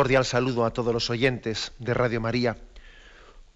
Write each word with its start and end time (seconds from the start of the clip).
Cordial 0.00 0.24
saludo 0.24 0.64
a 0.64 0.72
todos 0.72 0.94
los 0.94 1.10
oyentes 1.10 1.72
de 1.78 1.92
Radio 1.92 2.22
María. 2.22 2.56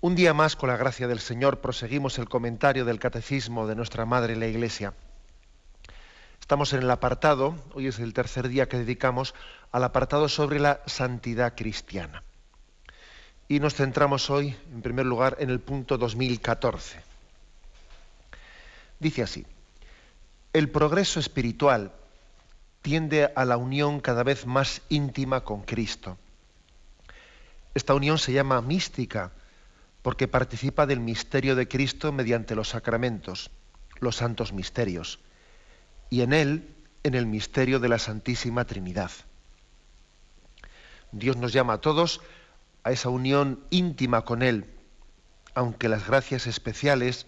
Un 0.03 0.15
día 0.15 0.35
más, 0.35 0.57
con 0.57 0.69
la 0.69 0.77
gracia 0.77 1.09
del 1.09 1.21
Señor, 1.21 1.63
proseguimos 1.63 2.19
el 2.19 2.29
comentario 2.29 2.85
del 2.85 2.99
Catecismo 2.99 3.67
de 3.67 3.75
nuestra 3.75 4.05
Madre 4.05 4.37
la 4.37 4.47
Iglesia. 4.47 4.93
Estamos 6.39 6.75
en 6.75 6.83
el 6.83 6.91
apartado, 6.91 7.55
hoy 7.73 7.87
es 7.87 7.99
el 7.99 8.13
tercer 8.13 8.49
día 8.49 8.69
que 8.69 8.77
dedicamos 8.77 9.35
al 9.73 9.85
apartado 9.85 10.29
sobre 10.29 10.61
la 10.61 10.83
santidad 10.85 11.55
cristiana. 11.57 12.23
Y 13.49 13.59
nos 13.59 13.77
centramos 13.77 14.29
hoy, 14.29 14.55
en 14.71 14.83
primer 14.83 15.07
lugar, 15.07 15.39
en 15.41 15.49
el 15.49 15.61
punto 15.61 15.97
2014. 15.97 17.01
Dice 19.01 19.23
así, 19.23 19.47
el 20.53 20.69
progreso 20.69 21.21
espiritual 21.21 21.93
tiende 22.83 23.33
a 23.35 23.47
la 23.47 23.57
unión 23.57 24.01
cada 24.01 24.25
vez 24.25 24.45
más 24.45 24.83
íntima 24.91 25.41
con 25.41 25.63
Cristo 25.63 26.19
esta 27.75 27.95
unión 27.95 28.19
se 28.19 28.33
llama 28.33 28.61
mística 28.61 29.33
porque 30.03 30.29
participa 30.29 30.87
del 30.87 31.01
misterio 31.01 31.57
de 31.57 31.67
Cristo 31.67 32.13
mediante 32.13 32.55
los 32.55 32.69
sacramentos, 32.69 33.51
los 34.01 34.17
santos 34.17 34.53
misterios, 34.53 35.19
y 36.11 36.21
en 36.21 36.33
él, 36.33 36.75
en 37.03 37.15
el 37.15 37.27
misterio 37.27 37.81
de 37.81 37.89
la 37.89 37.99
Santísima 37.99 38.65
Trinidad. 38.65 39.11
Dios 41.13 41.37
nos 41.37 41.53
llama 41.53 41.75
a 41.75 41.81
todos 41.81 42.21
a 42.83 42.93
esa 42.93 43.09
unión 43.09 43.61
íntima 43.71 44.25
con 44.25 44.43
Él, 44.43 44.67
aunque 45.55 45.89
las 45.89 46.07
gracias 46.07 46.47
especiales 46.47 47.27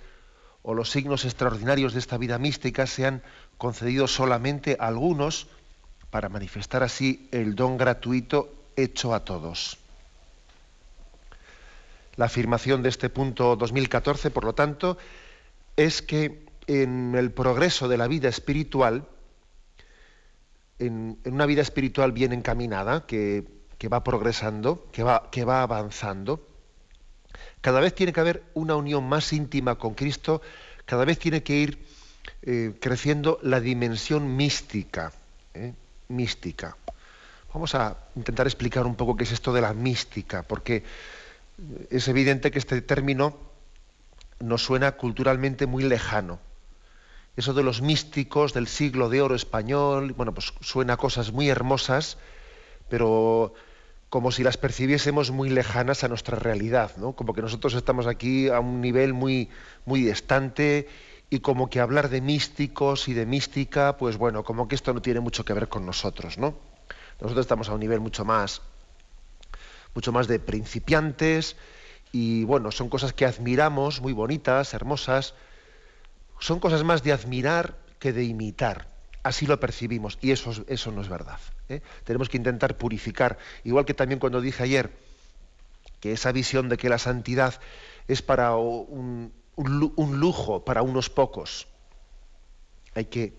o 0.63 0.75
los 0.75 0.91
signos 0.91 1.25
extraordinarios 1.25 1.93
de 1.93 2.01
esta 2.01 2.19
vida 2.19 2.39
mística 2.39 2.87
sean 2.87 3.23
concedidos 3.57 4.13
solamente 4.13 4.77
a 4.81 4.89
algunos 4.89 5.47
para 6.11 6.29
manifestar 6.29 6.83
así 6.83 7.29
el 7.31 7.55
don 7.55 7.79
gratuito 7.79 8.53
hecho 8.77 9.15
a 9.15 9.25
todos. 9.25 9.79
La 12.17 12.27
afirmación 12.27 12.83
de 12.83 12.89
este 12.89 13.11
punto 13.11 13.57
2014, 13.57 14.31
por 14.31 14.45
lo 14.45 14.55
tanto, 14.55 14.97
es 15.77 16.01
que 16.01 16.47
en 16.67 17.15
el 17.15 17.31
progreso 17.31 17.89
de 17.89 17.99
la 17.99 18.09
vida 18.09 18.29
espiritual, 18.29 19.07
en, 20.79 21.19
una 21.25 21.47
vida 21.47 21.63
espiritual 21.63 22.13
bien 22.13 22.33
encaminada, 22.33 23.07
que, 23.07 23.45
va 23.93 24.03
progresando, 24.03 24.89
que 24.91 25.05
va, 25.05 25.63
avanzando, 25.63 26.47
cada 27.61 27.81
vez 27.81 27.95
tiene 27.95 28.13
que 28.13 28.21
haber 28.21 28.43
una 28.55 28.77
unión 28.77 29.07
más 29.09 29.33
íntima 29.33 29.77
con 29.77 29.95
Cristo, 29.95 30.41
cada 30.87 31.05
vez 31.05 31.19
tiene 31.19 31.43
que 31.43 31.55
ir 31.55 31.87
eh, 32.43 32.75
creciendo 32.81 33.39
la 33.43 33.61
dimensión 33.61 34.37
mística. 34.37 35.13
¿eh? 35.53 35.75
Mística. 36.09 36.77
Vamos 37.53 37.75
a 37.75 37.97
intentar 38.17 38.47
explicar 38.47 38.87
un 38.87 38.97
poco 38.97 39.17
qué 39.17 39.25
es 39.25 39.33
esto 39.33 39.53
de 39.53 39.61
la 39.61 39.73
mística, 39.73 40.43
porque 40.43 40.83
es 41.91 42.09
evidente 42.09 42.51
que 42.51 42.59
este 42.59 42.81
término 42.83 43.37
nos 44.41 44.63
suena 44.63 44.93
culturalmente 44.93 45.67
muy 45.67 45.85
lejano. 45.85 46.39
Eso 47.37 47.55
de 47.55 47.63
los 47.63 47.83
místicos 47.83 48.55
del 48.55 48.67
siglo 48.67 49.09
de 49.09 49.23
oro 49.23 49.35
español, 49.35 50.13
bueno, 50.13 50.33
pues 50.33 50.53
suena 50.61 50.95
a 50.95 50.97
cosas 50.97 51.33
muy 51.33 51.49
hermosas, 51.49 52.19
pero 52.89 53.55
como 54.09 54.33
si 54.33 54.43
las 54.43 54.57
percibiésemos 54.57 55.31
muy 55.31 55.51
lejanas 55.51 56.05
a 56.05 56.09
nuestra 56.09 56.39
realidad, 56.39 56.97
¿no? 56.97 57.13
Como 57.13 57.35
que 57.35 57.43
nosotros 57.43 57.75
estamos 57.75 58.07
aquí 58.07 58.49
a 58.49 58.61
un 58.61 58.81
nivel 58.81 59.13
muy, 59.13 59.51
muy 59.85 60.03
distante 60.03 60.89
y 61.29 61.41
como 61.41 61.69
que 61.69 61.81
hablar 61.81 62.09
de 62.09 62.21
místicos 62.21 63.09
y 63.09 63.15
de 63.15 63.27
mística, 63.27 63.97
pues 63.97 64.17
bueno, 64.17 64.45
como 64.45 64.69
que 64.69 64.75
esto 64.75 64.95
no 64.95 65.03
tiene 65.03 65.21
mucho 65.21 65.45
que 65.45 65.53
ver 65.53 65.69
con 65.69 65.85
nosotros, 65.85 66.39
¿no? 66.39 66.55
Nosotros 67.21 67.45
estamos 67.45 67.69
a 67.69 67.75
un 67.75 67.81
nivel 67.81 68.01
mucho 68.01 68.25
más, 68.25 68.63
mucho 69.97 70.13
más 70.13 70.29
de 70.29 70.39
principiantes 70.39 71.57
y 72.13 72.45
bueno, 72.45 72.71
son 72.71 72.89
cosas 72.91 73.15
que 73.15 73.25
admiramos, 73.25 74.03
muy 74.03 74.13
bonitas, 74.13 74.75
hermosas, 74.75 75.35
son 76.39 76.61
cosas 76.61 76.85
más 76.85 77.03
de 77.03 77.13
admirar 77.13 77.79
que 77.99 78.13
de 78.13 78.25
imitar. 78.25 78.89
Así 79.23 79.47
lo 79.47 79.59
percibimos 79.59 80.19
y 80.21 80.31
eso, 80.31 80.53
eso 80.69 80.93
no 80.93 81.01
es 81.01 81.09
verdad. 81.09 81.41
¿eh? 81.71 81.81
Tenemos 82.05 82.29
que 82.29 82.37
intentar 82.37 82.77
purificar, 82.77 83.39
igual 83.65 83.87
que 83.87 83.95
también 83.95 84.21
cuando 84.21 84.41
dije 84.41 84.63
ayer 84.63 84.93
que 85.99 86.13
esa 86.13 86.31
visión 86.31 86.69
de 86.69 86.77
que 86.77 86.91
la 86.91 86.99
santidad 86.99 87.59
es 88.07 88.21
para 88.21 88.55
un, 88.55 89.33
un 89.57 90.21
lujo 90.21 90.63
para 90.63 90.83
unos 90.83 91.09
pocos, 91.09 91.69
hay 92.95 93.07
que 93.07 93.33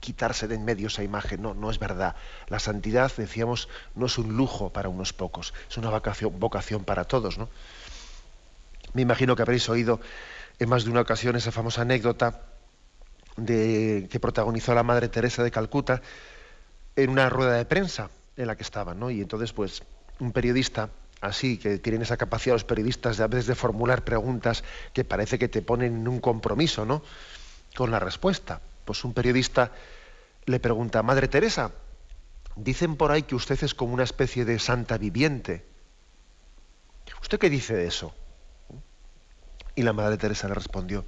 quitarse 0.00 0.48
de 0.48 0.54
en 0.54 0.64
medio 0.64 0.88
esa 0.88 1.02
imagen. 1.02 1.42
No, 1.42 1.54
no 1.54 1.70
es 1.70 1.78
verdad. 1.78 2.16
La 2.48 2.58
santidad, 2.58 3.12
decíamos, 3.16 3.68
no 3.94 4.06
es 4.06 4.18
un 4.18 4.36
lujo 4.36 4.70
para 4.70 4.88
unos 4.88 5.12
pocos, 5.12 5.54
es 5.68 5.76
una 5.76 5.90
vocación, 5.90 6.38
vocación 6.38 6.84
para 6.84 7.04
todos. 7.04 7.38
¿no? 7.38 7.48
Me 8.92 9.02
imagino 9.02 9.36
que 9.36 9.42
habréis 9.42 9.68
oído 9.68 10.00
en 10.58 10.68
más 10.68 10.84
de 10.84 10.90
una 10.90 11.00
ocasión 11.00 11.36
esa 11.36 11.52
famosa 11.52 11.82
anécdota 11.82 12.42
de, 13.36 14.08
que 14.10 14.20
protagonizó 14.20 14.74
la 14.74 14.82
Madre 14.82 15.08
Teresa 15.08 15.42
de 15.42 15.50
Calcuta 15.50 16.02
en 16.96 17.10
una 17.10 17.28
rueda 17.28 17.54
de 17.54 17.64
prensa 17.64 18.10
en 18.36 18.46
la 18.46 18.56
que 18.56 18.62
estaban. 18.62 18.98
¿no? 18.98 19.10
Y 19.10 19.20
entonces, 19.20 19.52
pues, 19.52 19.82
un 20.18 20.32
periodista 20.32 20.90
así, 21.20 21.58
que 21.58 21.78
tienen 21.78 22.02
esa 22.02 22.16
capacidad 22.16 22.54
los 22.54 22.64
periodistas 22.64 23.16
de 23.16 23.24
a 23.24 23.26
veces 23.26 23.46
de 23.46 23.54
formular 23.54 24.04
preguntas 24.04 24.62
que 24.92 25.04
parece 25.04 25.38
que 25.38 25.48
te 25.48 25.62
ponen 25.62 25.96
en 25.96 26.08
un 26.08 26.20
compromiso, 26.20 26.84
¿no? 26.84 27.02
Con 27.74 27.90
la 27.90 27.98
respuesta 27.98 28.60
pues 28.88 29.04
un 29.04 29.12
periodista 29.12 29.70
le 30.46 30.60
pregunta, 30.60 31.02
Madre 31.02 31.28
Teresa, 31.28 31.72
dicen 32.56 32.96
por 32.96 33.12
ahí 33.12 33.22
que 33.24 33.34
usted 33.34 33.62
es 33.62 33.74
como 33.74 33.92
una 33.92 34.02
especie 34.02 34.46
de 34.46 34.58
santa 34.58 34.96
viviente. 34.96 35.66
¿Usted 37.20 37.38
qué 37.38 37.50
dice 37.50 37.74
de 37.74 37.86
eso? 37.86 38.14
Y 39.74 39.82
la 39.82 39.92
Madre 39.92 40.16
Teresa 40.16 40.48
le 40.48 40.54
respondió, 40.54 41.04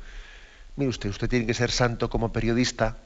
mire 0.76 0.90
usted, 0.90 1.08
usted 1.08 1.30
tiene 1.30 1.46
que 1.46 1.54
ser 1.54 1.70
santo 1.70 2.10
como 2.10 2.34
periodista 2.34 2.98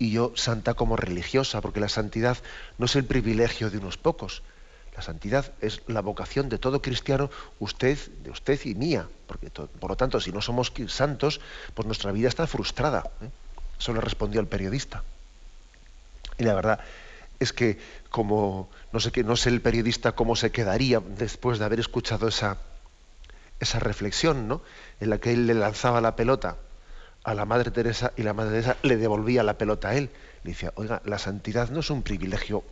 y 0.00 0.10
yo 0.10 0.32
santa 0.34 0.74
como 0.74 0.96
religiosa, 0.96 1.60
porque 1.60 1.78
la 1.78 1.88
santidad 1.88 2.36
no 2.78 2.86
es 2.86 2.96
el 2.96 3.04
privilegio 3.04 3.70
de 3.70 3.78
unos 3.78 3.96
pocos. 3.96 4.42
La 4.96 5.02
santidad 5.02 5.52
es 5.60 5.82
la 5.86 6.00
vocación 6.00 6.48
de 6.48 6.58
todo 6.58 6.82
cristiano, 6.82 7.30
usted, 7.60 7.96
de 8.24 8.30
usted 8.30 8.58
y 8.64 8.74
mía. 8.74 9.08
Porque, 9.28 9.50
por 9.50 9.90
lo 9.90 9.96
tanto, 9.96 10.20
si 10.20 10.32
no 10.32 10.42
somos 10.42 10.72
santos, 10.88 11.40
pues 11.74 11.86
nuestra 11.86 12.10
vida 12.10 12.26
está 12.26 12.48
frustrada. 12.48 13.08
¿eh? 13.22 13.30
Eso 13.78 13.92
le 13.92 14.00
respondió 14.00 14.40
el 14.40 14.46
periodista. 14.46 15.02
Y 16.38 16.44
la 16.44 16.54
verdad 16.54 16.80
es 17.40 17.52
que 17.52 17.78
como 18.10 18.68
no 18.92 19.00
sé 19.00 19.12
qué, 19.12 19.22
no 19.22 19.36
sé 19.36 19.50
el 19.50 19.60
periodista 19.60 20.12
cómo 20.12 20.36
se 20.36 20.50
quedaría 20.50 21.00
después 21.00 21.58
de 21.58 21.64
haber 21.64 21.80
escuchado 21.80 22.28
esa, 22.28 22.58
esa 23.60 23.78
reflexión, 23.78 24.48
¿no? 24.48 24.62
En 25.00 25.10
la 25.10 25.18
que 25.18 25.32
él 25.32 25.46
le 25.46 25.54
lanzaba 25.54 26.00
la 26.00 26.16
pelota 26.16 26.56
a 27.24 27.34
la 27.34 27.44
Madre 27.44 27.70
Teresa 27.70 28.12
y 28.16 28.22
la 28.22 28.32
Madre 28.32 28.52
Teresa 28.52 28.76
le 28.82 28.96
devolvía 28.96 29.42
la 29.42 29.58
pelota 29.58 29.90
a 29.90 29.94
él. 29.94 30.10
Le 30.44 30.52
decía, 30.52 30.72
oiga, 30.76 31.02
la 31.04 31.18
santidad 31.18 31.68
no 31.70 31.80
es 31.80 31.90
un 31.90 32.02
privilegio 32.02 32.64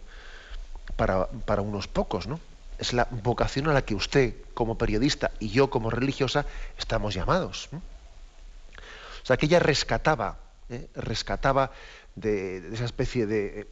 para, 0.97 1.27
para 1.27 1.63
unos 1.63 1.89
pocos, 1.89 2.27
¿no? 2.27 2.41
Es 2.79 2.93
la 2.93 3.09
vocación 3.11 3.69
a 3.69 3.73
la 3.73 3.83
que 3.83 3.95
usted, 3.95 4.35
como 4.55 4.79
periodista, 4.79 5.31
y 5.41 5.51
yo, 5.51 5.71
como 5.71 5.91
religiosa, 5.91 6.47
estamos 6.79 7.15
llamados. 7.15 7.69
O 7.73 9.27
sea, 9.27 9.37
que 9.37 9.47
ella 9.47 9.59
rescataba 9.59 10.37
¿eh? 10.69 10.89
rescataba 10.95 11.71
de, 12.15 12.69
esa 12.73 12.85
especie 12.85 13.27
de, 13.27 13.67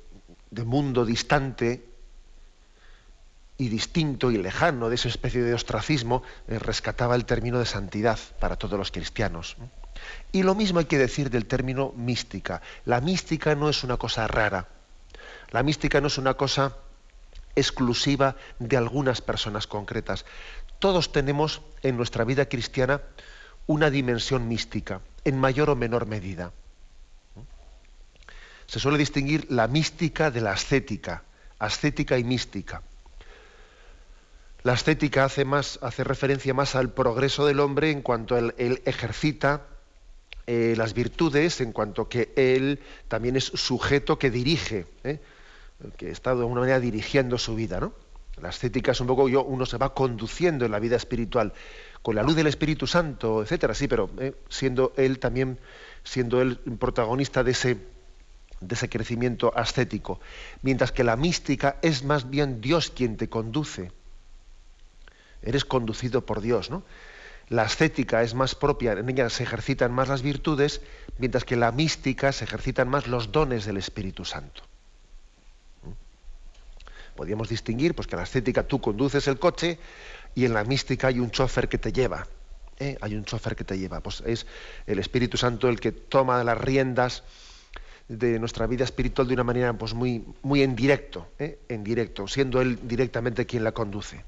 mundo 0.64 1.04
distante 1.04 1.84
y 3.56 3.68
distinto 3.68 4.30
y 4.30 4.38
lejano, 4.38 4.88
de 4.88 4.96
esa 4.96 5.08
especie 5.08 5.42
de 5.42 5.54
ostracismo, 5.54 6.22
eh, 6.48 6.58
rescataba 6.58 7.14
el 7.14 7.24
término 7.24 7.58
de 7.58 7.66
santidad 7.66 8.18
para 8.40 8.56
todos 8.56 8.78
los 8.78 8.90
cristianos. 8.90 9.56
Y 10.32 10.42
lo 10.42 10.54
mismo 10.54 10.80
hay 10.80 10.84
que 10.86 10.98
decir 10.98 11.30
del 11.30 11.46
término 11.46 11.92
mística. 11.96 12.62
La 12.84 13.00
mística 13.00 13.54
no 13.54 13.68
es 13.68 13.84
una 13.84 13.96
cosa 13.96 14.26
rara. 14.26 14.68
La 15.50 15.62
mística 15.62 16.00
no 16.00 16.08
es 16.08 16.18
una 16.18 16.34
cosa 16.34 16.76
exclusiva 17.54 18.36
de 18.58 18.76
algunas 18.76 19.20
personas 19.20 19.68
concretas. 19.68 20.24
Todos 20.80 21.12
tenemos 21.12 21.62
en 21.82 21.96
nuestra 21.96 22.24
vida 22.24 22.46
cristiana 22.46 23.02
una 23.66 23.90
dimensión 23.90 24.48
mística, 24.48 25.00
en 25.24 25.38
mayor 25.38 25.70
o 25.70 25.76
menor 25.76 26.06
medida 26.06 26.52
se 28.66 28.80
suele 28.80 28.98
distinguir 28.98 29.46
la 29.50 29.68
mística 29.68 30.30
de 30.30 30.40
la 30.40 30.52
ascética. 30.52 31.24
ascética 31.58 32.18
y 32.18 32.24
mística. 32.24 32.82
La 34.62 34.72
ascética 34.72 35.26
hace, 35.26 35.44
más, 35.44 35.78
hace 35.82 36.04
referencia 36.04 36.54
más 36.54 36.74
al 36.74 36.90
progreso 36.90 37.44
del 37.44 37.60
hombre 37.60 37.90
en 37.90 38.00
cuanto 38.00 38.38
él, 38.38 38.82
ejercita 38.86 39.66
eh, 40.46 40.74
las 40.76 40.94
virtudes, 40.94 41.60
en 41.60 41.72
cuanto 41.72 42.08
que 42.08 42.32
él 42.36 42.80
también 43.08 43.36
es 43.36 43.44
sujeto 43.44 44.18
que 44.18 44.30
dirige, 44.30 44.86
¿eh? 45.04 45.20
que 45.98 46.10
está 46.10 46.34
de 46.34 46.40
alguna 46.40 46.60
manera 46.60 46.80
dirigiendo 46.80 47.36
su 47.36 47.54
vida. 47.54 47.78
¿no? 47.78 47.92
La 48.40 48.48
ascética 48.48 48.92
es 48.92 49.00
un 49.00 49.06
poco, 49.06 49.28
yo, 49.28 49.44
uno 49.44 49.66
se 49.66 49.76
va 49.76 49.92
conduciendo 49.94 50.64
en 50.64 50.72
la 50.72 50.78
vida 50.78 50.96
espiritual 50.96 51.52
con 52.02 52.14
la 52.14 52.22
luz 52.22 52.34
del 52.34 52.46
Espíritu 52.46 52.86
Santo, 52.86 53.42
etcétera, 53.42 53.74
sí, 53.74 53.86
pero 53.86 54.10
¿eh? 54.18 54.34
siendo 54.48 54.92
él 54.96 55.18
también, 55.18 55.58
siendo 56.04 56.42
él 56.42 56.58
protagonista 56.78 57.44
de 57.44 57.50
ese, 57.50 57.78
de 58.68 58.74
ese 58.74 58.88
crecimiento 58.88 59.52
ascético. 59.56 60.20
Mientras 60.62 60.92
que 60.92 61.04
la 61.04 61.16
mística 61.16 61.76
es 61.82 62.04
más 62.04 62.30
bien 62.30 62.60
Dios 62.60 62.90
quien 62.90 63.16
te 63.16 63.28
conduce 63.28 63.92
eres 65.44 65.64
conducido 65.64 66.24
por 66.24 66.40
Dios, 66.40 66.70
¿no? 66.70 66.82
La 67.48 67.62
ascética 67.62 68.22
es 68.22 68.34
más 68.34 68.54
propia, 68.54 68.92
en 68.92 69.08
ella 69.08 69.28
se 69.28 69.42
ejercitan 69.42 69.92
más 69.92 70.08
las 70.08 70.22
virtudes, 70.22 70.80
mientras 71.18 71.44
que 71.44 71.56
la 71.56 71.72
mística 71.72 72.32
se 72.32 72.44
ejercitan 72.44 72.88
más 72.88 73.06
los 73.06 73.32
dones 73.32 73.66
del 73.66 73.76
Espíritu 73.76 74.24
Santo. 74.24 74.62
¿Mm? 75.82 77.16
Podríamos 77.16 77.50
distinguir 77.50 77.94
pues, 77.94 78.06
que 78.06 78.14
en 78.14 78.18
la 78.18 78.22
ascética 78.22 78.66
tú 78.66 78.80
conduces 78.80 79.28
el 79.28 79.38
coche 79.38 79.78
y 80.34 80.46
en 80.46 80.54
la 80.54 80.64
mística 80.64 81.08
hay 81.08 81.20
un 81.20 81.30
chofer 81.30 81.68
que 81.68 81.76
te 81.76 81.92
lleva. 81.92 82.26
¿eh? 82.78 82.96
Hay 83.02 83.14
un 83.14 83.26
chofer 83.26 83.54
que 83.54 83.64
te 83.64 83.78
lleva. 83.78 84.00
Pues 84.00 84.22
es 84.24 84.46
el 84.86 84.98
Espíritu 84.98 85.36
Santo 85.36 85.68
el 85.68 85.80
que 85.80 85.92
toma 85.92 86.42
las 86.44 86.56
riendas 86.56 87.24
de 88.08 88.38
nuestra 88.38 88.66
vida 88.66 88.84
espiritual 88.84 89.28
de 89.28 89.34
una 89.34 89.44
manera 89.44 89.72
pues, 89.72 89.94
muy, 89.94 90.24
muy 90.42 90.62
en 90.62 90.76
directo, 90.76 91.28
¿eh? 91.38 91.58
en 91.68 91.84
directo, 91.84 92.28
siendo 92.28 92.60
Él 92.60 92.78
directamente 92.82 93.46
quien 93.46 93.64
la 93.64 93.72
conduce. 93.72 94.24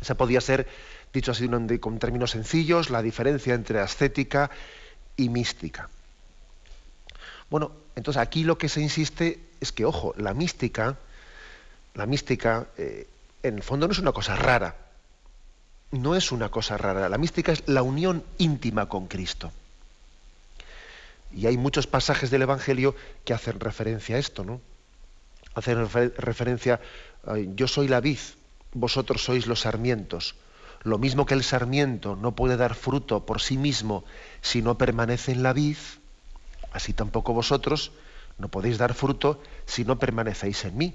Esa 0.00 0.16
podía 0.16 0.40
ser, 0.40 0.66
dicho 1.12 1.32
así 1.32 1.48
con 1.80 1.98
términos 1.98 2.32
sencillos, 2.32 2.90
la 2.90 3.02
diferencia 3.02 3.54
entre 3.54 3.80
ascética 3.80 4.50
y 5.16 5.28
mística. 5.28 5.88
Bueno, 7.50 7.72
entonces 7.96 8.20
aquí 8.20 8.44
lo 8.44 8.58
que 8.58 8.68
se 8.68 8.80
insiste 8.80 9.40
es 9.60 9.72
que, 9.72 9.84
ojo, 9.84 10.14
la 10.16 10.34
mística, 10.34 10.96
la 11.94 12.06
mística, 12.06 12.66
eh, 12.78 13.06
en 13.42 13.56
el 13.56 13.62
fondo 13.62 13.86
no 13.86 13.92
es 13.92 13.98
una 13.98 14.12
cosa 14.12 14.36
rara. 14.36 14.76
No 15.90 16.16
es 16.16 16.32
una 16.32 16.48
cosa 16.48 16.78
rara. 16.78 17.08
La 17.08 17.18
mística 17.18 17.52
es 17.52 17.62
la 17.66 17.82
unión 17.82 18.24
íntima 18.38 18.88
con 18.88 19.06
Cristo. 19.06 19.52
Y 21.34 21.46
hay 21.46 21.56
muchos 21.56 21.86
pasajes 21.86 22.30
del 22.30 22.42
Evangelio 22.42 22.94
que 23.24 23.32
hacen 23.32 23.60
referencia 23.60 24.16
a 24.16 24.18
esto, 24.18 24.44
¿no? 24.44 24.60
Hacen 25.54 25.88
referencia, 26.16 26.80
yo 27.54 27.68
soy 27.68 27.88
la 27.88 28.00
vid, 28.00 28.18
vosotros 28.72 29.22
sois 29.24 29.46
los 29.46 29.60
sarmientos. 29.60 30.34
Lo 30.82 30.98
mismo 30.98 31.26
que 31.26 31.34
el 31.34 31.44
sarmiento 31.44 32.16
no 32.16 32.34
puede 32.34 32.56
dar 32.56 32.74
fruto 32.74 33.24
por 33.24 33.40
sí 33.40 33.56
mismo 33.56 34.04
si 34.40 34.62
no 34.62 34.78
permanece 34.78 35.32
en 35.32 35.42
la 35.42 35.52
vid, 35.52 35.76
así 36.72 36.92
tampoco 36.92 37.34
vosotros 37.34 37.92
no 38.38 38.48
podéis 38.48 38.78
dar 38.78 38.94
fruto 38.94 39.40
si 39.66 39.84
no 39.84 39.98
permanecéis 39.98 40.64
en 40.64 40.76
mí. 40.76 40.94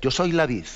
Yo 0.00 0.10
soy 0.10 0.32
la 0.32 0.46
vid, 0.46 0.66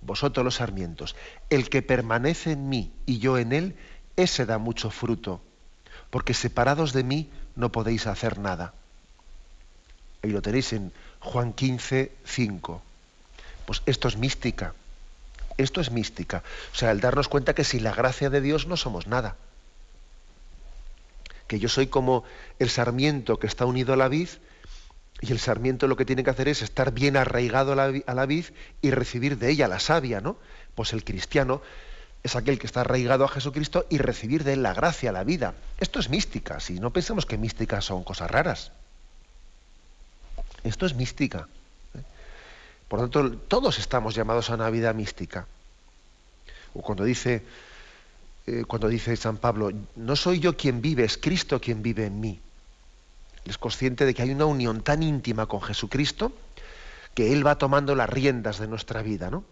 vosotros 0.00 0.44
los 0.44 0.54
sarmientos. 0.54 1.16
El 1.50 1.68
que 1.68 1.82
permanece 1.82 2.52
en 2.52 2.68
mí 2.68 2.92
y 3.04 3.18
yo 3.18 3.36
en 3.36 3.52
él, 3.52 3.76
ese 4.16 4.46
da 4.46 4.56
mucho 4.56 4.90
fruto, 4.90 5.42
porque 6.10 6.34
separados 6.34 6.92
de 6.92 7.04
mí 7.04 7.30
no 7.54 7.72
podéis 7.72 8.06
hacer 8.06 8.38
nada. 8.38 8.74
Ahí 10.22 10.30
lo 10.30 10.42
tenéis 10.42 10.72
en 10.72 10.92
Juan 11.20 11.52
15, 11.52 12.12
5. 12.24 12.82
Pues 13.66 13.82
esto 13.86 14.08
es 14.08 14.16
mística. 14.16 14.74
Esto 15.56 15.80
es 15.80 15.90
mística. 15.90 16.42
O 16.72 16.76
sea, 16.76 16.90
el 16.90 17.00
darnos 17.00 17.28
cuenta 17.28 17.54
que 17.54 17.64
sin 17.64 17.82
la 17.82 17.94
gracia 17.94 18.30
de 18.30 18.40
Dios 18.40 18.66
no 18.66 18.76
somos 18.76 19.06
nada. 19.06 19.36
Que 21.48 21.58
yo 21.58 21.68
soy 21.68 21.86
como 21.86 22.24
el 22.58 22.70
sarmiento 22.70 23.38
que 23.38 23.46
está 23.46 23.64
unido 23.64 23.92
a 23.92 23.96
la 23.96 24.08
vid 24.08 24.28
y 25.20 25.32
el 25.32 25.38
sarmiento 25.38 25.88
lo 25.88 25.96
que 25.96 26.04
tiene 26.04 26.24
que 26.24 26.30
hacer 26.30 26.48
es 26.48 26.62
estar 26.62 26.92
bien 26.92 27.16
arraigado 27.16 27.72
a 27.72 28.14
la, 28.14 28.26
vid 28.26 28.46
y 28.82 28.90
recibir 28.90 29.38
de 29.38 29.50
ella 29.50 29.66
la 29.68 29.80
savia, 29.80 30.20
¿no? 30.20 30.36
Pues 30.74 30.92
el 30.92 31.04
cristiano 31.04 31.62
es 32.22 32.34
aquel 32.36 32.58
que 32.58 32.66
está 32.66 32.80
arraigado 32.80 33.24
a 33.24 33.28
Jesucristo 33.28 33.86
y 33.88 33.98
recibir 33.98 34.44
de 34.44 34.54
él 34.54 34.62
la 34.62 34.74
gracia, 34.74 35.12
la 35.12 35.24
vida. 35.24 35.54
Esto 35.78 36.00
es 36.00 36.08
mística, 36.08 36.60
si 36.60 36.80
no 36.80 36.92
pensamos 36.92 37.26
que 37.26 37.38
mística 37.38 37.80
son 37.80 38.02
cosas 38.04 38.30
raras. 38.30 38.72
Esto 40.64 40.86
es 40.86 40.94
mística. 40.94 41.48
Por 42.88 43.00
lo 43.00 43.08
tanto, 43.08 43.38
todos 43.38 43.78
estamos 43.78 44.14
llamados 44.14 44.50
a 44.50 44.54
una 44.54 44.70
vida 44.70 44.92
mística. 44.92 45.46
O 46.74 46.82
cuando 46.82 47.04
dice, 47.04 47.42
eh, 48.46 48.64
cuando 48.66 48.88
dice 48.88 49.16
San 49.16 49.38
Pablo, 49.38 49.70
no 49.96 50.16
soy 50.16 50.40
yo 50.40 50.56
quien 50.56 50.82
vive, 50.82 51.04
es 51.04 51.16
Cristo 51.18 51.60
quien 51.60 51.82
vive 51.82 52.06
en 52.06 52.20
mí. 52.20 52.40
Es 53.44 53.58
consciente 53.58 54.04
de 54.04 54.14
que 54.14 54.22
hay 54.22 54.30
una 54.30 54.46
unión 54.46 54.82
tan 54.82 55.02
íntima 55.02 55.46
con 55.46 55.62
Jesucristo 55.62 56.32
que 57.14 57.32
Él 57.32 57.46
va 57.46 57.58
tomando 57.58 57.94
las 57.94 58.10
riendas 58.10 58.58
de 58.58 58.68
nuestra 58.68 59.02
vida, 59.02 59.30
¿no? 59.30 59.44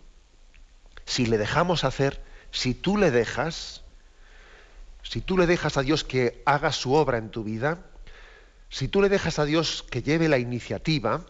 Si 1.06 1.26
le 1.26 1.38
dejamos 1.38 1.84
hacer, 1.84 2.20
si 2.54 2.72
tú 2.72 2.96
le 2.96 3.10
dejas, 3.10 3.82
si 5.02 5.20
tú 5.20 5.36
le 5.36 5.46
dejas 5.46 5.76
a 5.76 5.82
Dios 5.82 6.04
que 6.04 6.40
haga 6.46 6.70
su 6.70 6.94
obra 6.94 7.18
en 7.18 7.30
tu 7.30 7.42
vida, 7.42 7.78
si 8.70 8.88
tú 8.88 9.02
le 9.02 9.08
dejas 9.08 9.38
a 9.38 9.44
Dios 9.44 9.84
que 9.90 10.02
lleve 10.02 10.28
la 10.28 10.38
iniciativa, 10.38 11.26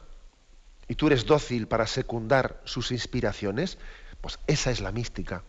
y 0.86 0.96
tú 0.96 1.06
eres 1.06 1.24
dócil 1.24 1.66
para 1.66 1.86
secundar 1.86 2.60
sus 2.64 2.92
inspiraciones, 2.92 3.78
pues 4.20 4.38
esa 4.46 4.70
es 4.70 4.80
la 4.80 4.92
mística. 4.92 5.42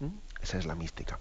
¿Mm? 0.00 0.08
Esa 0.42 0.58
es 0.58 0.66
la 0.66 0.74
mística. 0.74 1.18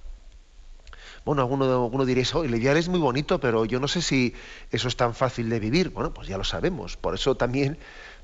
Bueno, 1.24 1.42
alguno, 1.42 1.66
alguno 1.66 2.06
diréis, 2.06 2.36
oh, 2.36 2.44
el 2.44 2.56
ideal 2.56 2.76
es 2.76 2.90
muy 2.90 3.00
bonito, 3.00 3.40
pero 3.40 3.64
yo 3.64 3.80
no 3.80 3.88
sé 3.88 4.02
si 4.02 4.34
eso 4.72 4.90
es 4.90 4.98
tan 4.98 5.16
fácil 5.16 5.50
de 5.50 5.60
vivir. 5.60 5.90
Bueno, 5.90 6.14
pues 6.14 6.28
ya 6.28 6.38
lo 6.38 6.44
sabemos. 6.44 6.98
Por 6.98 7.16
eso 7.16 7.36
también, 7.36 7.78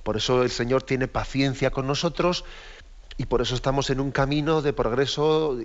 por 0.03 0.17
eso 0.17 0.43
el 0.43 0.49
Señor 0.49 0.83
tiene 0.83 1.07
paciencia 1.07 1.71
con 1.71 1.87
nosotros 1.87 2.43
y 3.17 3.25
por 3.25 3.41
eso 3.41 3.55
estamos 3.55 3.89
en 3.89 3.99
un 3.99 4.11
camino 4.11 4.61
de 4.61 4.73
progreso 4.73 5.57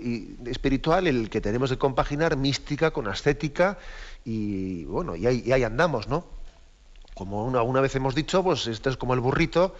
espiritual 0.47 1.07
en 1.07 1.16
el 1.16 1.30
que 1.30 1.40
tenemos 1.40 1.71
que 1.71 1.78
compaginar 1.78 2.37
mística 2.37 2.92
con 2.92 3.09
ascética 3.09 3.78
y 4.25 4.85
bueno, 4.85 5.16
y 5.16 5.26
ahí, 5.26 5.62
andamos, 5.64 6.09
¿no? 6.09 6.25
como 7.14 7.45
una, 7.45 7.80
vez 7.80 7.95
hemos 7.97 8.14
dicho, 8.14 8.42
pues 8.42 8.66
esto 8.66 8.88
es 8.88 8.97
como 8.97 9.14
el 9.14 9.21
burrito 9.21 9.75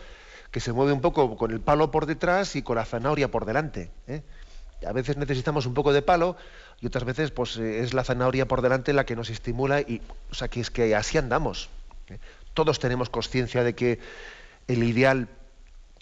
que 0.50 0.61
se 0.61 0.73
mueve 0.73 0.93
un 0.93 1.00
poco 1.00 1.37
con 1.37 1.53
el 1.53 1.61
palo 1.61 1.91
por 1.91 2.07
detrás 2.07 2.57
y 2.57 2.62
con 2.62 2.77
la 2.77 2.85
zanahoria 2.85 3.31
por 3.31 3.47
delante. 3.47 3.91
¿eh? 4.09 4.23
A 4.87 4.93
veces 4.93 5.17
necesitamos 5.17 5.65
un 5.65 5.75
poco 5.75 5.93
de 5.93 6.03
palo 6.03 6.37
y 6.81 6.87
otras 6.87 7.05
veces 7.05 7.31
pues 7.31 7.57
eh, 7.57 7.81
es 7.81 7.95
la 7.95 8.03
zanahoria 8.03 8.49
por 8.49 8.62
delante 8.62 8.93
la 8.93 9.07
que 9.07 9.15
nos 9.15 9.31
estimula 9.31 9.81
y 9.81 10.03
o 10.31 10.35
sea 10.35 10.49
que 10.49 10.61
es 10.61 10.71
que 10.71 10.95
así 10.97 11.19
andamos. 11.19 11.71
¿eh? 12.09 12.19
Todos 12.53 12.81
tenemos 12.81 13.09
conciencia 13.09 13.62
de 13.62 13.75
que 13.75 14.00
el 14.67 14.83
ideal 14.83 15.29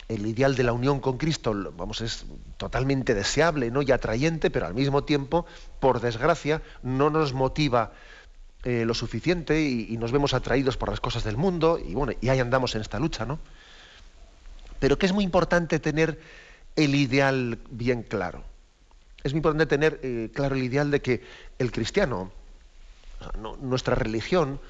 el 0.09 0.27
ideal 0.27 0.57
de 0.57 0.63
la 0.63 0.73
unión 0.73 1.01
con 1.01 1.19
Cristo, 1.19 1.55
vamos, 1.77 2.01
es 2.01 2.25
totalmente 2.57 3.15
deseable 3.15 3.71
¿no? 3.71 3.83
y 3.83 3.93
atrayente, 3.93 4.51
pero 4.51 4.67
al 4.67 4.75
mismo 4.75 5.05
tiempo, 5.05 5.45
por 5.81 6.01
desgracia, 6.01 6.63
no 6.83 7.11
nos 7.11 7.35
motiva 7.35 7.93
eh, 8.65 8.85
lo 8.87 8.95
suficiente 8.95 9.61
y, 9.63 9.97
nos 9.99 10.11
vemos 10.11 10.33
atraídos 10.33 10.77
por 10.77 10.89
las 10.89 11.01
cosas 11.01 11.25
del 11.25 11.37
mundo 11.37 11.79
y 11.79 11.95
bueno, 11.95 12.15
y 12.21 12.31
ahí 12.31 12.41
andamos 12.41 12.75
en 12.75 12.81
esta 12.81 12.99
lucha, 12.99 13.27
¿no? 13.27 13.39
Pero 14.81 14.99
que 14.99 15.07
es 15.07 15.13
muy 15.13 15.25
importante 15.25 15.79
tener 15.79 16.19
el 16.75 16.95
ideal 16.95 17.59
bien 17.71 18.03
claro. 18.03 18.43
Es 19.23 19.33
muy 19.33 19.39
importante 19.39 19.67
tener 19.67 20.01
eh, 20.03 20.31
claro 20.33 20.55
el 20.55 20.63
ideal 20.63 20.91
de 20.91 21.03
que 21.03 21.23
el 21.59 21.71
cristiano, 21.71 22.33
nuestra 23.61 23.95
religión, 23.95 24.61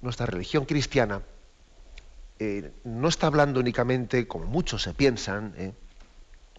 nuestra 0.00 0.26
religión 0.26 0.64
cristiana, 0.64 1.22
eh, 2.38 2.72
no 2.84 3.08
está 3.08 3.26
hablando 3.26 3.60
únicamente, 3.60 4.26
como 4.26 4.46
muchos 4.46 4.82
se 4.82 4.94
piensan, 4.94 5.54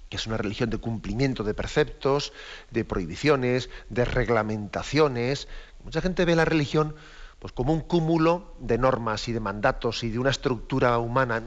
que 0.10 0.18
es 0.18 0.28
una 0.28 0.38
religión 0.38 0.70
de 0.70 0.78
cumplimiento 0.78 1.44
de 1.44 1.54
preceptos, 1.54 2.34
de 2.72 2.86
prohibiciones, 2.86 3.70
de 3.90 4.06
reglamentaciones. 4.06 5.48
Mucha 5.84 6.02
gente 6.02 6.26
ve 6.26 6.36
la 6.36 6.46
religión 6.46 6.96
pues, 7.40 7.54
como 7.54 7.74
un 7.74 7.82
cúmulo 7.82 8.56
de 8.60 8.78
normas 8.78 9.28
y 9.28 9.34
de 9.34 9.40
mandatos 9.40 10.04
y 10.04 10.10
de 10.10 10.20
una 10.20 10.32
estructura 10.32 10.98
humana. 10.98 11.44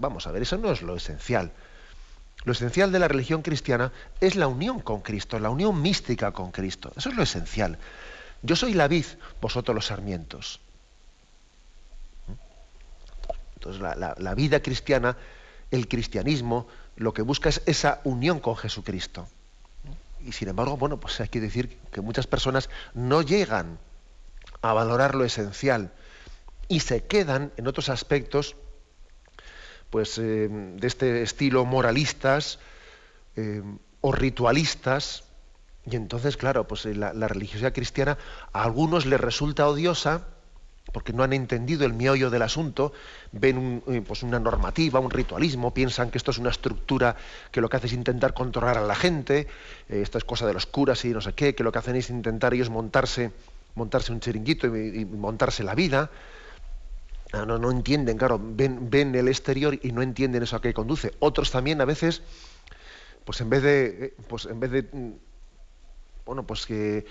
vamos 0.00 0.26
a 0.26 0.32
ver, 0.32 0.42
eso 0.42 0.58
no 0.58 0.70
es 0.70 0.82
lo 0.82 0.96
esencial. 0.96 1.52
Lo 2.44 2.52
esencial 2.52 2.92
de 2.92 2.98
la 2.98 3.08
religión 3.08 3.42
cristiana 3.42 3.92
es 4.20 4.36
la 4.36 4.46
unión 4.46 4.80
con 4.80 5.00
Cristo, 5.00 5.38
la 5.38 5.50
unión 5.50 5.80
mística 5.80 6.32
con 6.32 6.50
Cristo. 6.50 6.92
Eso 6.96 7.08
es 7.08 7.16
lo 7.16 7.22
esencial. 7.22 7.78
Yo 8.42 8.54
soy 8.54 8.74
la 8.74 8.86
vid, 8.86 9.06
vosotros 9.40 9.74
los 9.74 9.86
sarmientos. 9.86 10.60
La 13.80 14.34
vida 14.34 14.60
cristiana, 14.60 15.16
el 15.70 15.88
cristianismo, 15.88 16.66
lo 16.96 17.12
que 17.12 17.22
busca 17.22 17.48
es 17.48 17.62
esa 17.66 18.00
unión 18.04 18.40
con 18.40 18.56
Jesucristo. 18.56 19.28
Y 20.24 20.32
sin 20.32 20.48
embargo, 20.48 20.76
bueno, 20.76 20.98
pues 20.98 21.20
hay 21.20 21.28
que 21.28 21.40
decir 21.40 21.78
que 21.92 22.00
muchas 22.00 22.26
personas 22.26 22.68
no 22.94 23.22
llegan 23.22 23.78
a 24.62 24.72
valorar 24.72 25.14
lo 25.14 25.24
esencial 25.24 25.92
y 26.66 26.80
se 26.80 27.04
quedan 27.04 27.52
en 27.56 27.66
otros 27.66 27.88
aspectos 27.88 28.56
pues, 29.90 30.18
eh, 30.18 30.48
de 30.50 30.86
este 30.86 31.22
estilo 31.22 31.64
moralistas 31.64 32.58
eh, 33.36 33.62
o 34.00 34.12
ritualistas. 34.12 35.24
Y 35.86 35.96
entonces, 35.96 36.36
claro, 36.36 36.66
pues 36.66 36.84
eh, 36.86 36.94
la, 36.94 37.12
religiosidad 37.28 37.72
cristiana 37.72 38.18
a 38.52 38.64
algunos 38.64 39.06
les 39.06 39.20
resulta 39.20 39.68
odiosa 39.68 40.26
porque 40.92 41.12
no 41.12 41.22
han 41.22 41.32
entendido 41.32 41.84
el 41.84 41.92
miollo 41.92 42.30
del 42.30 42.42
asunto, 42.42 42.92
ven 43.32 43.82
pues 44.06 44.22
una 44.22 44.38
normativa, 44.38 45.00
un 45.00 45.10
ritualismo, 45.10 45.72
piensan 45.72 46.10
que 46.10 46.18
esto 46.18 46.30
es 46.30 46.38
una 46.38 46.50
estructura 46.50 47.16
que 47.50 47.60
lo 47.60 47.68
que 47.68 47.76
hace 47.76 47.86
es 47.86 47.92
intentar 47.92 48.34
controlar 48.34 48.78
a 48.78 48.82
la 48.82 48.94
gente, 48.94 49.46
esto 49.88 50.18
es 50.18 50.24
cosa 50.24 50.46
de 50.46 50.54
los 50.54 50.66
curas 50.66 51.04
y 51.04 51.10
no 51.10 51.20
sé 51.20 51.32
qué, 51.34 51.54
que 51.54 51.62
lo 51.62 51.72
que 51.72 51.78
hacen 51.78 51.96
es 51.96 52.10
intentar 52.10 52.54
ellos 52.54 52.70
montarse, 52.70 53.32
montarse 53.74 54.12
un 54.12 54.20
chiringuito 54.20 54.66
y 54.66 55.04
montarse 55.04 55.62
la 55.62 55.74
vida. 55.74 56.10
Ah, 57.32 57.44
no, 57.44 57.58
no 57.58 57.70
entienden, 57.70 58.16
claro, 58.16 58.40
ven, 58.42 58.88
ven 58.88 59.14
el 59.14 59.28
exterior 59.28 59.78
y 59.82 59.92
no 59.92 60.00
entienden 60.00 60.42
eso 60.42 60.56
a 60.56 60.62
qué 60.62 60.72
conduce. 60.72 61.12
Otros 61.18 61.50
también 61.50 61.80
a 61.82 61.84
veces, 61.84 62.22
pues 63.24 63.42
en 63.42 63.50
vez 63.50 63.62
de, 63.62 63.86
eh, 63.86 64.14
pues 64.26 64.46
en 64.46 64.58
vez 64.58 64.70
de, 64.70 64.82
mm, 64.90 65.12
bueno, 66.24 66.46
pues 66.46 66.64
que 66.64 67.04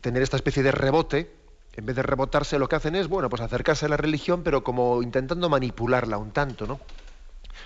tener 0.00 0.22
esta 0.22 0.36
especie 0.36 0.64
de 0.64 0.72
rebote, 0.72 1.30
en 1.74 1.86
vez 1.86 1.96
de 1.96 2.02
rebotarse, 2.02 2.58
lo 2.58 2.68
que 2.68 2.76
hacen 2.76 2.94
es, 2.94 3.08
bueno, 3.08 3.28
pues 3.28 3.42
acercarse 3.42 3.86
a 3.86 3.88
la 3.88 3.96
religión, 3.96 4.42
pero 4.42 4.62
como 4.62 5.02
intentando 5.02 5.48
manipularla 5.48 6.18
un 6.18 6.30
tanto, 6.30 6.66
¿no? 6.66 6.80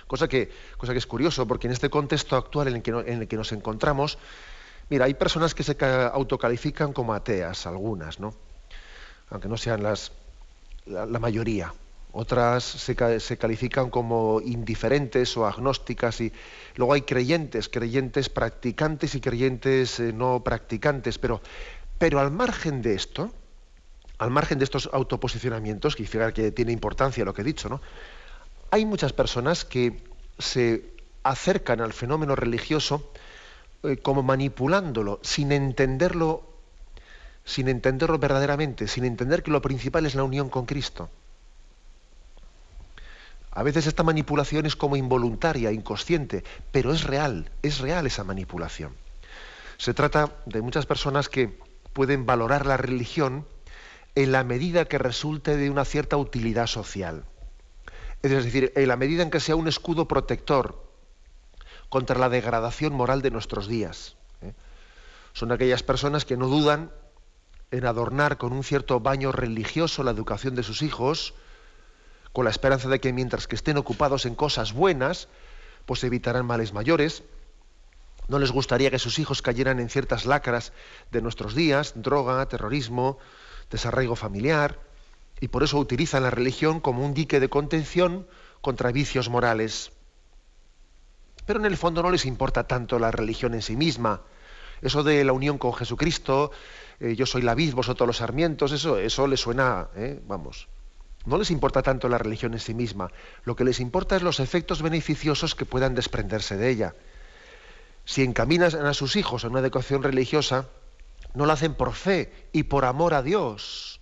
Cosa 0.07 0.27
que, 0.27 0.49
cosa 0.77 0.93
que 0.93 0.99
es 0.99 1.07
curioso, 1.07 1.47
porque 1.47 1.67
en 1.67 1.73
este 1.73 1.89
contexto 1.89 2.35
actual 2.35 2.67
en 2.69 2.75
el 2.75 3.27
que, 3.27 3.35
nos 3.37 3.51
encontramos, 3.51 4.17
mira, 4.89 5.05
hay 5.05 5.13
personas 5.13 5.53
que 5.53 5.63
se 5.63 5.75
autocalifican 6.13 6.93
como 6.93 7.13
ateas, 7.13 7.67
algunas, 7.67 8.19
¿no? 8.19 8.33
Aunque 9.29 9.49
no 9.49 9.57
sean 9.57 9.83
las, 9.83 10.11
la 10.85 11.19
mayoría 11.19 11.73
otras 12.17 12.63
se, 12.63 13.37
califican 13.37 13.91
como 13.91 14.41
indiferentes 14.41 15.37
o 15.37 15.45
agnósticas 15.45 16.19
y 16.21 16.33
luego 16.75 16.93
hay 16.93 17.01
creyentes, 17.01 17.69
creyentes 17.69 18.29
practicantes 18.29 19.13
y 19.13 19.21
creyentes 19.21 19.99
eh, 19.99 20.13
no 20.13 20.43
practicantes, 20.43 21.19
pero, 21.19 21.41
pero 21.99 22.19
al 22.19 22.31
margen 22.31 22.81
de 22.81 22.95
esto, 22.95 23.31
al 24.17 24.31
margen 24.31 24.57
de 24.57 24.63
estos 24.63 24.89
autoposicionamientos, 24.91 25.95
que 25.95 26.05
fíjate 26.05 26.33
que 26.33 26.51
tiene 26.51 26.71
importancia 26.71 27.23
lo 27.25 27.33
que 27.33 27.41
he 27.41 27.45
dicho, 27.45 27.69
¿no? 27.69 27.81
Hay 28.71 28.85
muchas 28.85 29.13
personas 29.13 29.63
que 29.63 30.03
se 30.39 30.83
acercan 31.23 31.81
al 31.81 31.93
fenómeno 31.93 32.35
religioso 32.35 33.11
eh, 33.83 33.97
como 33.97 34.23
manipulándolo, 34.23 35.19
sin 35.21 35.51
entenderlo, 35.51 36.43
sin 37.45 37.67
entenderlo 37.67 38.17
verdaderamente, 38.17 38.87
sin 38.87 39.05
entender 39.05 39.43
que 39.43 39.51
lo 39.51 39.61
principal 39.61 40.05
es 40.05 40.15
la 40.15 40.23
unión 40.23 40.49
con 40.49 40.65
Cristo. 40.65 41.09
A 43.51 43.63
veces 43.63 43.87
esta 43.87 44.03
manipulación 44.03 44.65
es 44.65 44.75
como 44.75 44.97
involuntaria, 44.97 45.71
inconsciente, 45.71 46.43
pero 46.71 46.91
es 46.91 47.03
real, 47.03 47.49
es 47.63 47.79
real 47.79 48.05
esa 48.05 48.23
manipulación. 48.23 48.93
Se 49.77 49.93
trata 49.93 50.31
de 50.45 50.61
muchas 50.61 50.85
personas 50.85 51.29
que 51.29 51.57
pueden 51.93 52.25
valorar 52.25 52.65
la 52.65 52.77
religión 52.77 53.45
en 54.17 54.31
la 54.31 54.43
medida 54.43 54.85
que 54.85 54.97
resulte 54.97 55.57
de 55.57 55.69
una 55.69 55.85
cierta 55.85 56.17
utilidad 56.17 56.65
social. 56.65 57.23
Es 58.23 58.31
decir, 58.31 58.73
en 58.75 58.87
la 58.87 58.95
medida 58.95 59.21
en 59.21 59.29
que 59.29 59.39
sea 59.39 59.55
un 59.55 59.67
escudo 59.67 60.07
protector 60.07 60.91
contra 61.89 62.17
la 62.17 62.27
degradación 62.27 62.93
moral 62.93 63.21
de 63.21 63.29
nuestros 63.29 63.67
días. 63.67 64.15
¿eh? 64.41 64.53
Son 65.33 65.51
aquellas 65.51 65.83
personas 65.83 66.25
que 66.25 66.35
no 66.35 66.47
dudan 66.47 66.91
en 67.69 67.85
adornar 67.85 68.39
con 68.39 68.53
un 68.53 68.63
cierto 68.63 68.99
baño 68.99 69.31
religioso 69.31 70.01
la 70.01 70.09
educación 70.09 70.55
de 70.55 70.63
sus 70.63 70.81
hijos, 70.81 71.35
con 72.33 72.45
la 72.45 72.49
esperanza 72.49 72.89
de 72.89 72.99
que 72.99 73.13
mientras 73.13 73.47
que 73.47 73.55
estén 73.55 73.77
ocupados 73.77 74.25
en 74.25 74.33
cosas 74.33 74.73
buenas, 74.73 75.27
pues 75.85 76.03
evitarán 76.03 76.47
males 76.47 76.73
mayores. 76.73 77.21
No 78.29 78.39
les 78.39 78.51
gustaría 78.51 78.89
que 78.89 78.97
sus 78.97 79.19
hijos 79.19 79.43
cayeran 79.43 79.79
en 79.79 79.89
ciertas 79.89 80.25
lacras 80.25 80.73
de 81.11 81.21
nuestros 81.21 81.53
días, 81.53 81.93
droga, 81.95 82.43
terrorismo, 82.47 83.19
desarraigo 83.69 84.15
familiar, 84.15 84.79
y 85.39 85.49
por 85.49 85.63
eso 85.63 85.77
utilizan 85.77 86.23
la 86.23 86.31
religión 86.31 86.79
como 86.79 87.05
un 87.05 87.13
dique 87.13 87.39
de 87.39 87.49
contención 87.49 88.27
contra 88.61 88.91
vicios 88.91 89.29
morales. 89.29 89.91
Pero 91.45 91.59
en 91.59 91.65
el 91.65 91.77
fondo 91.77 92.01
no 92.03 92.11
les 92.11 92.25
importa 92.25 92.67
tanto 92.67 92.99
la 92.99 93.11
religión 93.11 93.53
en 93.53 93.61
sí 93.61 93.75
misma. 93.75 94.21
Eso 94.81 95.03
de 95.03 95.23
la 95.23 95.33
unión 95.33 95.57
con 95.57 95.73
Jesucristo, 95.73 96.51
eh, 96.99 97.15
yo 97.15 97.25
soy 97.25 97.41
la 97.41 97.55
vid, 97.55 97.73
vosotros 97.73 98.05
los 98.07 98.17
sarmientos, 98.17 98.71
eso, 98.71 98.97
eso 98.97 99.27
les 99.27 99.39
suena, 99.39 99.87
eh, 99.95 100.19
vamos, 100.27 100.67
no 101.25 101.37
les 101.37 101.51
importa 101.51 101.81
tanto 101.81 102.09
la 102.09 102.17
religión 102.17 102.53
en 102.53 102.59
sí 102.59 102.73
misma, 102.73 103.11
lo 103.43 103.55
que 103.55 103.63
les 103.63 103.79
importa 103.79 104.15
es 104.15 104.21
los 104.21 104.39
efectos 104.39 104.81
beneficiosos 104.81 105.55
que 105.55 105.65
puedan 105.65 105.95
desprenderse 105.95 106.57
de 106.57 106.69
ella. 106.69 106.95
Si 108.05 108.23
encaminan 108.23 108.85
a 108.85 108.93
sus 108.93 109.15
hijos 109.15 109.43
a 109.43 109.49
una 109.49 109.59
educación 109.59 110.03
religiosa, 110.03 110.67
no 111.33 111.45
lo 111.45 111.53
hacen 111.53 111.75
por 111.75 111.93
fe 111.93 112.49
y 112.51 112.63
por 112.63 112.85
amor 112.85 113.13
a 113.13 113.21
Dios, 113.21 114.01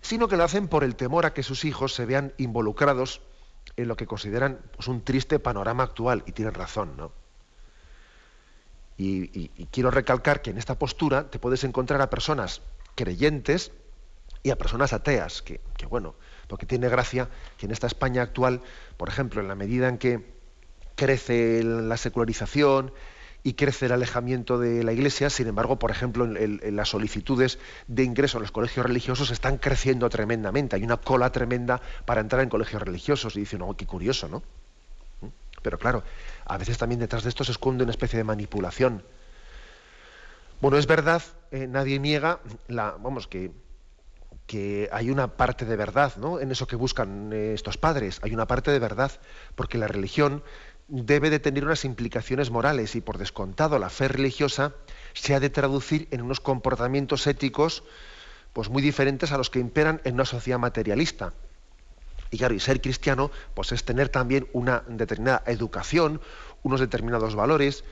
sino 0.00 0.28
que 0.28 0.36
lo 0.36 0.44
hacen 0.44 0.68
por 0.68 0.84
el 0.84 0.96
temor 0.96 1.26
a 1.26 1.32
que 1.32 1.42
sus 1.42 1.64
hijos 1.64 1.94
se 1.94 2.06
vean 2.06 2.32
involucrados 2.38 3.20
en 3.76 3.88
lo 3.88 3.96
que 3.96 4.06
consideran 4.06 4.60
pues, 4.74 4.88
un 4.88 5.02
triste 5.02 5.38
panorama 5.38 5.84
actual, 5.84 6.24
y 6.26 6.32
tienen 6.32 6.54
razón, 6.54 6.96
¿no? 6.96 7.12
Y, 8.98 9.48
quiero 9.72 9.90
recalcar 9.90 10.42
que 10.42 10.50
en 10.50 10.58
esta 10.58 10.78
postura 10.78 11.28
te 11.28 11.40
puedes 11.40 11.64
encontrar 11.64 12.00
a 12.02 12.10
personas 12.10 12.62
creyentes 12.94 13.72
y 14.44 14.50
a 14.50 14.58
personas 14.58 14.92
ateas, 14.92 15.42
que, 15.42 15.60
que 15.76 15.86
bueno, 15.86 16.14
lo 16.48 16.56
que 16.56 16.66
tiene 16.66 16.88
gracia 16.88 17.28
que 17.56 17.66
en 17.66 17.72
esta 17.72 17.88
España 17.88 18.22
actual, 18.22 18.60
por 18.96 19.08
ejemplo, 19.08 19.40
en 19.40 19.48
la 19.48 19.56
medida 19.56 19.88
en 19.88 19.98
que 19.98 20.32
crece 20.94 21.64
la 21.64 21.96
secularización 21.96 22.92
y 23.42 23.54
crece 23.54 23.86
el 23.86 23.92
alejamiento 23.92 24.58
de 24.58 24.84
la 24.84 24.92
Iglesia, 24.92 25.28
sin 25.28 25.48
embargo, 25.48 25.78
por 25.78 25.90
ejemplo, 25.90 26.24
en, 26.24 26.76
las 26.76 26.90
solicitudes 26.90 27.58
de 27.88 28.04
ingreso 28.04 28.38
a 28.38 28.40
los 28.40 28.52
colegios 28.52 28.86
religiosos 28.86 29.30
están 29.30 29.58
creciendo 29.58 30.08
tremendamente. 30.08 30.76
Hay 30.76 30.84
una 30.84 30.96
cola 30.96 31.30
tremenda 31.32 31.80
para 32.04 32.20
entrar 32.20 32.42
en 32.42 32.48
colegios 32.48 32.82
religiosos 32.82 33.36
y 33.36 33.40
dicen, 33.40 33.62
oh, 33.62 33.76
qué 33.76 33.86
curioso, 33.86 34.28
¿no? 34.28 34.42
¿Mm? 35.20 35.32
Pero 35.62 35.78
claro, 35.78 36.04
a 36.46 36.56
veces 36.56 36.78
también 36.78 37.00
detrás 37.00 37.24
de 37.24 37.30
esto 37.30 37.42
se 37.42 37.52
esconde 37.52 37.82
una 37.82 37.92
especie 37.92 38.16
de 38.16 38.24
manipulación. 38.24 39.02
Bueno, 40.60 40.76
es 40.76 40.86
verdad, 40.86 41.22
eh, 41.50 41.66
nadie 41.66 41.98
niega 41.98 42.38
la, 42.68 42.92
vamos, 42.92 43.26
que 43.26 43.50
que 44.46 44.88
hay 44.92 45.10
una 45.10 45.28
parte 45.36 45.64
de 45.64 45.76
verdad 45.76 46.16
¿no? 46.16 46.40
en 46.40 46.50
eso 46.50 46.66
que 46.66 46.76
buscan 46.76 47.32
eh, 47.32 47.54
estos 47.54 47.78
padres, 47.78 48.20
hay 48.22 48.34
una 48.34 48.46
parte 48.46 48.70
de 48.70 48.78
verdad, 48.78 49.12
porque 49.54 49.78
la 49.78 49.88
religión 49.88 50.42
debe 50.88 51.30
de 51.30 51.38
tener 51.38 51.64
unas 51.64 51.84
implicaciones 51.84 52.50
morales 52.50 52.94
y 52.96 53.00
por 53.00 53.18
descontado 53.18 53.78
la 53.78 53.90
fe 53.90 54.08
religiosa 54.08 54.74
se 55.14 55.34
ha 55.34 55.40
de 55.40 55.50
traducir 55.50 56.08
en 56.10 56.22
unos 56.22 56.40
comportamientos 56.40 57.26
éticos 57.26 57.84
pues 58.52 58.68
muy 58.68 58.82
diferentes 58.82 59.32
a 59.32 59.38
los 59.38 59.50
que 59.50 59.58
imperan 59.58 60.00
en 60.04 60.14
una 60.14 60.24
sociedad 60.24 60.58
materialista. 60.58 61.32
Y 62.30 62.38
claro, 62.38 62.54
y 62.54 62.60
ser 62.60 62.80
cristiano 62.80 63.30
pues 63.54 63.72
es 63.72 63.84
tener 63.84 64.08
también 64.08 64.48
una 64.52 64.82
determinada 64.86 65.42
educación, 65.46 66.20
unos 66.62 66.80
determinados 66.80 67.34
valores. 67.34 67.84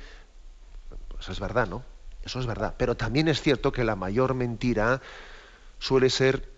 Pues 1.09 1.28
es 1.28 1.40
verdad, 1.40 1.68
¿no? 1.68 1.85
Eso 2.23 2.40
es 2.40 2.47
verdad. 2.47 2.75
Pero 2.76 2.97
también 2.97 3.28
es 3.28 3.40
cierto 3.40 3.73
que 3.73 3.85
la 3.85 3.97
mayor 3.97 4.35
mentira 4.35 5.00
suele 5.78 6.11
ser, 6.11 6.50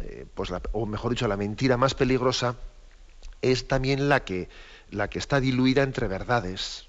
eh, 0.00 0.26
pues 0.34 0.52
o 0.72 0.86
mejor 0.86 1.10
dicho, 1.10 1.26
la 1.28 1.36
mentira 1.36 1.76
más 1.76 1.94
peligrosa 1.94 2.56
es 3.42 3.68
también 3.68 4.08
la 4.08 4.24
que, 4.24 4.48
la 4.94 5.08
que 5.08 5.18
está 5.18 5.40
diluida 5.40 5.82
entre 5.82 6.08
verdades. 6.08 6.88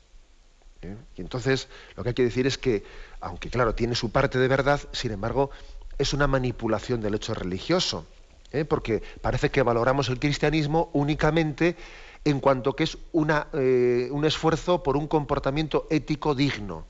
¿eh? 0.81 0.95
Y 1.15 1.21
entonces 1.21 1.67
lo 1.95 2.03
que 2.03 2.09
hay 2.09 2.15
que 2.15 2.23
decir 2.23 2.47
es 2.47 2.57
que, 2.57 2.83
aunque 3.19 3.49
claro, 3.49 3.75
tiene 3.75 3.95
su 3.95 4.11
parte 4.11 4.39
de 4.39 4.47
verdad, 4.47 4.79
sin 4.91 5.11
embargo, 5.11 5.49
es 5.97 6.13
una 6.13 6.27
manipulación 6.27 7.01
del 7.01 7.15
hecho 7.15 7.33
religioso, 7.33 8.05
¿eh? 8.51 8.65
porque 8.65 9.01
parece 9.21 9.49
que 9.49 9.63
valoramos 9.63 10.09
el 10.09 10.19
cristianismo 10.19 10.89
únicamente 10.93 11.75
en 12.23 12.39
cuanto 12.39 12.75
que 12.75 12.85
es 12.85 12.97
una, 13.11 13.47
un 13.53 14.25
esfuerzo 14.25 14.81
por 14.81 14.97
un 14.97 15.07
comportamiento 15.07 15.85
ético 15.91 16.33
digno. 16.33 16.87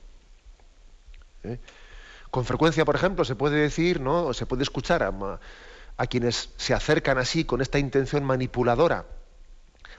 Con 2.30 2.46
frecuencia, 2.46 2.86
por 2.86 2.96
ejemplo, 2.96 3.22
se 3.22 3.36
puede 3.36 3.58
decir, 3.58 4.00
¿no? 4.00 4.32
se 4.32 4.46
puede 4.46 4.62
escuchar 4.62 5.02
a, 5.02 6.06
quienes 6.06 6.48
se 6.56 6.72
acercan 6.72 7.18
así 7.18 7.44
con 7.44 7.60
esta 7.60 7.78
intención 7.78 8.24
manipuladora 8.24 9.04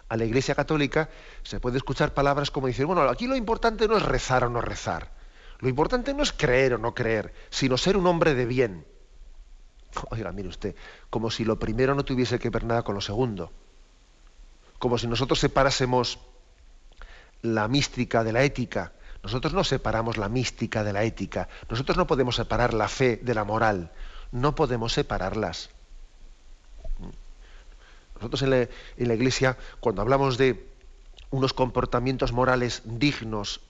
a 0.10 0.18
la 0.18 0.26
Iglesia 0.26 0.56
Católica, 0.56 1.10
se 1.44 1.60
puede 1.60 1.78
escuchar 1.78 2.14
palabras 2.14 2.52
como 2.52 2.68
decir, 2.68 2.86
bueno, 2.86 3.02
aquí 3.04 3.28
lo 3.28 3.36
importante 3.36 3.88
no 3.88 3.98
es 3.98 4.04
rezar 4.04 4.44
o 4.44 4.50
no 4.50 4.62
rezar, 4.62 5.12
lo 5.60 5.70
importante 5.70 6.14
no 6.14 6.24
es 6.24 6.32
creer 6.32 6.76
o 6.76 6.78
no 6.78 6.94
creer, 6.94 7.34
sino 7.50 7.78
ser 7.78 7.98
un 7.98 8.08
hombre 8.08 8.34
de 8.36 8.46
bien. 8.46 8.86
Oiga, 10.10 10.32
mire 10.32 10.50
usted, 10.50 10.76
como 11.10 11.32
si 11.32 11.46
lo 11.46 11.60
primero 11.60 11.96
no 11.96 12.06
tuviese 12.06 12.40
que 12.40 12.50
ver 12.50 12.64
nada 12.64 12.84
con 12.84 12.96
lo 12.96 13.02
segundo. 13.02 13.52
Como 14.80 14.98
si 14.98 15.08
nosotros 15.08 15.40
separásemos 15.40 16.20
la 17.42 17.68
mística 17.68 18.24
de 18.24 18.34
la 18.34 18.44
ética 18.44 18.94
nosotros 19.24 19.54
no 19.54 19.64
separamos 19.64 20.16
la 20.18 20.30
mística 20.30 20.84
de 20.84 20.94
la 20.94 21.04
ética, 21.04 21.50
nosotros 21.70 21.98
no 21.98 22.08
podemos 22.08 22.38
separar 22.38 22.74
la 22.74 22.88
fe 22.88 23.20
de 23.22 23.34
la 23.34 23.44
moral, 23.44 23.92
no 24.32 24.56
podemos 24.56 24.94
separarlas. 24.94 25.70
Nosotros 28.20 28.42
en 28.42 29.08
la, 29.08 29.14
Iglesia, 29.14 29.58
cuando 29.80 30.02
hablamos 30.02 30.38
de 30.38 30.68
unos 31.30 31.54
comportamientos 31.54 32.32
morales 32.32 32.82
dignos 32.86 33.62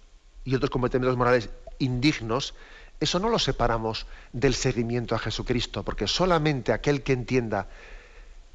y 0.46 0.56
otros 0.56 0.70
comportamientos 0.70 1.18
morales 1.18 1.50
indignos, 1.80 2.54
eso 3.00 3.20
no 3.20 3.30
lo 3.30 3.39
separamos 3.39 4.08
del 4.34 4.54
seguimiento 4.56 5.16
a 5.16 5.20
Jesucristo, 5.20 5.84
porque 5.84 6.08
solamente 6.08 6.72
aquel 6.72 7.04
que 7.04 7.13
entienda 7.13 7.68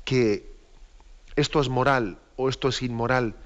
que 0.04 0.50
esto 1.36 1.60
es 1.60 1.68
moral 1.68 2.18
o 2.36 2.48
esto 2.48 2.68
es 2.68 2.82
inmoral, 2.82 3.36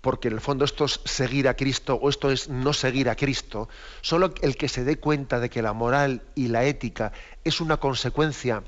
porque 0.00 0.28
en 0.28 0.34
el 0.34 0.40
fondo 0.40 0.64
esto 0.64 0.84
es 0.84 1.00
seguir 1.04 1.48
a 1.48 1.54
Cristo 1.54 1.96
o 1.96 2.08
esto 2.08 2.30
es 2.30 2.48
no 2.48 2.72
seguir 2.72 3.10
a 3.10 3.16
Cristo, 3.16 3.68
solo 4.00 4.32
el 4.40 4.56
que 4.56 4.68
se 4.68 4.84
dé 4.84 4.98
cuenta 4.98 5.40
de 5.40 5.50
que 5.50 5.62
la 5.62 5.72
moral 5.72 6.22
y 6.34 6.48
la 6.48 6.64
ética 6.64 7.12
es 7.44 7.60
una 7.60 7.78
consecuencia 7.78 8.62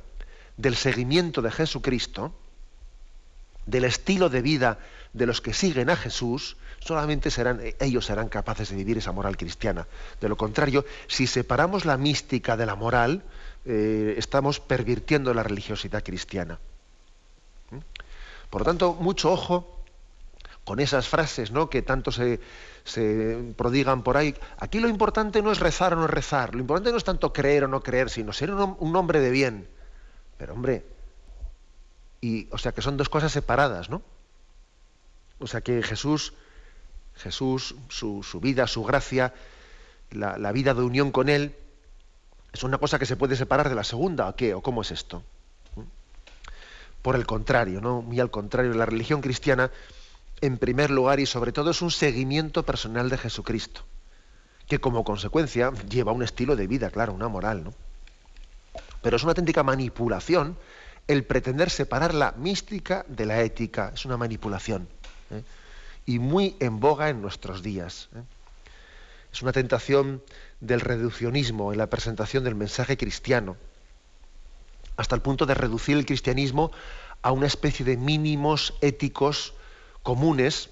del 0.57 0.75
seguimiento 0.75 1.41
de 1.41 1.53
Jesucristo, 1.53 2.35
del 3.69 3.85
estilo 3.85 4.29
de 4.29 4.43
vida 4.43 4.79
de 5.13 5.27
los 5.27 5.41
que 5.41 5.53
siguen 5.53 5.91
a 5.91 5.97
Jesús, 5.97 6.57
solamente 6.81 7.31
serán, 7.31 7.61
ellos 7.81 8.07
serán 8.07 8.29
capaces 8.29 8.71
de 8.71 8.77
vivir 8.77 8.99
esa 8.99 9.13
moral 9.13 9.37
cristiana. 9.37 9.87
De 10.21 10.29
lo 10.29 10.37
contrario, 10.37 10.85
si 11.07 11.27
separamos 11.27 11.85
la 11.85 11.97
mística 11.97 12.57
de 12.57 12.67
la 12.67 12.75
moral, 12.75 13.23
eh, 13.65 14.15
estamos 14.17 14.61
pervirtiendo 14.61 15.35
la 15.35 15.43
religiosidad 15.43 16.03
cristiana. 16.03 16.59
¿Mm? 17.71 17.79
Por 18.51 18.63
lo 18.63 18.65
tanto, 18.65 18.95
mucho 18.95 19.33
ojo 19.33 19.79
con 20.65 20.81
esas 20.81 21.09
frases 21.09 21.51
¿no? 21.51 21.71
que 21.71 21.81
tanto 21.81 22.13
se, 22.13 22.41
prodigan 23.57 24.03
por 24.03 24.17
ahí. 24.17 24.35
Aquí 24.59 24.81
lo 24.81 24.89
importante 24.89 25.41
no 25.41 25.51
es 25.51 25.61
rezar 25.61 25.95
o 25.95 25.97
no 25.97 26.07
rezar, 26.07 26.55
lo 26.55 26.61
importante 26.61 26.91
no 26.91 26.99
es 26.99 27.05
tanto 27.05 27.33
creer 27.33 27.65
o 27.65 27.69
no 27.69 27.83
creer, 27.83 28.11
sino 28.11 28.33
ser 28.33 28.51
un, 28.53 28.97
hombre 28.97 29.21
de 29.21 29.31
bien. 29.31 29.69
Pero 30.37 30.53
hombre, 30.53 30.85
y, 32.21 32.49
o 32.51 32.59
sea 32.59 32.73
que 32.73 32.83
son 32.83 32.97
dos 32.97 33.09
cosas 33.09 33.33
separadas, 33.33 33.91
¿no? 33.91 34.03
O 35.39 35.47
sea 35.47 35.61
que 35.61 35.83
Jesús, 35.83 36.35
Jesús, 37.17 37.77
su, 37.89 38.41
vida, 38.41 38.67
su 38.67 38.83
gracia, 38.85 39.35
la, 40.11 40.37
la, 40.37 40.53
vida 40.53 40.75
de 40.75 40.83
unión 40.83 41.13
con 41.13 41.29
Él, 41.29 41.55
es 42.53 42.63
una 42.63 42.79
cosa 42.79 42.99
que 42.99 43.07
se 43.07 43.17
puede 43.17 43.37
separar 43.37 43.69
de 43.69 43.75
la 43.75 43.85
segunda, 43.85 44.29
¿o 44.29 44.35
qué? 44.37 44.55
¿O 44.55 44.63
cómo 44.63 44.83
es 44.83 44.91
esto? 44.91 45.23
¿Mm? 45.77 45.83
Por 47.03 47.15
el 47.15 47.27
contrario, 47.27 47.81
¿no? 47.81 48.03
Muy 48.03 48.19
al 48.19 48.31
contrario, 48.31 48.75
la 48.75 48.87
religión 48.87 49.21
cristiana 49.21 49.71
en 50.41 50.59
primer 50.59 50.91
lugar 50.91 51.21
y 51.21 51.27
sobre 51.27 51.53
todo 51.53 51.71
es 51.71 51.83
un 51.83 51.91
seguimiento 51.91 52.65
personal 52.65 53.11
de 53.11 53.19
Jesucristo, 53.19 53.83
que 54.67 54.81
como 54.81 55.05
consecuencia 55.05 55.73
lleva 55.89 56.13
un 56.13 56.23
estilo 56.23 56.57
de 56.57 56.67
vida, 56.67 56.91
claro, 56.91 57.13
una 57.13 57.29
moral, 57.29 57.65
¿no? 57.65 57.75
Pero 59.03 59.17
es 59.17 59.23
una 59.23 59.31
auténtica 59.31 59.63
manipulación 59.63 60.57
el 61.09 61.25
pretender 61.25 61.71
separar 61.71 62.15
la 62.15 62.33
mística 62.33 63.05
de 63.09 63.27
la 63.27 63.41
ética, 63.41 63.93
es 63.95 64.05
una 64.05 64.19
manipulación. 64.19 64.87
¿eh? 65.31 65.43
Y 66.07 66.19
muy 66.19 66.57
en 66.61 66.81
boga 66.81 67.09
en 67.09 67.23
nuestros 67.23 67.63
días. 67.63 68.11
¿eh? 68.15 68.23
Es 69.33 69.43
una 69.43 69.53
tentación 69.53 70.23
del 70.61 70.81
reduccionismo 70.81 71.73
en 71.73 71.79
la 71.79 71.89
presentación 71.89 72.45
del 72.45 72.55
mensaje 72.55 72.97
cristiano, 72.97 73.57
hasta 74.97 75.15
el 75.15 75.23
punto 75.23 75.47
de 75.47 75.55
reducir 75.55 75.97
el 75.97 76.07
cristianismo 76.07 76.73
a 77.23 77.33
una 77.33 77.47
especie 77.47 77.85
de 77.85 77.97
mínimos 77.97 78.75
éticos 78.81 79.55
comunes 80.03 80.71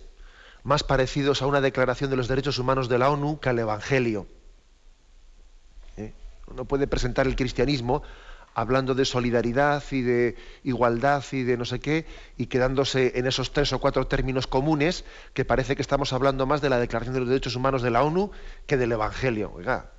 más 0.65 0.83
parecidos 0.83 1.43
a 1.43 1.47
una 1.47 1.61
declaración 1.61 2.11
de 2.11 2.17
los 2.17 2.29
derechos 2.29 2.59
humanos 2.59 2.89
de 2.89 2.99
la 2.99 3.11
ONU 3.11 3.39
que 3.41 3.49
al 3.49 3.59
Evangelio. 3.59 4.27
¿Eh? 5.97 6.13
Uno 6.49 6.65
puede 6.65 6.87
presentar 6.87 7.27
el 7.27 7.37
cristianismo 7.37 8.03
hablando 8.57 8.95
de 8.95 9.05
solidaridad 9.05 9.85
y 9.91 10.01
de 10.01 10.35
igualdad 10.65 11.23
y 11.31 11.43
de 11.43 11.59
no 11.59 11.67
sé 11.67 11.79
qué, 11.79 12.07
y 12.39 12.47
quedándose 12.47 13.13
en 13.17 13.27
esos 13.27 13.53
tres 13.53 13.71
o 13.75 13.79
cuatro 13.79 14.07
términos 14.07 14.47
comunes 14.47 15.05
que 15.35 15.45
parece 15.45 15.77
que 15.77 15.83
estamos 15.83 16.15
hablando 16.15 16.47
más 16.47 16.63
de 16.63 16.71
la 16.71 16.79
Declaración 16.79 17.13
de 17.13 17.21
los 17.21 17.29
Derechos 17.29 17.55
Humanos 17.55 17.83
de 17.83 17.91
la 17.91 18.03
ONU 18.03 18.31
que 18.67 18.79
del 18.79 18.93
Evangelio. 18.93 19.53
Oiga, 19.55 19.91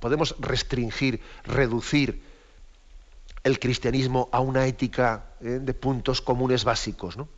podemos 0.00 0.34
restringir, 0.40 1.20
reducir 1.44 2.22
el 3.44 3.58
cristianismo 3.58 4.30
a 4.32 4.40
una 4.40 4.66
ética 4.66 5.34
¿eh? 5.42 5.58
de 5.60 5.74
puntos 5.74 6.22
comunes 6.22 6.64
básicos, 6.64 7.18
¿no? 7.18 7.28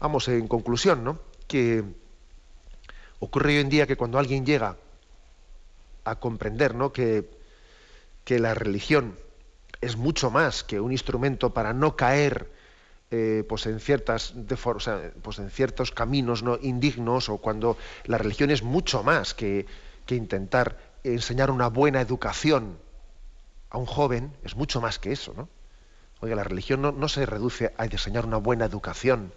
Vamos, 0.00 0.26
en 0.26 0.48
conclusión, 0.48 1.04
¿no? 1.04 1.20
Que 1.46 1.84
ocurre 3.20 3.54
hoy 3.54 3.60
en 3.60 3.68
día 3.68 3.86
que 3.86 3.96
cuando 3.96 4.18
alguien 4.18 4.44
llega 4.44 4.76
a 6.04 6.16
comprender 6.16 6.74
¿no? 6.74 6.92
que, 6.92 7.39
que 8.30 8.38
la 8.38 8.54
religión 8.54 9.18
es 9.80 9.96
mucho 9.96 10.30
más 10.30 10.62
que 10.62 10.78
un 10.78 10.92
instrumento 10.92 11.52
para 11.52 11.72
no 11.72 11.96
caer 11.96 12.48
eh, 13.10 13.44
pues 13.48 13.66
en 13.66 13.80
ciertas 13.80 14.34
pues 15.20 15.40
en 15.40 15.50
ciertos 15.50 15.90
caminos 15.90 16.44
no 16.44 16.56
indignos 16.62 17.28
o 17.28 17.38
cuando 17.38 17.76
la 18.04 18.18
religión 18.18 18.52
es 18.52 18.62
mucho 18.62 19.02
más 19.02 19.34
que, 19.34 19.66
que, 20.06 20.14
intentar 20.14 20.78
enseñar 21.02 21.50
una 21.50 21.66
buena 21.66 22.00
educación 22.00 22.78
a 23.68 23.78
un 23.78 23.86
joven 23.86 24.32
es 24.44 24.54
mucho 24.54 24.80
más 24.80 25.00
que 25.00 25.10
eso 25.10 25.34
no 25.36 25.48
oiga 26.20 26.36
la 26.36 26.44
religión 26.44 26.82
no, 26.82 26.92
no 26.92 27.08
se 27.08 27.26
reduce 27.26 27.74
a 27.78 27.84
enseñar 27.84 28.26
una 28.26 28.36
buena 28.36 28.64
educación. 28.64 29.32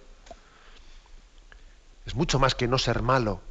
Es 2.05 2.13
mucho 2.13 2.37
más 2.37 2.53
que 2.53 2.67
no 2.67 2.77
ser 2.77 3.01
malo, 3.01 3.41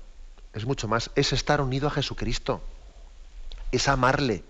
es 0.52 0.66
mucho 0.66 0.86
más, 0.86 1.10
es 1.16 1.32
estar 1.32 1.60
unido 1.60 1.88
a 1.88 1.90
Jesucristo, 1.90 2.60
es 3.72 3.88
amarle, 3.88 4.44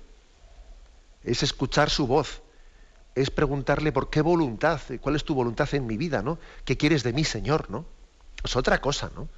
es 1.25 1.43
escuchar 1.43 1.91
su 1.91 2.07
voz, 2.07 2.43
es 3.15 3.31
preguntarle 3.31 3.93
por 3.93 4.11
qué 4.11 4.23
voluntad, 4.23 4.81
cuál 5.01 5.17
es 5.17 5.25
tu 5.25 5.35
voluntad 5.35 5.73
en 5.75 5.87
mi 5.87 5.97
vida, 5.97 6.23
¿no? 6.23 6.39
¿Qué 6.65 6.77
quieres 6.77 7.03
de 7.03 7.13
mí, 7.13 7.25
Señor, 7.25 7.71
no? 7.71 7.85
Es 8.43 8.57
otra 8.57 8.81
cosa, 8.81 9.11
¿no? 9.15 9.29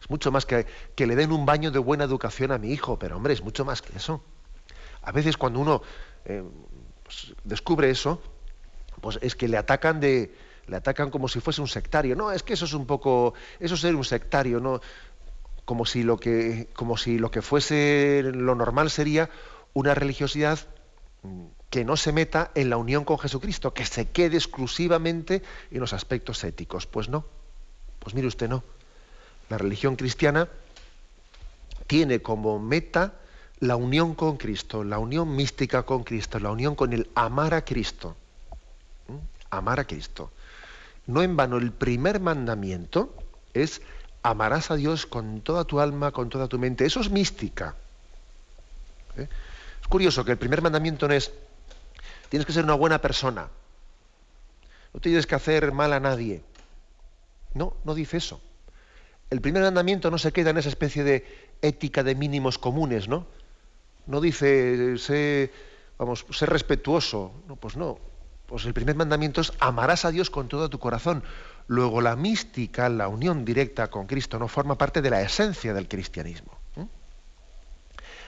Es 0.00 0.10
mucho 0.10 0.30
más 0.30 0.46
que, 0.46 0.66
que 0.94 1.06
le 1.06 1.16
den 1.16 1.32
un 1.32 1.46
baño 1.46 1.70
de 1.70 1.78
buena 1.78 2.04
educación 2.04 2.52
a 2.52 2.58
mi 2.58 2.72
hijo, 2.72 2.98
pero 2.98 3.16
hombre, 3.16 3.32
es 3.32 3.42
mucho 3.42 3.64
más 3.64 3.82
que 3.82 3.96
eso. 3.96 4.22
A 5.02 5.12
veces 5.12 5.36
cuando 5.36 5.60
uno 5.60 5.82
eh, 6.24 6.42
pues, 7.02 7.34
descubre 7.44 7.90
eso, 7.90 8.20
pues 9.00 9.18
es 9.22 9.34
que 9.34 9.48
le 9.48 9.56
atacan 9.56 10.00
de, 10.00 10.34
le 10.66 10.76
atacan 10.76 11.10
como 11.10 11.28
si 11.28 11.40
fuese 11.40 11.60
un 11.60 11.68
sectario. 11.68 12.16
No, 12.16 12.32
es 12.32 12.42
que 12.42 12.54
eso 12.54 12.64
es 12.64 12.72
un 12.72 12.86
poco, 12.86 13.34
eso 13.60 13.74
es 13.74 13.80
ser 13.80 13.94
un 13.94 14.04
sectario, 14.04 14.60
¿no? 14.60 14.80
Como 15.64 15.86
si 15.86 16.02
lo 16.02 16.18
que, 16.18 16.68
como 16.74 16.96
si 16.96 17.18
lo 17.18 17.30
que 17.30 17.42
fuese 17.42 18.22
lo 18.24 18.54
normal 18.54 18.90
sería 18.90 19.30
una 19.72 19.94
religiosidad 19.94 20.58
que 21.70 21.84
no 21.84 21.96
se 21.96 22.12
meta 22.12 22.50
en 22.54 22.70
la 22.70 22.76
unión 22.76 23.04
con 23.04 23.18
Jesucristo, 23.18 23.72
que 23.72 23.86
se 23.86 24.10
quede 24.10 24.36
exclusivamente 24.36 25.42
en 25.70 25.80
los 25.80 25.92
aspectos 25.92 26.44
éticos. 26.44 26.86
Pues 26.86 27.08
no, 27.08 27.24
pues 27.98 28.14
mire 28.14 28.26
usted, 28.26 28.48
no. 28.48 28.62
La 29.48 29.58
religión 29.58 29.96
cristiana 29.96 30.48
tiene 31.86 32.20
como 32.20 32.58
meta 32.58 33.14
la 33.60 33.76
unión 33.76 34.14
con 34.14 34.36
Cristo, 34.36 34.82
la 34.82 34.98
unión 34.98 35.34
mística 35.36 35.84
con 35.84 36.02
Cristo, 36.02 36.40
la 36.40 36.50
unión 36.50 36.74
con 36.74 36.92
el 36.92 37.08
amar 37.14 37.54
a 37.54 37.64
Cristo. 37.64 38.16
¿Mm? 39.08 39.16
Amar 39.50 39.80
a 39.80 39.84
Cristo. 39.84 40.30
No 41.06 41.22
en 41.22 41.36
vano, 41.36 41.58
el 41.58 41.72
primer 41.72 42.20
mandamiento 42.20 43.14
es 43.54 43.82
amarás 44.22 44.70
a 44.70 44.76
Dios 44.76 45.06
con 45.06 45.40
toda 45.42 45.64
tu 45.64 45.80
alma, 45.80 46.10
con 46.10 46.28
toda 46.28 46.48
tu 46.48 46.58
mente. 46.58 46.84
Eso 46.84 47.00
es 47.00 47.10
mística. 47.10 47.74
¿Eh? 49.16 49.28
Curioso 49.92 50.24
que 50.24 50.32
el 50.32 50.38
primer 50.38 50.62
mandamiento 50.62 51.06
no 51.06 51.12
es 51.12 51.30
tienes 52.30 52.46
que 52.46 52.54
ser 52.54 52.64
una 52.64 52.72
buena 52.72 53.02
persona. 53.02 53.50
No 54.94 55.00
tienes 55.00 55.26
que 55.26 55.34
hacer 55.34 55.70
mal 55.70 55.92
a 55.92 56.00
nadie. 56.00 56.42
No, 57.52 57.76
no 57.84 57.94
dice 57.94 58.16
eso. 58.16 58.40
El 59.28 59.42
primer 59.42 59.62
mandamiento 59.62 60.10
no 60.10 60.16
se 60.16 60.32
queda 60.32 60.48
en 60.48 60.56
esa 60.56 60.70
especie 60.70 61.04
de 61.04 61.26
ética 61.60 62.02
de 62.02 62.14
mínimos 62.14 62.56
comunes, 62.56 63.06
¿no? 63.06 63.26
No 64.06 64.22
dice 64.22 64.96
sé, 64.96 65.52
vamos, 65.98 66.24
ser 66.30 66.48
respetuoso. 66.48 67.30
No, 67.46 67.56
pues 67.56 67.76
no. 67.76 67.98
Pues 68.46 68.64
el 68.64 68.72
primer 68.72 68.96
mandamiento 68.96 69.42
es 69.42 69.52
amarás 69.60 70.06
a 70.06 70.10
Dios 70.10 70.30
con 70.30 70.48
todo 70.48 70.70
tu 70.70 70.78
corazón. 70.78 71.22
Luego 71.66 72.00
la 72.00 72.16
mística, 72.16 72.88
la 72.88 73.08
unión 73.08 73.44
directa 73.44 73.88
con 73.88 74.06
Cristo, 74.06 74.38
no 74.38 74.48
forma 74.48 74.78
parte 74.78 75.02
de 75.02 75.10
la 75.10 75.20
esencia 75.20 75.74
del 75.74 75.86
cristianismo. 75.86 76.61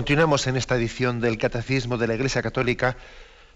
Continuamos 0.00 0.46
en 0.46 0.56
esta 0.56 0.76
edición 0.76 1.20
del 1.20 1.36
Catecismo 1.36 1.98
de 1.98 2.06
la 2.06 2.14
Iglesia 2.14 2.40
Católica. 2.40 2.96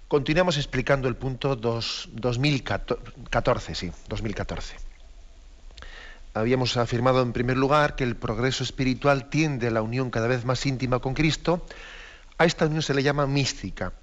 Continuamos 0.09 0.59
explicando 0.59 1.09
el 1.09 1.16
punto 1.16 1.57
2014, 1.57 3.74
sí, 3.74 3.90
2014. 4.09 4.76
Habíamos 6.35 6.76
afirmado 6.76 7.22
en 7.22 7.33
primer 7.33 7.57
lugar 7.57 7.96
que 7.96 8.04
el 8.04 8.14
progreso 8.14 8.62
espiritual 8.62 9.30
tiende 9.30 9.68
a 9.68 9.70
la 9.70 9.80
unión 9.80 10.11
cada 10.11 10.26
vez 10.26 10.44
más 10.44 10.66
íntima 10.66 10.98
con 10.98 11.14
Cristo. 11.14 11.64
A 12.37 12.44
esta 12.44 12.66
unión 12.66 12.83
se 12.83 12.92
le 12.92 13.02
llama 13.02 13.26
mística. 13.26 13.94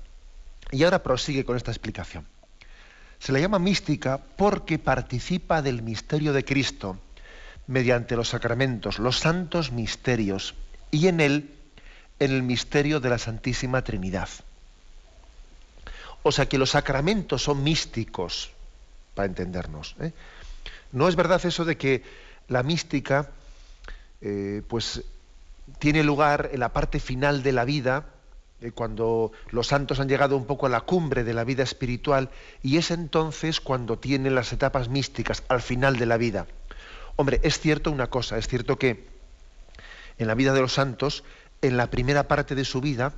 Y 0.72 0.84
ahora 0.84 1.04
prosigue 1.04 1.46
con 1.46 1.58
esta 1.58 1.70
explicación. 1.70 2.26
Se 3.20 3.34
le 3.34 3.40
llama 3.40 3.60
mística 3.60 4.18
porque 4.18 4.80
participa 4.80 5.62
del 5.62 5.84
misterio 5.84 6.34
de 6.34 6.44
Cristo 6.44 6.98
mediante 7.68 8.16
los 8.16 8.30
sacramentos, 8.30 8.98
los 8.98 9.20
santos 9.20 9.72
misterios, 9.72 10.56
y 10.90 11.06
en 11.06 11.22
él 11.22 11.61
en 12.22 12.32
el 12.32 12.44
misterio 12.44 13.00
de 13.00 13.10
la 13.10 13.18
Santísima 13.18 13.84
Trinidad. 13.84 14.30
O 16.22 16.32
sea 16.32 16.48
que 16.48 16.60
los 16.60 16.70
sacramentos 16.70 17.42
son 17.42 17.64
místicos, 17.64 18.52
para 19.16 19.26
entendernos. 19.26 19.96
¿eh? 20.00 20.14
No 20.92 21.08
es 21.10 21.16
verdad 21.16 21.44
eso 21.44 21.66
de 21.66 21.78
que 21.78 22.04
la 22.48 22.62
mística 22.62 23.32
eh, 24.22 24.62
pues 24.68 25.04
tiene 25.80 26.04
lugar 26.04 26.52
en 26.54 26.60
la 26.60 26.70
parte 26.70 27.00
final 27.00 27.42
de 27.42 27.54
la 27.54 27.66
vida, 27.66 28.06
eh, 28.62 28.70
cuando 28.70 29.32
los 29.50 29.66
santos 29.66 30.00
han 30.00 30.08
llegado 30.08 30.38
un 30.38 30.46
poco 30.46 30.68
a 30.68 30.70
la 30.70 30.82
cumbre 30.82 31.24
de 31.24 31.34
la 31.34 31.44
vida 31.44 31.64
espiritual, 31.64 32.30
y 32.62 32.78
es 32.78 32.92
entonces 32.92 33.60
cuando 33.60 33.98
tienen 33.98 34.36
las 34.36 34.54
etapas 34.54 34.90
místicas, 34.90 35.42
al 35.48 35.64
final 35.64 35.98
de 35.98 36.06
la 36.06 36.18
vida. 36.18 36.46
Hombre, 37.16 37.40
es 37.42 37.60
cierto 37.60 37.92
una 37.92 38.12
cosa, 38.12 38.38
es 38.38 38.48
cierto 38.48 38.78
que 38.78 39.10
en 40.20 40.28
la 40.28 40.36
vida 40.36 40.54
de 40.54 40.62
los 40.62 40.74
santos 40.74 41.24
en 41.62 41.78
la 41.78 41.88
primera 41.90 42.28
parte 42.28 42.56
de 42.56 42.66
su 42.66 42.82
vida, 42.82 43.14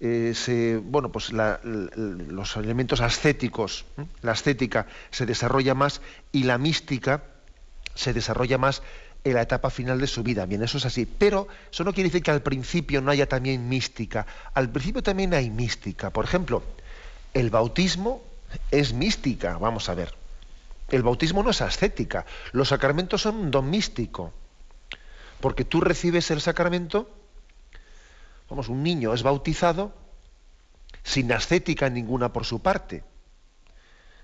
eh, 0.00 0.80
bueno, 0.84 1.10
pues 1.10 1.32
los 1.32 2.56
elementos 2.56 3.00
ascéticos, 3.00 3.84
la 4.22 4.32
ascética 4.32 4.86
se 5.10 5.26
desarrolla 5.26 5.74
más 5.74 6.00
y 6.32 6.44
la 6.44 6.58
mística 6.58 7.22
se 7.94 8.12
desarrolla 8.12 8.58
más 8.58 8.82
en 9.24 9.34
la 9.34 9.42
etapa 9.42 9.70
final 9.70 10.00
de 10.00 10.06
su 10.06 10.22
vida. 10.22 10.46
Bien, 10.46 10.62
eso 10.62 10.78
es 10.78 10.86
así. 10.86 11.06
Pero 11.06 11.48
eso 11.70 11.84
no 11.84 11.92
quiere 11.92 12.10
decir 12.10 12.22
que 12.22 12.30
al 12.30 12.42
principio 12.42 13.00
no 13.00 13.10
haya 13.10 13.28
también 13.28 13.68
mística. 13.68 14.26
Al 14.54 14.70
principio 14.70 15.02
también 15.02 15.34
hay 15.34 15.50
mística. 15.50 16.10
Por 16.10 16.24
ejemplo, 16.24 16.62
el 17.34 17.50
bautismo 17.50 18.22
es 18.70 18.92
mística, 18.92 19.58
vamos 19.58 19.88
a 19.88 19.94
ver. 19.94 20.14
El 20.90 21.02
bautismo 21.02 21.42
no 21.42 21.50
es 21.50 21.60
ascética. 21.60 22.24
Los 22.52 22.68
sacramentos 22.68 23.22
son 23.22 23.36
un 23.36 23.50
don 23.50 23.68
místico. 23.68 24.32
Porque 25.40 25.64
tú 25.64 25.80
recibes 25.80 26.30
el 26.30 26.40
sacramento 26.40 27.10
Vamos, 28.48 28.68
un 28.68 28.82
niño 28.82 29.12
es 29.14 29.22
bautizado 29.22 29.92
sin 31.02 31.30
ascética 31.32 31.88
ninguna 31.90 32.32
por 32.32 32.44
su 32.44 32.60
parte. 32.60 33.04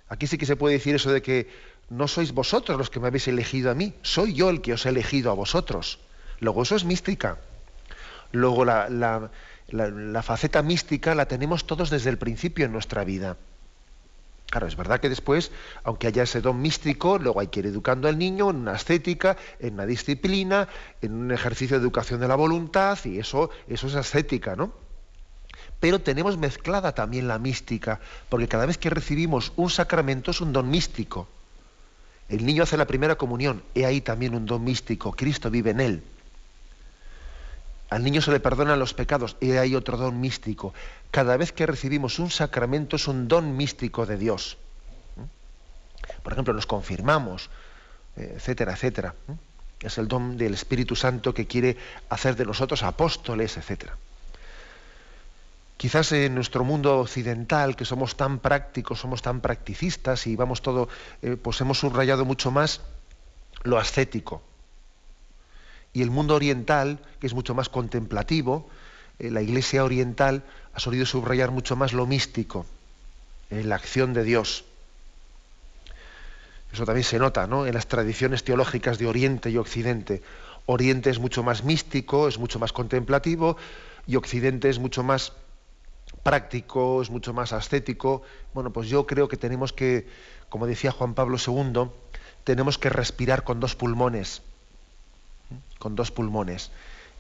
Aquí 0.09 0.27
sí 0.27 0.39
que 0.39 0.47
se 0.47 0.57
puede 0.57 0.75
decir 0.75 0.95
eso 0.95 1.13
de 1.13 1.23
que 1.23 1.49
no 1.91 2.09
sois 2.09 2.33
vosotros 2.33 2.79
los 2.79 2.91
que 2.91 3.01
me 3.01 3.09
habéis 3.09 3.29
elegido 3.29 3.71
a 3.71 3.75
mí, 3.75 3.95
soy 4.03 4.35
yo 4.35 4.51
el 4.51 4.61
que 4.61 4.73
os 4.73 4.87
he 4.87 4.91
elegido 4.91 5.31
a 5.31 5.35
vosotros. 5.35 5.99
Luego 6.41 6.63
eso 6.63 6.77
es 6.77 6.85
mística. 6.85 7.39
Luego 8.33 8.65
la, 8.65 8.89
la 8.89 10.23
faceta 10.23 10.63
mística 10.63 11.15
la 11.15 11.27
tenemos 11.27 11.67
todos 11.67 11.91
desde 11.91 12.11
el 12.11 12.19
principio 12.19 12.65
en 12.67 12.73
nuestra 12.73 13.05
vida. 13.05 13.37
Claro, 14.55 14.69
es 14.69 14.77
verdad 14.77 15.01
que 15.01 15.09
después, 15.09 15.51
aunque 15.83 16.07
haya 16.07 16.23
ese 16.23 16.41
don 16.41 16.63
místico, 16.63 17.19
luego 17.19 17.41
hay 17.41 17.49
que 17.49 17.59
ir 17.59 17.67
educando 17.67 18.07
al 18.07 18.17
niño 18.17 18.51
en 18.51 18.55
una 18.59 18.77
estética, 18.77 19.37
en 19.59 19.75
una 19.75 19.85
disciplina, 19.85 20.69
en 21.03 21.13
un 21.13 21.33
ejercicio 21.33 21.77
de 21.77 21.83
educación 21.83 22.21
de 22.21 22.29
la 22.29 22.37
voluntad, 22.37 22.97
y 23.05 23.19
eso, 23.19 23.51
eso 23.67 23.89
es 23.89 23.97
ascética, 23.97 24.55
¿no? 24.55 24.71
Pero 25.81 26.03
tenemos 26.03 26.39
mezclada 26.39 26.95
también 26.95 27.27
la 27.27 27.41
mística, 27.41 27.99
porque 28.29 28.47
cada 28.47 28.65
vez 28.65 28.79
que 28.79 28.91
recibimos 28.91 29.53
un 29.57 29.71
sacramento 29.71 30.31
es 30.31 30.41
un 30.41 30.53
don 30.53 30.71
místico. 30.71 31.27
El 32.29 32.47
niño 32.47 32.63
hace 32.63 32.77
la 32.77 32.87
primera 32.87 33.17
comunión, 33.17 33.61
he 33.75 33.85
ahí 33.85 34.03
también 34.03 34.37
un 34.37 34.47
don 34.47 34.63
místico, 34.63 35.11
Cristo 35.11 35.51
vive 35.51 35.71
en 35.71 35.81
él. 35.81 36.03
Al 37.91 38.03
niño 38.03 38.23
se 38.23 38.31
le 38.31 38.41
perdonan 38.41 38.79
los 38.79 38.95
pecados 38.95 39.37
y 39.41 39.53
hay 39.53 39.75
otro 39.75 39.97
don 39.97 40.21
místico. 40.21 40.73
Cada 41.11 41.37
vez 41.37 41.53
que 41.53 41.67
recibimos 41.67 42.19
un 42.19 42.31
sacramento 42.31 42.97
es 42.97 43.09
un 43.09 43.29
don 43.29 43.57
místico 43.57 44.07
de 44.07 44.17
Dios. 44.17 44.57
Por 46.23 46.33
ejemplo, 46.33 46.55
nos 46.55 46.67
confirmamos, 46.67 47.51
eh, 48.17 48.35
etcétera, 48.37 48.73
etcétera. 48.73 49.15
Es 49.81 49.99
el 49.99 50.09
don 50.09 50.37
del 50.37 50.55
Espíritu 50.55 50.97
Santo 50.97 51.35
que 51.35 51.47
quiere 51.47 51.77
hacer 52.09 52.37
de 52.37 52.47
nosotros 52.47 52.83
apóstoles, 52.83 53.57
etcétera. 53.57 53.97
Quizás 55.77 56.13
en 56.13 56.35
nuestro 56.35 56.65
mundo 56.65 56.99
occidental, 57.01 57.77
que 57.77 57.85
somos 57.85 58.17
tan 58.17 58.39
prácticos, 58.39 59.01
somos 59.01 59.21
tan 59.21 59.41
practicistas 59.41 60.27
y 60.27 60.37
vamos 60.37 60.63
todo, 60.63 60.89
eh, 61.21 61.37
pues 61.37 61.61
hemos 61.61 61.79
subrayado 61.79 62.25
mucho 62.25 62.51
más 62.51 62.81
lo 63.65 63.79
ascético 63.79 64.43
y 65.95 66.03
el 66.03 66.11
mundo 66.11 66.35
oriental, 66.35 66.99
que 67.21 67.27
es 67.29 67.35
mucho 67.35 67.55
más 67.55 67.71
contemplativo, 67.71 68.69
eh, 69.21 69.31
la 69.31 69.41
iglesia 69.41 69.85
oriental 69.85 70.43
ha 70.75 70.81
solido 70.81 71.07
subrayar 71.07 71.53
mucho 71.53 71.77
más 71.77 71.93
lo 71.93 72.05
místico, 72.05 72.67
eh, 73.49 73.63
la 73.63 73.77
acción 73.77 74.13
de 74.13 74.25
Dios. 74.25 74.65
Eso 76.73 76.85
también 76.85 77.05
se 77.05 77.21
nota 77.21 77.47
¿no? 77.47 77.67
en 77.67 77.75
las 77.75 77.87
tradiciones 77.87 78.43
teológicas 78.43 78.99
de 78.99 79.07
Oriente 79.07 79.51
y 79.51 79.57
Occidente. 79.57 80.21
Oriente 80.67 81.11
es 81.11 81.21
mucho 81.21 81.45
más 81.45 81.63
místico, 81.63 82.27
es 82.27 82.39
mucho 82.39 82.59
más 82.59 82.73
contemplativo, 82.73 83.57
y 84.09 84.17
Occidente 84.17 84.69
es 84.69 84.81
mucho 84.81 85.05
más 85.05 85.33
práctico, 86.25 87.03
es 87.03 87.11
mucho 87.11 87.33
más 87.33 87.53
ascético. 87.53 88.23
Bueno, 88.53 88.73
pues 88.73 88.89
yo 88.89 89.07
creo 89.07 89.29
que 89.29 89.37
tenemos 89.37 89.73
que, 89.73 90.09
como 90.49 90.67
decía 90.67 90.91
Juan 90.91 91.15
Pablo 91.15 91.37
II, 91.39 91.91
tenemos 92.43 92.79
que 92.79 92.89
respirar 92.89 93.45
con 93.45 93.61
dos 93.61 93.77
pulmones 93.77 94.43
con 95.85 95.97
dos 95.97 96.11
pulmones, 96.11 96.71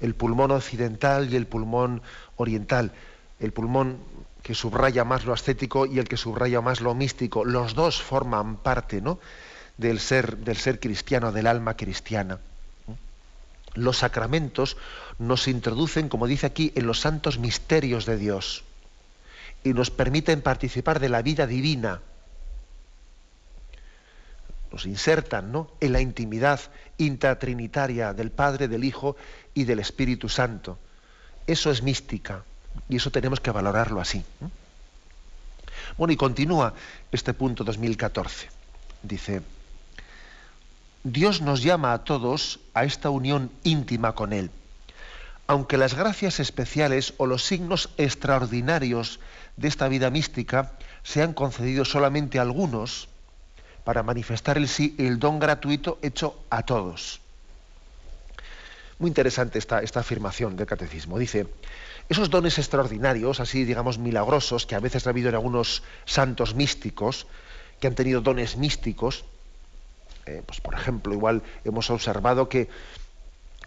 el 0.00 0.14
pulmón 0.14 0.50
occidental 0.50 1.30
y 1.30 1.36
el 1.36 1.46
pulmón 1.46 2.00
oriental, 2.38 2.92
el 3.38 3.52
pulmón 3.52 3.98
que 4.42 4.54
subraya 4.54 5.04
más 5.04 5.26
lo 5.26 5.34
ascético 5.34 5.84
y 5.84 5.98
el 5.98 6.08
que 6.08 6.16
subraya 6.16 6.62
más 6.62 6.80
lo 6.80 6.94
místico, 6.94 7.44
los 7.44 7.74
dos 7.74 8.00
forman 8.00 8.56
parte 8.56 9.02
¿no? 9.02 9.18
del, 9.76 10.00
ser, 10.00 10.38
del 10.38 10.56
ser 10.56 10.80
cristiano, 10.80 11.30
del 11.30 11.46
alma 11.46 11.76
cristiana. 11.76 12.38
Los 13.74 13.98
sacramentos 13.98 14.78
nos 15.18 15.46
introducen, 15.46 16.08
como 16.08 16.26
dice 16.26 16.46
aquí, 16.46 16.72
en 16.74 16.86
los 16.86 17.00
santos 17.00 17.38
misterios 17.38 18.06
de 18.06 18.16
Dios 18.16 18.64
y 19.62 19.74
nos 19.74 19.90
permiten 19.90 20.40
participar 20.40 21.00
de 21.00 21.10
la 21.10 21.20
vida 21.20 21.46
divina 21.46 22.00
nos 24.74 24.86
insertan 24.86 25.52
¿no? 25.52 25.70
en 25.78 25.92
la 25.92 26.00
intimidad 26.00 26.58
intratrinitaria 26.98 28.12
del 28.12 28.32
Padre, 28.32 28.66
del 28.66 28.82
Hijo 28.82 29.16
y 29.54 29.62
del 29.64 29.78
Espíritu 29.78 30.28
Santo. 30.28 30.78
Eso 31.46 31.70
es 31.70 31.84
mística 31.84 32.42
y 32.88 32.96
eso 32.96 33.12
tenemos 33.12 33.38
que 33.38 33.52
valorarlo 33.52 34.00
así. 34.00 34.24
Bueno, 35.96 36.12
y 36.12 36.16
continúa 36.16 36.74
este 37.12 37.34
punto 37.34 37.62
2014. 37.62 38.48
Dice, 39.04 39.42
Dios 41.04 41.40
nos 41.40 41.62
llama 41.62 41.92
a 41.92 42.02
todos 42.02 42.58
a 42.74 42.82
esta 42.82 43.10
unión 43.10 43.52
íntima 43.62 44.16
con 44.16 44.32
Él. 44.32 44.50
Aunque 45.46 45.78
las 45.78 45.94
gracias 45.94 46.40
especiales 46.40 47.14
o 47.18 47.26
los 47.26 47.44
signos 47.44 47.90
extraordinarios 47.96 49.20
de 49.56 49.68
esta 49.68 49.86
vida 49.86 50.10
mística 50.10 50.72
sean 51.04 51.32
concedidos 51.32 51.90
solamente 51.90 52.40
a 52.40 52.42
algunos, 52.42 53.08
para 53.84 54.02
manifestar 54.02 54.56
el 54.56 54.68
el 54.98 55.18
don 55.18 55.38
gratuito 55.38 55.98
hecho 56.02 56.40
a 56.50 56.62
todos. 56.62 57.20
Muy 58.98 59.08
interesante 59.08 59.58
esta, 59.58 59.82
esta 59.82 60.00
afirmación 60.00 60.56
del 60.56 60.66
catecismo. 60.66 61.18
Dice, 61.18 61.46
esos 62.08 62.30
dones 62.30 62.58
extraordinarios, 62.58 63.40
así 63.40 63.64
digamos 63.64 63.98
milagrosos, 63.98 64.66
que 64.66 64.74
a 64.74 64.80
veces 64.80 65.06
ha 65.06 65.10
habido 65.10 65.28
en 65.28 65.34
algunos 65.34 65.82
santos 66.04 66.54
místicos, 66.54 67.26
que 67.80 67.86
han 67.86 67.94
tenido 67.94 68.20
dones 68.20 68.56
místicos, 68.56 69.24
eh, 70.26 70.42
pues 70.46 70.60
por 70.60 70.74
ejemplo, 70.74 71.12
igual 71.12 71.42
hemos 71.64 71.90
observado 71.90 72.48
que, 72.48 72.68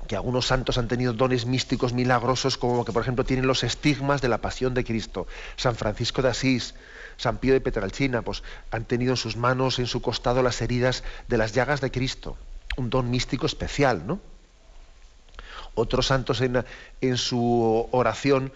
que 0.07 0.15
algunos 0.15 0.47
santos 0.47 0.77
han 0.77 0.87
tenido 0.87 1.13
dones 1.13 1.45
místicos 1.45 1.93
milagrosos, 1.93 2.57
como 2.57 2.85
que 2.85 2.91
por 2.91 3.01
ejemplo 3.01 3.25
tienen 3.25 3.47
los 3.47 3.63
estigmas 3.63 4.21
de 4.21 4.29
la 4.29 4.39
pasión 4.39 4.73
de 4.73 4.83
Cristo. 4.83 5.27
San 5.55 5.75
Francisco 5.75 6.21
de 6.21 6.29
Asís, 6.29 6.73
San 7.17 7.37
Pío 7.37 7.53
de 7.53 7.61
Petralcina, 7.61 8.21
pues 8.21 8.43
han 8.71 8.85
tenido 8.85 9.13
en 9.13 9.17
sus 9.17 9.35
manos, 9.35 9.79
en 9.79 9.87
su 9.87 10.01
costado, 10.01 10.41
las 10.41 10.61
heridas 10.61 11.03
de 11.27 11.37
las 11.37 11.53
llagas 11.53 11.81
de 11.81 11.91
Cristo. 11.91 12.37
Un 12.77 12.89
don 12.89 13.09
místico 13.09 13.45
especial, 13.45 14.05
¿no? 14.05 14.19
Otros 15.73 16.07
santos 16.07 16.41
en, 16.41 17.17
su 17.17 17.87
oración 17.91 18.51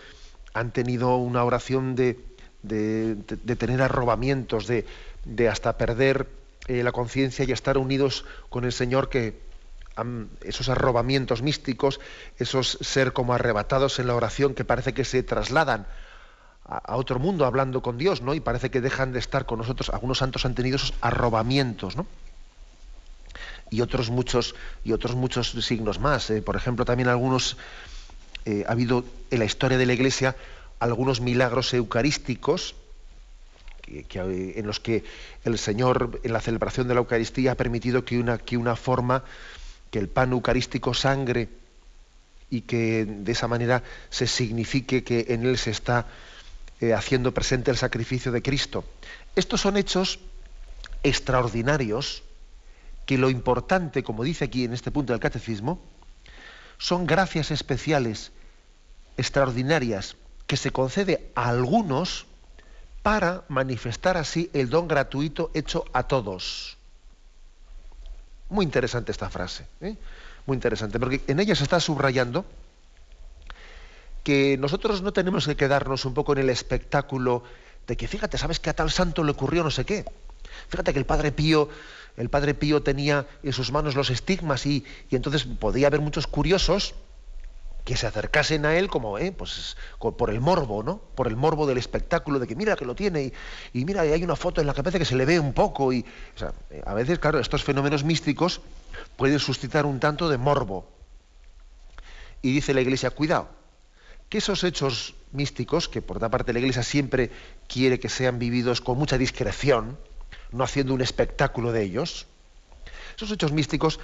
han 0.54 0.72
tenido 0.72 1.18
una 1.18 1.44
oración 1.44 1.96
de, 1.96 2.20
tener 3.58 3.82
arrobamientos, 3.82 4.68
de, 4.68 5.50
hasta 5.50 5.78
perder 5.78 6.28
eh, 6.68 6.84
la 6.84 6.92
conciencia 6.92 7.46
y 7.46 7.52
estar 7.52 7.78
unidos 7.78 8.26
con 8.50 8.66
el 8.66 8.72
Señor 8.72 9.10
que 9.10 9.40
esos 10.42 10.70
arrobamientos 10.70 11.42
místicos, 11.42 12.00
esos 12.38 12.78
ser 12.82 13.14
como 13.14 13.34
arrebatados 13.34 14.00
en 14.00 14.08
la 14.08 14.16
oración 14.16 14.56
que 14.56 14.66
parece 14.66 14.94
que 14.94 15.06
se 15.06 15.22
trasladan 15.22 15.86
a, 16.66 16.96
otro 16.96 17.20
mundo 17.20 17.46
hablando 17.46 17.82
con 17.82 17.98
Dios, 17.98 18.22
¿no? 18.22 18.34
Y 18.34 18.40
parece 18.40 18.70
que 18.70 18.82
dejan 18.82 19.14
de 19.14 19.20
estar 19.20 19.46
con 19.46 19.60
nosotros. 19.60 19.90
Algunos 19.90 20.20
santos 20.20 20.46
han 20.46 20.56
tenido 20.56 20.78
esos 20.78 20.94
arrobamientos, 21.02 21.96
¿no? 21.96 22.06
Y 23.70 23.82
otros 23.82 24.10
muchos, 24.10 24.56
y 24.84 24.92
otros 24.92 25.16
muchos 25.16 25.52
signos 25.52 26.00
más. 26.00 26.30
¿eh? 26.30 26.42
Por 26.42 26.56
ejemplo, 26.56 26.86
también 26.86 27.10
algunos, 27.10 27.58
eh, 28.46 28.66
ha 28.68 28.72
habido 28.72 29.06
en 29.30 29.40
la 29.40 29.46
historia 29.46 29.78
de 29.78 29.86
la 29.86 29.94
Iglesia 29.94 30.36
algunos 30.80 31.22
milagros 31.22 31.74
eucarísticos 31.74 32.76
en 33.88 34.66
los 34.66 34.80
que 34.80 35.04
el 35.44 35.58
Señor, 35.58 36.22
en 36.24 36.34
la 36.34 36.40
celebración 36.40 36.88
de 36.88 36.94
la 36.94 37.02
Eucaristía, 37.02 37.54
ha 37.54 37.56
permitido 37.56 38.06
que 38.06 38.20
una, 38.20 38.38
que 38.38 38.58
una 38.58 38.76
forma, 38.76 39.24
que 39.90 40.00
el 40.00 40.08
pan 40.08 40.32
eucarístico 40.32 40.94
sangre 40.94 41.50
y 42.50 42.62
que 42.62 43.06
de 43.06 43.32
esa 43.32 43.48
manera 43.48 43.84
se 44.10 44.28
signifique 44.28 45.04
que 45.04 45.26
en 45.30 45.46
él 45.46 45.58
se 45.58 45.72
está 45.72 46.08
eh, 46.82 46.94
haciendo 46.94 47.32
presente 47.32 47.70
el 47.70 47.78
sacrificio 47.78 48.32
de 48.32 48.42
Cristo. 48.42 48.84
Estos 49.36 49.62
son 49.62 49.78
hechos 49.78 50.20
extraordinarios 51.04 52.24
que 53.06 53.20
lo 53.20 53.30
importante, 53.30 54.04
como 54.04 54.24
dice 54.24 54.46
aquí 54.46 54.64
en 54.64 54.74
este 54.74 54.90
punto 54.90 55.14
del 55.14 55.20
catecismo, 55.20 55.80
son 56.80 57.06
gracias 57.06 57.52
especiales, 57.52 58.32
extraordinarias, 59.16 60.16
que 60.48 60.58
se 60.58 60.72
concede 60.72 61.32
a 61.36 61.50
algunos 61.50 62.26
para 63.04 63.44
manifestar 63.48 64.18
así 64.18 64.50
el 64.54 64.70
don 64.70 64.88
gratuito 64.88 65.52
hecho 65.54 65.86
a 65.94 66.04
todos. 66.04 66.78
Muy 68.50 68.66
interesante 68.66 69.12
esta 69.12 69.30
frase, 69.30 69.68
¿eh? 69.82 69.96
muy 70.48 70.56
interesante, 70.56 71.00
porque 71.00 71.22
en 71.28 71.40
ella 71.40 71.56
se 71.56 71.64
está 71.64 71.80
subrayando 71.80 72.44
que 74.24 74.58
nosotros 74.58 75.02
no 75.02 75.14
tenemos 75.14 75.48
que 75.48 75.56
quedarnos 75.56 76.06
un 76.06 76.14
poco 76.14 76.34
en 76.34 76.40
el 76.40 76.50
espectáculo 76.50 77.44
de 77.88 77.98
que, 77.98 78.08
fíjate, 78.08 78.38
¿sabes 78.38 78.60
que 78.60 78.70
a 78.70 78.76
tal 78.76 78.92
santo 78.92 79.24
le 79.24 79.32
ocurrió 79.32 79.64
no 79.64 79.72
sé 79.72 79.86
qué? 79.86 80.06
Fíjate 80.68 80.94
que 80.94 81.00
el 81.00 81.06
Padre 81.06 81.32
Pío, 81.32 81.70
el 82.18 82.30
Padre 82.30 82.54
Pío 82.54 82.84
tenía 82.84 83.26
en 83.42 83.54
sus 83.54 83.72
manos 83.72 83.96
los 83.96 84.10
estigmas 84.10 84.66
y, 84.66 84.86
y 85.10 85.16
entonces 85.16 85.46
podía 85.46 85.88
haber 85.88 86.02
muchos 86.02 86.28
curiosos 86.28 86.94
que 87.84 87.98
se 87.98 88.06
acercasen 88.06 88.66
a 88.66 88.78
él 88.78 88.90
como, 88.90 89.18
eh, 89.18 89.32
pues, 89.32 89.76
por 90.00 90.30
el 90.30 90.40
morbo, 90.40 90.84
¿no? 90.84 91.00
Por 91.16 91.28
el 91.28 91.36
morbo 91.36 91.66
del 91.66 91.78
espectáculo, 91.78 92.40
de 92.40 92.46
que 92.46 92.56
mira 92.56 92.76
que 92.76 92.86
lo 92.86 92.96
tiene 92.96 93.24
y, 93.24 93.34
y 93.74 93.86
mira, 93.86 94.02
hay 94.02 94.24
una 94.24 94.36
foto 94.36 94.62
en 94.62 94.68
la 94.68 94.74
que 94.74 94.84
parece 94.84 95.00
que 95.00 95.06
se 95.06 95.16
le 95.16 95.26
ve 95.26 95.40
un 95.40 95.54
poco. 95.54 95.92
Y, 95.92 96.06
a 96.86 96.94
veces, 96.94 97.18
claro, 97.18 97.40
estos 97.40 97.64
fenómenos 97.64 98.04
místicos 98.04 98.62
pueden 99.18 99.40
suscitar 99.40 99.86
un 99.86 100.00
tanto 100.00 100.30
de 100.30 100.38
morbo. 100.38 100.88
Y 102.44 102.54
dice 102.54 102.74
la 102.74 102.82
Iglesia, 102.82 103.10
cuidado, 103.10 103.50
que 104.32 104.38
esos 104.38 104.64
hechos 104.64 105.14
místicos, 105.34 105.90
que 105.90 106.02
por 106.02 106.16
otra 106.16 106.30
parte 106.30 106.54
la 106.54 106.60
Iglesia 106.60 106.84
siempre 106.84 107.32
quiere 107.68 108.00
que 108.00 108.08
sean 108.08 108.40
vividos 108.40 108.80
con 108.80 108.98
mucha 108.98 109.18
discreción, 109.18 110.00
no 110.54 110.64
haciendo 110.64 110.94
un 110.94 111.02
espectáculo 111.02 111.74
de 111.74 111.84
ellos, 111.84 112.28
esos 113.18 113.30
hechos 113.30 113.52
místicos, 113.52 114.00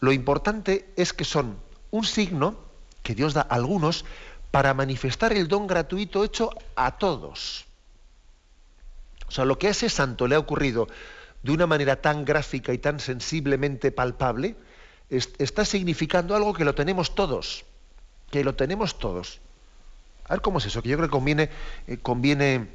lo 0.00 0.10
importante 0.10 0.90
es 0.96 1.12
que 1.12 1.24
son 1.24 1.56
un 1.92 2.04
signo 2.04 2.58
que 3.04 3.14
Dios 3.14 3.32
da 3.32 3.42
a 3.42 3.54
algunos 3.54 4.04
para 4.50 4.74
manifestar 4.74 5.32
el 5.32 5.46
don 5.46 5.68
gratuito 5.68 6.24
hecho 6.24 6.50
a 6.74 6.98
todos. 6.98 7.64
O 9.28 9.30
sea, 9.30 9.44
lo 9.44 9.56
que 9.56 9.68
a 9.68 9.70
ese 9.70 9.88
santo 9.88 10.26
le 10.26 10.34
ha 10.34 10.40
ocurrido 10.40 10.88
de 11.44 11.52
una 11.52 11.68
manera 11.68 12.02
tan 12.02 12.24
gráfica 12.24 12.72
y 12.72 12.78
tan 12.78 12.98
sensiblemente 12.98 13.92
palpable, 13.92 14.56
está 15.08 15.64
significando 15.64 16.34
algo 16.34 16.54
que 16.54 16.64
lo 16.64 16.74
tenemos 16.74 17.14
todos, 17.14 17.64
que 18.32 18.42
lo 18.42 18.56
tenemos 18.56 18.98
todos. 18.98 19.40
A 20.30 20.34
ver 20.34 20.42
cómo 20.42 20.58
es 20.58 20.66
eso, 20.66 20.80
que 20.80 20.88
yo 20.88 20.96
creo 20.96 21.08
que 21.08 21.12
conviene, 21.12 21.50
eh, 21.88 21.96
conviene 21.96 22.68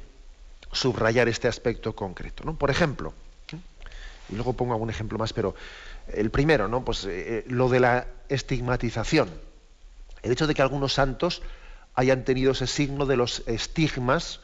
subrayar 0.72 1.26
este 1.26 1.48
aspecto 1.48 1.96
concreto. 1.96 2.44
¿no? 2.44 2.54
Por 2.54 2.70
ejemplo, 2.70 3.14
y 4.28 4.34
luego 4.34 4.52
pongo 4.52 4.74
algún 4.74 4.90
ejemplo 4.90 5.16
más, 5.16 5.32
pero 5.32 5.54
el 6.12 6.30
primero, 6.30 6.68
¿no? 6.68 6.84
Pues 6.84 7.06
eh, 7.08 7.44
lo 7.48 7.70
de 7.70 7.80
la 7.80 8.06
estigmatización. 8.28 9.30
El 10.22 10.32
hecho 10.32 10.46
de 10.46 10.54
que 10.54 10.60
algunos 10.60 10.92
santos 10.92 11.40
hayan 11.94 12.24
tenido 12.24 12.52
ese 12.52 12.66
signo 12.66 13.06
de 13.06 13.16
los 13.16 13.42
estigmas, 13.46 14.40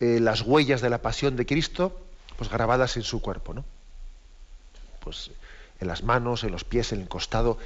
eh, 0.00 0.18
las 0.20 0.42
huellas 0.42 0.80
de 0.80 0.90
la 0.90 1.02
pasión 1.02 1.36
de 1.36 1.46
Cristo, 1.46 2.00
pues 2.36 2.50
grabadas 2.50 2.96
en 2.96 3.04
su 3.04 3.22
cuerpo, 3.22 3.54
¿no? 3.54 3.64
Pues 4.98 5.30
en 5.78 5.86
las 5.86 6.02
manos, 6.02 6.42
en 6.42 6.50
los 6.50 6.64
pies, 6.64 6.92
en 6.92 7.00
el 7.02 7.08
costado, 7.08 7.58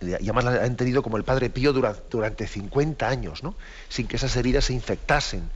y 0.00 0.14
además 0.14 0.44
la 0.44 0.64
han 0.64 0.76
tenido 0.76 1.02
como 1.02 1.16
el 1.16 1.24
Padre 1.24 1.50
Pío 1.50 1.72
durante, 1.72 2.02
durante 2.10 2.46
50 2.46 3.06
años, 3.06 3.42
¿no? 3.42 3.54
sin 3.88 4.06
que 4.06 4.16
esas 4.16 4.34
heridas 4.36 4.66
se 4.66 4.72
infectasen, 4.72 5.50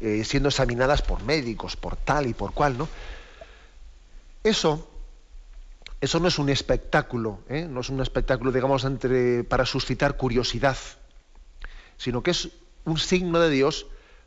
eh, 0.00 0.22
siendo 0.24 0.48
examinadas 0.48 1.02
por 1.02 1.22
médicos, 1.22 1.76
por 1.76 1.96
tal 1.96 2.26
y 2.26 2.34
por 2.34 2.52
cual. 2.52 2.78
¿no? 2.78 2.88
Eso, 4.44 4.88
eso 6.00 6.20
no 6.20 6.28
es 6.28 6.38
un 6.38 6.50
espectáculo, 6.50 7.40
¿eh? 7.48 7.66
no 7.68 7.80
es 7.80 7.88
un 7.88 8.00
espectáculo, 8.00 8.52
digamos, 8.52 8.84
entre, 8.84 9.42
para 9.42 9.66
suscitar 9.66 10.16
curiosidad, 10.16 10.76
sino 11.98 12.22
que 12.22 12.30
es 12.30 12.50
un 12.84 12.98
signo 12.98 13.40
de 13.40 13.50
Dios 13.50 13.86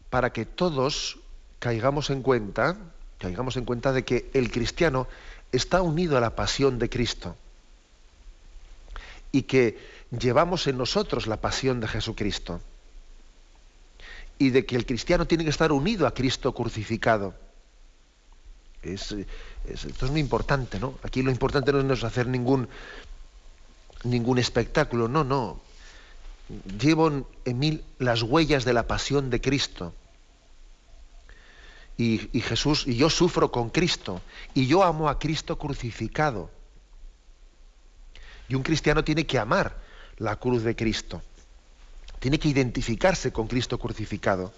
para 0.09 0.33
que 0.33 0.45
todos 0.45 1.19
caigamos 1.59 2.09
en 2.09 2.21
cuenta, 2.21 2.77
caigamos 3.17 3.55
en 3.55 3.63
cuenta 3.63 3.93
de 3.93 4.03
que 4.03 4.29
el 4.33 4.51
cristiano 4.51 5.07
está 5.53 5.81
unido 5.81 6.17
a 6.17 6.21
la 6.21 6.35
pasión 6.35 6.79
de 6.79 6.89
Cristo 6.89 7.37
y 9.37 9.43
que 9.43 9.77
llevamos 10.09 10.65
en 10.65 10.79
nosotros 10.79 11.27
la 11.27 11.37
pasión 11.37 11.79
de 11.79 11.87
Jesucristo. 11.87 12.59
Y 14.39 14.49
de 14.49 14.65
que 14.65 14.75
el 14.75 14.87
cristiano 14.87 15.27
tiene 15.27 15.43
que 15.43 15.51
estar 15.51 15.71
unido 15.71 16.07
a 16.07 16.13
Cristo 16.15 16.53
crucificado. 16.55 17.35
Es, 18.81 19.15
esto 19.67 20.05
es 20.05 20.11
muy 20.11 20.21
importante, 20.21 20.79
¿no? 20.79 20.95
Aquí 21.03 21.21
lo 21.21 21.29
importante 21.29 21.71
no 21.71 21.93
es 21.93 22.03
hacer 22.03 22.25
ningún, 22.25 22.67
ningún 24.03 24.39
espectáculo, 24.39 25.07
no, 25.07 25.23
no. 25.23 25.59
Llevo 26.79 27.27
en 27.45 27.59
mí 27.59 27.81
las 27.99 28.23
huellas 28.23 28.65
de 28.65 28.73
la 28.73 28.87
pasión 28.87 29.29
de 29.29 29.39
Cristo. 29.39 29.93
Y, 31.95 32.35
y 32.35 32.41
Jesús, 32.41 32.87
y 32.87 32.95
yo 32.95 33.11
sufro 33.11 33.51
con 33.51 33.69
Cristo, 33.69 34.19
y 34.55 34.65
yo 34.65 34.83
amo 34.83 35.09
a 35.09 35.19
Cristo 35.19 35.59
crucificado. 35.59 36.56
Y 38.49 38.55
un 38.55 38.63
cristiano 38.63 39.03
tiene 39.03 39.25
que 39.25 39.39
amar 39.39 39.75
la 40.17 40.35
cruz 40.37 40.63
de 40.63 40.75
Cristo. 40.75 41.21
Tiene 42.19 42.39
que 42.39 42.49
identificarse 42.49 43.31
con 43.31 43.47
Cristo 43.47 43.77
crucificado. 43.77 44.51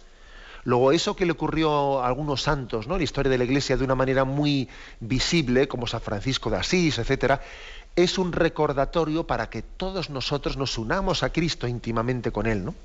Luego, 0.63 0.91
eso 0.91 1.15
que 1.15 1.25
le 1.25 1.31
ocurrió 1.31 2.01
a 2.01 2.07
algunos 2.07 2.43
santos, 2.43 2.87
¿no? 2.87 2.97
La 2.97 3.03
historia 3.03 3.29
de 3.31 3.37
la 3.37 3.45
Iglesia 3.45 3.77
de 3.77 3.83
una 3.83 3.95
manera 3.95 4.25
muy 4.25 4.67
visible, 4.99 5.67
como 5.67 5.87
San 5.87 6.01
Francisco 6.01 6.49
de 6.49 6.57
Asís, 6.57 6.99
etcétera, 6.99 7.41
es 7.95 8.17
un 8.17 8.31
recordatorio 8.31 9.25
para 9.25 9.49
que 9.49 9.61
todos 9.61 10.09
nosotros 10.09 10.57
nos 10.57 10.77
unamos 10.77 11.23
a 11.23 11.31
Cristo 11.31 11.67
íntimamente 11.67 12.31
con 12.31 12.45
Él, 12.45 12.65
¿no? 12.65 12.75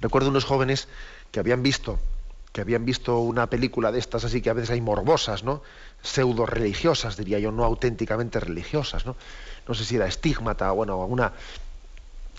Recuerdo 0.00 0.30
unos 0.30 0.44
jóvenes 0.44 0.88
que 1.30 1.40
habían 1.40 1.62
visto 1.62 1.98
que 2.52 2.60
habían 2.60 2.84
visto 2.84 3.18
una 3.20 3.48
película 3.48 3.92
de 3.92 3.98
estas 3.98 4.24
así 4.24 4.42
que 4.42 4.50
a 4.50 4.54
veces 4.54 4.70
hay 4.70 4.80
morbosas, 4.80 5.44
¿no? 5.44 5.62
Pseudo 6.02 6.46
religiosas, 6.46 7.16
diría 7.16 7.38
yo, 7.38 7.52
no 7.52 7.64
auténticamente 7.64 8.40
religiosas, 8.40 9.06
¿no? 9.06 9.16
No 9.68 9.74
sé 9.74 9.84
si 9.84 9.96
era 9.96 10.06
estigmata, 10.06 10.70
bueno, 10.72 11.00
alguna 11.00 11.32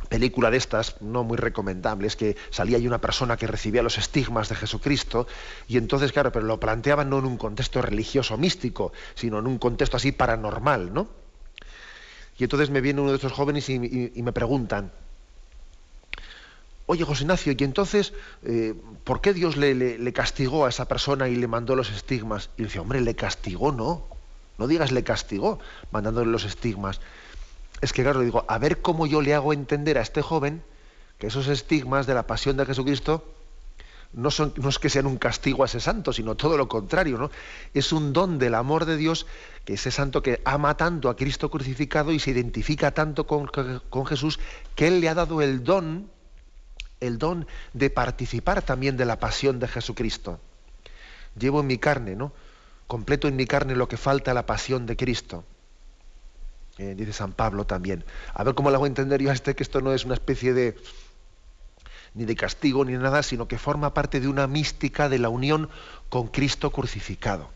película 0.09 0.51
de 0.51 0.57
estas 0.57 1.01
no 1.01 1.23
muy 1.23 1.37
recomendables, 1.37 2.17
que 2.17 2.35
salía 2.49 2.77
ahí 2.77 2.87
una 2.87 2.99
persona 2.99 3.37
que 3.37 3.47
recibía 3.47 3.81
los 3.83 3.97
estigmas 3.97 4.49
de 4.49 4.55
Jesucristo, 4.55 5.27
y 5.69 5.77
entonces, 5.77 6.11
claro, 6.11 6.33
pero 6.33 6.45
lo 6.45 6.59
planteaban 6.59 7.09
no 7.09 7.19
en 7.19 7.25
un 7.25 7.37
contexto 7.37 7.81
religioso 7.81 8.37
místico, 8.37 8.91
sino 9.15 9.39
en 9.39 9.47
un 9.47 9.57
contexto 9.59 9.95
así 9.95 10.11
paranormal, 10.11 10.93
¿no? 10.93 11.07
Y 12.37 12.43
entonces 12.43 12.69
me 12.71 12.81
viene 12.81 12.99
uno 12.99 13.11
de 13.11 13.17
estos 13.17 13.31
jóvenes 13.31 13.69
y 13.69 13.79
me 13.79 14.33
preguntan, 14.33 14.91
Oye, 16.91 17.05
José 17.05 17.23
Ignacio, 17.23 17.53
y 17.57 17.63
entonces, 17.63 18.11
eh, 18.43 18.73
¿por 19.05 19.21
qué 19.21 19.33
Dios 19.33 19.55
le, 19.55 20.11
castigó 20.11 20.65
a 20.65 20.69
esa 20.69 20.89
persona 20.89 21.29
y 21.29 21.37
le 21.37 21.47
mandó 21.47 21.73
los 21.73 21.89
estigmas? 21.89 22.49
Y 22.57 22.63
dice, 22.63 22.79
hombre, 22.79 22.99
le 22.99 23.15
castigó, 23.15 23.71
no. 23.71 24.03
No 24.57 24.67
digas 24.67 24.91
le 24.91 25.01
castigó, 25.01 25.59
mandándole 25.91 26.29
los 26.29 26.43
estigmas. 26.43 26.99
Es 27.79 27.93
que, 27.93 28.03
claro, 28.03 28.19
digo, 28.19 28.43
a 28.45 28.57
ver 28.57 28.81
cómo 28.81 29.07
yo 29.07 29.21
le 29.21 29.33
hago 29.33 29.53
entender 29.53 29.97
a 29.97 30.01
este 30.01 30.21
joven 30.21 30.63
que 31.17 31.27
esos 31.27 31.47
estigmas 31.47 32.07
de 32.07 32.13
la 32.13 32.27
pasión 32.27 32.57
de 32.57 32.65
Jesucristo 32.65 33.23
no, 34.11 34.29
son, 34.29 34.53
no 34.57 34.67
es 34.67 34.77
que 34.77 34.89
sean 34.89 35.05
un 35.05 35.15
castigo 35.15 35.63
a 35.63 35.67
ese 35.67 35.79
santo, 35.79 36.11
sino 36.11 36.35
todo 36.35 36.57
lo 36.57 36.67
contrario, 36.67 37.17
¿no? 37.17 37.31
Es 37.73 37.93
un 37.93 38.11
don 38.11 38.37
del 38.37 38.53
amor 38.53 38.83
de 38.83 38.97
Dios, 38.97 39.27
que 39.63 39.75
ese 39.75 39.91
santo 39.91 40.21
que 40.21 40.41
ama 40.43 40.75
tanto 40.75 41.07
a 41.07 41.15
Cristo 41.15 41.49
crucificado 41.49 42.11
y 42.11 42.19
se 42.19 42.31
identifica 42.31 42.91
tanto 42.91 43.27
con, 43.27 43.47
con 43.47 44.05
Jesús, 44.05 44.41
que 44.75 44.89
Él 44.89 44.99
le 44.99 45.07
ha 45.07 45.15
dado 45.15 45.41
el 45.41 45.63
don 45.63 46.09
el 47.01 47.17
don 47.17 47.47
de 47.73 47.89
participar 47.89 48.61
también 48.61 48.95
de 48.95 49.05
la 49.05 49.19
pasión 49.19 49.59
de 49.59 49.67
Jesucristo. 49.67 50.39
Llevo 51.37 51.59
en 51.59 51.67
mi 51.67 51.77
carne, 51.77 52.15
¿no? 52.15 52.31
Completo 52.87 53.27
en 53.27 53.35
mi 53.35 53.45
carne 53.45 53.75
lo 53.75 53.87
que 53.87 53.97
falta 53.97 54.31
a 54.31 54.33
la 54.33 54.45
pasión 54.45 54.85
de 54.85 54.95
Cristo. 54.95 55.43
eh, 56.77 56.95
dice 56.95 57.13
San 57.13 57.33
Pablo 57.33 57.65
también. 57.65 58.05
A 58.33 58.43
ver 58.43 58.55
cómo 58.55 58.69
le 58.69 58.75
hago 58.77 58.87
entender 58.87 59.21
yo 59.21 59.29
a 59.29 59.33
este 59.33 59.55
que 59.55 59.63
esto 59.63 59.81
no 59.81 59.93
es 59.93 60.05
una 60.05 60.13
especie 60.13 60.53
de 60.53 60.77
ni 62.13 62.25
de 62.25 62.35
castigo 62.35 62.83
ni 62.83 62.93
nada, 62.93 63.23
sino 63.23 63.47
que 63.47 63.57
forma 63.57 63.93
parte 63.93 64.19
de 64.19 64.27
una 64.27 64.47
mística 64.47 65.09
de 65.09 65.19
la 65.19 65.29
unión 65.29 65.69
con 66.09 66.27
Cristo 66.27 66.71
crucificado. 66.71 67.49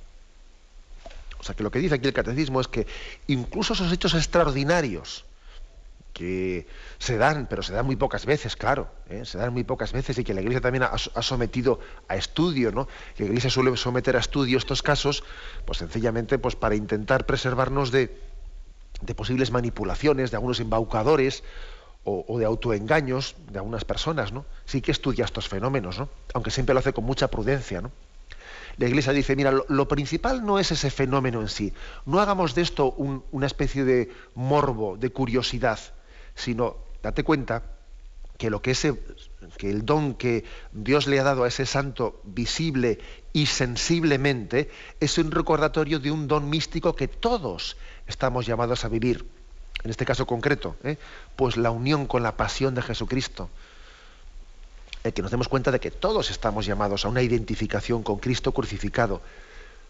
O 1.40 1.44
sea 1.44 1.56
que 1.56 1.64
lo 1.64 1.72
que 1.72 1.80
dice 1.80 1.96
aquí 1.96 2.08
el 2.08 2.14
catecismo 2.14 2.62
es 2.62 2.68
que 2.68 2.88
incluso 3.28 3.74
esos 3.74 3.92
hechos 3.92 4.14
extraordinarios, 4.14 5.26
que 6.16 6.66
se 6.98 7.18
dan, 7.18 7.46
pero 7.50 7.62
se 7.62 7.74
dan 7.74 7.86
muy 7.86 7.98
pocas 7.98 8.26
veces, 8.26 8.56
claro, 8.56 8.88
¿eh? 9.10 9.26
se 9.26 9.38
dan 9.38 9.52
muy 9.52 9.66
pocas 9.66 9.92
veces 9.92 10.18
y 10.18 10.24
que 10.24 10.34
la 10.34 10.40
Iglesia 10.40 10.62
también 10.62 10.84
ha, 10.84 10.98
sometido 10.98 11.82
a 12.08 12.16
estudio, 12.16 12.72
¿no? 12.72 12.88
La 13.18 13.26
Iglesia 13.26 13.50
suele 13.50 13.76
someter 13.76 14.16
a 14.16 14.20
estudio 14.20 14.58
estos 14.58 14.82
casos, 14.82 15.26
pues 15.66 15.78
sencillamente 15.80 16.40
pues 16.40 16.56
para 16.56 16.76
intentar 16.76 17.26
preservarnos 17.26 17.92
de, 17.92 18.18
posibles 19.14 19.52
manipulaciones, 19.52 20.32
de 20.32 20.38
algunos 20.38 20.62
embaucadores 20.62 21.44
o, 22.06 22.40
de 22.40 22.46
autoengaños 22.46 23.36
de 23.52 23.60
algunas 23.60 23.84
personas, 23.84 24.32
¿no? 24.32 24.46
Sí 24.64 24.80
que 24.80 24.92
estudia 24.92 25.26
estos 25.26 25.50
fenómenos, 25.50 26.00
¿no? 26.00 26.08
Aunque 26.34 26.50
siempre 26.50 26.74
lo 26.74 26.80
hace 26.80 26.94
con 26.94 27.04
mucha 27.04 27.28
prudencia, 27.28 27.82
¿no? 27.82 27.92
La 28.78 28.88
Iglesia 28.88 29.12
dice, 29.12 29.36
mira, 29.36 29.52
lo, 29.52 29.88
principal 29.90 30.46
no 30.46 30.60
es 30.60 30.72
ese 30.72 30.92
fenómeno 30.92 31.42
en 31.42 31.50
sí. 31.50 31.74
No 32.06 32.22
hagamos 32.22 32.56
de 32.56 32.62
esto 32.62 32.92
una 32.92 33.48
especie 33.48 33.84
de 33.84 34.12
morbo, 34.34 34.96
de 34.96 35.10
curiosidad 35.10 35.80
sino 36.36 36.78
date 37.02 37.24
cuenta 37.24 37.64
que 38.38 38.50
lo 38.50 38.62
que 38.62 38.72
ese 38.72 38.94
que 39.58 39.70
el 39.70 39.86
don 39.86 40.16
que 40.16 40.44
Dios 40.72 41.08
le 41.08 41.20
ha 41.20 41.24
dado 41.24 41.44
a 41.44 41.48
ese 41.48 41.66
santo 41.66 42.20
visible 42.24 43.00
y 43.32 43.46
sensiblemente 43.46 44.70
es 45.00 45.18
un 45.18 45.32
recordatorio 45.32 46.00
de 46.00 46.12
un 46.12 46.28
don 46.28 46.50
místico 46.50 46.96
que 46.96 47.08
todos 47.08 47.78
estamos 48.08 48.46
llamados 48.46 48.86
a 48.86 48.90
vivir. 48.90 49.26
En 49.84 49.92
este 49.92 50.06
caso 50.06 50.26
concreto, 50.26 50.76
¿eh? 50.84 50.98
pues 51.36 51.58
la 51.58 51.70
unión 51.70 52.08
con 52.08 52.24
la 52.24 52.36
pasión 52.36 52.74
de 52.76 52.82
Jesucristo. 52.82 53.50
El 55.04 55.14
que 55.14 55.22
nos 55.22 55.30
demos 55.30 55.48
cuenta 55.48 55.72
de 55.72 55.80
que 55.80 55.92
todos 55.92 56.32
estamos 56.32 56.66
llamados 56.66 57.06
a 57.06 57.10
una 57.10 57.22
identificación 57.22 58.02
con 58.02 58.18
Cristo 58.18 58.52
crucificado, 58.52 59.22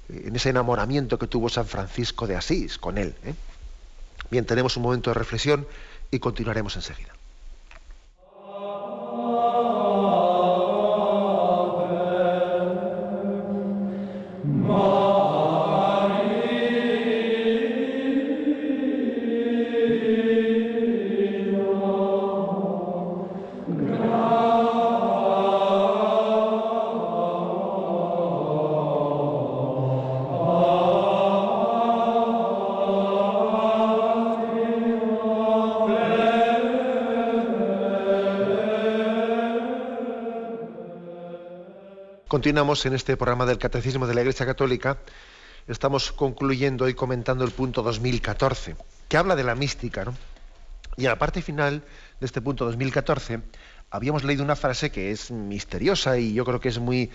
en 0.10 0.36
ese 0.36 0.50
enamoramiento 0.50 1.18
que 1.18 1.28
tuvo 1.28 1.50
San 1.50 1.66
Francisco 1.66 2.28
de 2.28 2.36
Asís 2.36 2.78
con 2.78 2.98
él. 2.98 3.16
¿eh? 3.24 3.34
Bien, 4.30 4.46
tenemos 4.46 4.76
un 4.76 4.84
momento 4.84 5.10
de 5.10 5.14
reflexión 5.14 5.66
y 6.16 6.20
continuaremos 6.20 6.76
enseguida. 6.78 7.15
Continuamos 42.36 42.86
en 42.86 42.94
este 42.94 43.16
programa 43.16 43.46
del 43.46 43.58
Catecismo 43.58 44.08
de 44.08 44.14
la 44.14 44.20
Iglesia 44.20 44.46
Católica. 44.46 44.98
Estamos 45.70 46.12
concluyendo 46.12 46.90
y 46.90 46.94
comentando 46.94 47.46
el 47.46 47.52
punto 47.52 47.82
2014, 47.82 48.76
que 49.08 49.16
habla 49.16 49.38
de 49.38 49.46
la 49.46 49.56
mística. 49.56 50.04
Y 50.98 51.06
a 51.06 51.12
la 51.12 51.18
parte 51.18 51.42
final 51.42 51.82
de 52.20 52.26
este 52.26 52.42
punto 52.42 52.66
2014 52.66 53.40
habíamos 53.90 54.26
leído 54.26 54.44
una 54.44 54.58
frase 54.58 54.92
que 54.92 55.12
es 55.12 55.32
misteriosa 55.32 56.18
y 56.18 56.34
yo 56.34 56.44
creo 56.44 56.60
que 56.60 56.68
es 56.68 56.78
muy 56.78 57.10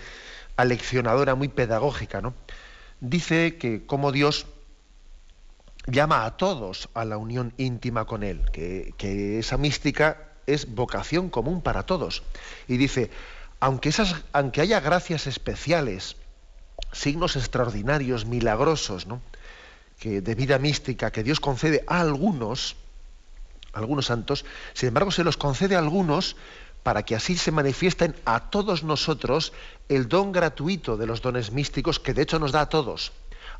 aleccionadora, 0.57 1.35
muy 1.35 1.49
pedagógica. 1.49 2.19
¿no? 2.19 2.33
Dice 2.99 3.57
que 3.57 3.85
como 3.85 4.11
Dios 4.11 4.47
llama 5.85 6.25
a 6.25 6.35
todos 6.35 6.89
a 6.95 7.05
la 7.05 7.19
unión 7.19 7.53
íntima 7.57 8.05
con 8.05 8.23
Él, 8.23 8.41
que 8.51 9.37
esa 9.37 9.57
mística 9.57 10.31
es 10.47 10.73
vocación 10.73 11.29
común 11.29 11.61
para 11.61 11.83
todos. 11.83 12.23
Y 12.67 12.77
dice, 12.77 13.11
aunque, 13.61 14.61
haya 14.61 14.79
gracias 14.79 15.27
especiales, 15.27 16.17
signos 16.91 17.35
extraordinarios, 17.35 18.25
milagrosos, 18.25 19.05
¿no? 19.05 19.21
que 19.99 20.19
de 20.21 20.33
vida 20.33 20.57
mística 20.57 21.11
que 21.11 21.21
Dios 21.21 21.39
concede 21.39 21.83
a 21.87 22.01
algunos, 22.01 22.75
algunos 23.71 24.07
santos, 24.07 24.45
sin 24.73 24.87
embargo 24.87 25.11
se 25.11 25.23
los 25.23 25.37
concede 25.37 25.75
a 25.75 25.79
algunos 25.79 26.35
para 26.81 27.03
que 27.03 27.15
así 27.15 27.37
se 27.37 27.51
manifiesten 27.51 28.15
a 28.25 28.49
todos 28.49 28.83
nosotros 28.83 29.53
el 29.89 30.09
don 30.09 30.31
gratuito 30.31 30.97
de 30.97 31.05
los 31.05 31.21
dones 31.21 31.51
místicos 31.51 31.99
que 31.99 32.15
de 32.15 32.23
hecho 32.23 32.39
nos 32.39 32.51
da 32.51 32.61
a 32.61 32.69
todos. 32.69 33.11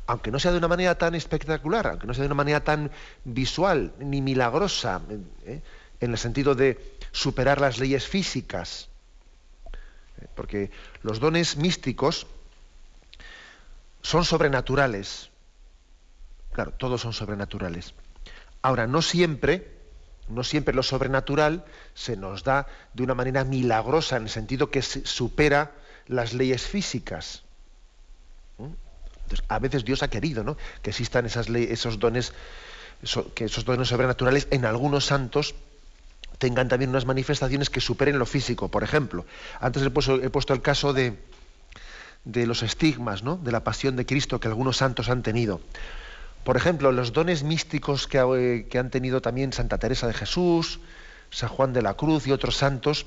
Aunque 0.08 0.32
no 0.32 0.40
sea 0.40 0.50
de 0.50 0.58
una 0.58 0.66
manera 0.66 0.98
tan 0.98 1.14
espectacular, 1.14 1.86
aunque 1.86 2.08
no 2.08 2.14
sea 2.14 2.22
de 2.22 2.26
una 2.26 2.34
manera 2.34 2.64
tan 2.64 2.90
visual 3.24 3.92
ni 4.00 4.20
milagrosa, 4.20 5.00
¿eh? 5.46 5.62
en 6.00 6.10
el 6.10 6.18
sentido 6.18 6.56
de 6.56 6.98
superar 7.12 7.60
las 7.60 7.78
leyes 7.78 8.08
físicas, 8.08 8.88
porque 10.34 10.70
los 11.02 11.20
dones 11.20 11.56
místicos 11.56 12.26
son 14.02 14.24
sobrenaturales. 14.24 15.30
Claro, 16.52 16.72
todos 16.72 17.00
son 17.00 17.12
sobrenaturales. 17.12 17.94
Ahora, 18.60 18.86
no 18.86 19.02
siempre, 19.02 19.68
no 20.28 20.44
siempre 20.44 20.74
lo 20.74 20.82
sobrenatural 20.82 21.64
se 21.94 22.16
nos 22.16 22.44
da 22.44 22.66
de 22.94 23.02
una 23.02 23.14
manera 23.14 23.44
milagrosa, 23.44 24.16
en 24.16 24.24
el 24.24 24.30
sentido 24.30 24.70
que 24.70 24.82
supera 24.82 25.72
las 26.06 26.34
leyes 26.34 26.62
físicas. 26.62 27.42
A 29.48 29.58
veces 29.58 29.84
Dios 29.84 30.02
ha 30.02 30.08
querido 30.08 30.44
¿no? 30.44 30.56
que 30.82 30.90
existan 30.90 31.24
esas 31.26 31.48
esos 31.48 31.98
dones, 31.98 32.34
que 33.34 33.44
esos 33.46 33.64
dones 33.64 33.88
sobrenaturales 33.88 34.46
en 34.50 34.64
algunos 34.66 35.06
santos 35.06 35.54
tengan 36.42 36.66
también 36.66 36.90
unas 36.90 37.06
manifestaciones 37.06 37.70
que 37.70 37.80
superen 37.80 38.18
lo 38.18 38.26
físico. 38.26 38.68
Por 38.68 38.82
ejemplo, 38.82 39.24
antes 39.60 39.80
he 39.84 39.90
puesto, 39.90 40.52
el 40.52 40.60
caso 40.60 40.92
de, 40.92 41.16
de 42.24 42.46
los 42.48 42.64
estigmas, 42.64 43.22
¿no? 43.22 43.36
de 43.36 43.52
la 43.52 43.62
pasión 43.62 43.94
de 43.94 44.04
Cristo 44.04 44.40
que 44.40 44.48
algunos 44.48 44.78
santos 44.78 45.08
han 45.08 45.22
tenido. 45.22 45.60
Por 46.42 46.56
ejemplo, 46.56 46.90
los 46.90 47.12
dones 47.12 47.44
místicos 47.44 48.08
que, 48.08 48.18
eh, 48.18 48.66
que, 48.68 48.76
han 48.80 48.90
tenido 48.90 49.22
también 49.22 49.52
Santa 49.52 49.78
Teresa 49.78 50.08
de 50.08 50.14
Jesús, 50.14 50.80
San 51.30 51.48
Juan 51.48 51.72
de 51.72 51.82
la 51.82 51.94
Cruz 51.94 52.26
y 52.26 52.32
otros 52.32 52.56
santos 52.56 53.06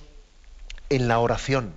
en 0.88 1.10
la 1.10 1.20
oración. 1.20 1.76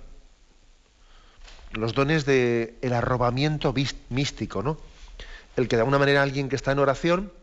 Los 1.73 1.93
dones 1.93 2.23
del 2.23 2.75
el 2.81 2.93
arrobamiento 2.93 3.75
místico, 4.07 4.63
¿no? 4.63 4.77
El 5.57 5.67
que 5.67 5.75
de 5.75 5.81
alguna 5.81 5.99
manera 5.99 6.23
alguien 6.23 6.47
que 6.47 6.55
está 6.55 6.71
en 6.71 6.79
oración 6.79 7.33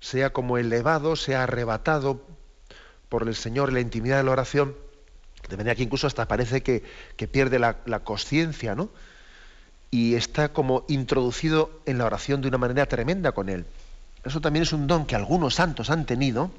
sea 0.00 0.32
como 0.32 0.58
elevado, 0.58 1.14
sea 1.14 1.44
arrebatado 1.44 2.20
por 3.14 3.28
el 3.28 3.36
Señor 3.36 3.72
la 3.72 3.78
intimidad 3.78 4.16
de 4.16 4.24
la 4.24 4.32
oración, 4.32 4.74
de 5.48 5.56
manera 5.56 5.76
que 5.76 5.84
incluso 5.84 6.08
hasta 6.08 6.26
parece 6.26 6.64
que, 6.64 6.82
pierde 7.30 7.60
la, 7.60 7.76
la 7.86 8.00
conciencia, 8.00 8.74
¿no? 8.74 8.88
Y 9.92 10.16
está 10.16 10.52
como 10.52 10.84
introducido 10.88 11.70
en 11.86 11.98
la 11.98 12.06
oración 12.06 12.42
de 12.42 12.48
una 12.48 12.58
manera 12.58 12.86
tremenda 12.86 13.30
con 13.30 13.48
Él. 13.48 13.66
Eso 14.24 14.40
también 14.40 14.64
es 14.64 14.72
un 14.72 14.88
don 14.88 15.06
que 15.06 15.14
algunos 15.14 15.54
santos 15.54 15.90
han 15.90 16.06
tenido, 16.06 16.50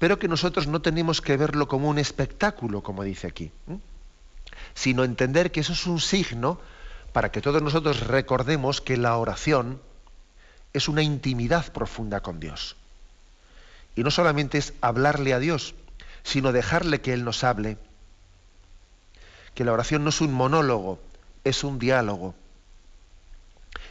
pero 0.00 0.18
que 0.18 0.26
nosotros 0.26 0.66
no 0.66 0.82
tenemos 0.82 1.20
que 1.20 1.36
verlo 1.36 1.68
como 1.68 1.88
un 1.88 2.00
espectáculo, 2.00 2.82
como 2.82 3.04
dice 3.04 3.28
aquí, 3.28 3.52
sino 4.74 5.04
entender 5.04 5.52
que 5.52 5.60
eso 5.60 5.74
es 5.74 5.86
un 5.86 6.00
signo 6.00 6.58
para 7.12 7.30
que 7.30 7.40
todos 7.40 7.62
nosotros 7.62 8.08
recordemos 8.08 8.80
que 8.80 8.96
la 8.96 9.16
oración 9.16 9.80
es 10.72 10.88
una 10.88 11.04
intimidad 11.04 11.72
profunda 11.72 12.18
con 12.18 12.40
Dios. 12.40 12.74
Y 13.96 14.02
no 14.02 14.10
solamente 14.10 14.58
es 14.58 14.72
hablarle 14.80 15.34
a 15.34 15.38
Dios, 15.38 15.74
sino 16.22 16.52
dejarle 16.52 17.00
que 17.00 17.12
Él 17.12 17.24
nos 17.24 17.44
hable. 17.44 17.76
Que 19.54 19.64
la 19.64 19.72
oración 19.72 20.04
no 20.04 20.10
es 20.10 20.20
un 20.20 20.32
monólogo, 20.32 21.00
es 21.44 21.64
un 21.64 21.78
diálogo. 21.78 22.34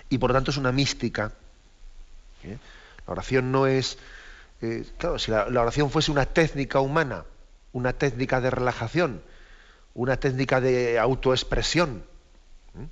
Y 0.10 0.18
por 0.18 0.32
lo 0.32 0.36
tanto 0.36 0.52
es 0.52 0.58
una 0.58 0.72
mística. 0.72 1.32
¿Eh? 2.44 2.58
La 3.06 3.12
oración 3.14 3.52
no 3.52 3.68
es... 3.68 3.98
Eh, 4.62 4.86
claro, 4.98 5.20
si 5.20 5.32
la, 5.32 5.46
oración 5.46 5.90
fuese 5.90 6.12
una 6.12 6.26
técnica 6.26 6.80
humana, 6.80 7.26
una 7.72 7.94
técnica 7.94 8.42
de 8.42 8.50
relajación, 8.50 9.22
una 9.94 10.18
técnica 10.18 10.60
de 10.60 11.00
autoexpresión. 11.00 12.04
¿eh? 12.76 12.88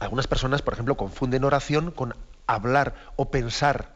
Algunas 0.00 0.26
personas, 0.26 0.62
por 0.62 0.74
ejemplo, 0.74 0.96
confunden 0.96 1.44
oración 1.44 1.90
con 1.90 2.14
hablar 2.46 2.94
o 3.16 3.30
pensar. 3.30 3.94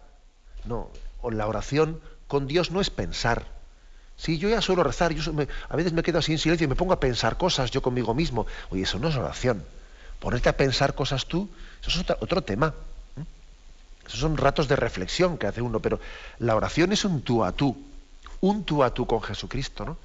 No, 0.65 0.91
la 1.31 1.47
oración 1.47 2.01
con 2.27 2.47
Dios 2.47 2.71
no 2.71 2.81
es 2.81 2.91
pensar. 2.91 3.47
Si 4.17 4.39
yo 4.39 4.49
ya 4.49 4.61
suelo 4.61 4.85
rezar, 4.85 5.13
yo 5.13 5.33
a 5.69 5.77
veces 5.77 5.93
me 5.93 6.03
quedo 6.03 6.19
así 6.19 6.33
en 6.33 6.39
silencio 6.39 6.65
y 6.65 6.69
me 6.69 6.77
pongo 6.77 6.93
a 6.93 7.01
pensar 7.01 7.37
cosas 7.37 7.71
yo 7.71 7.83
conmigo 7.83 8.15
mismo. 8.15 8.47
Oye, 8.71 8.83
eso 8.83 8.99
no 8.99 9.09
es 9.09 9.17
oración. 9.17 9.65
Ponerte 10.21 10.49
a 10.49 10.57
pensar 10.57 10.95
cosas 10.95 11.27
tú, 11.27 11.49
eso 11.81 12.01
es 12.01 12.11
otro, 12.21 12.43
tema. 12.43 12.75
son 14.07 14.37
ratos 14.37 14.69
de 14.69 14.77
reflexión 14.77 15.39
que 15.39 15.47
hace 15.47 15.63
uno, 15.63 15.81
pero 15.81 15.99
la 16.39 16.55
oración 16.55 16.93
es 16.93 17.05
un 17.05 17.23
tú 17.23 17.45
a 17.45 17.53
tú, 17.53 17.77
un 18.41 18.65
tú 18.65 18.85
a 18.85 18.95
tú 18.95 19.07
con 19.07 19.23
Jesucristo, 19.23 19.85
¿no? 19.85 19.97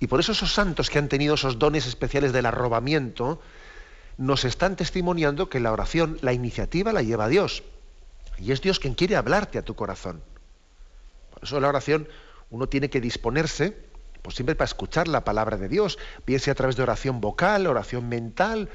Y 0.00 0.06
por 0.06 0.18
eso 0.18 0.32
esos 0.32 0.52
santos 0.52 0.88
que 0.88 0.98
han 0.98 1.08
tenido 1.08 1.34
esos 1.34 1.58
dones 1.58 1.86
especiales 1.86 2.32
del 2.32 2.46
arrobamiento, 2.46 3.40
nos 4.16 4.44
están 4.44 4.76
testimoniando 4.76 5.48
que 5.48 5.60
la 5.60 5.72
oración, 5.72 6.18
la 6.22 6.32
iniciativa 6.32 6.92
la 6.92 7.02
lleva 7.02 7.28
Dios. 7.28 7.62
Y 8.38 8.52
es 8.52 8.62
Dios 8.62 8.78
quien 8.80 8.94
quiere 8.94 9.16
hablarte 9.16 9.58
a 9.58 9.62
tu 9.62 9.74
corazón. 9.74 10.22
Eso 11.42 11.60
la 11.60 11.68
oración 11.68 12.08
uno 12.50 12.68
tiene 12.68 12.90
que 12.90 13.00
disponerse, 13.00 13.76
pues 14.22 14.34
siempre 14.34 14.54
para 14.54 14.66
escuchar 14.66 15.08
la 15.08 15.24
palabra 15.24 15.56
de 15.56 15.68
Dios, 15.68 15.98
bien 16.26 16.40
sea 16.40 16.52
a 16.52 16.56
través 16.56 16.76
de 16.76 16.82
oración 16.82 17.20
vocal, 17.20 17.66
oración 17.66 18.08
mental, 18.08 18.68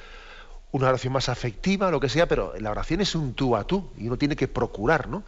una 0.72 0.90
oración 0.90 1.14
más 1.14 1.30
afectiva, 1.30 1.92
lo 1.92 2.00
que 2.00 2.10
sea, 2.10 2.28
pero 2.28 2.54
la 2.60 2.72
oración 2.72 3.02
es 3.02 3.16
un 3.16 3.34
tú 3.34 3.56
a 3.56 3.66
tú 3.66 3.92
y 3.98 4.08
uno 4.08 4.18
tiene 4.18 4.36
que 4.36 4.48
procurar, 4.48 5.08
¿no? 5.08 5.24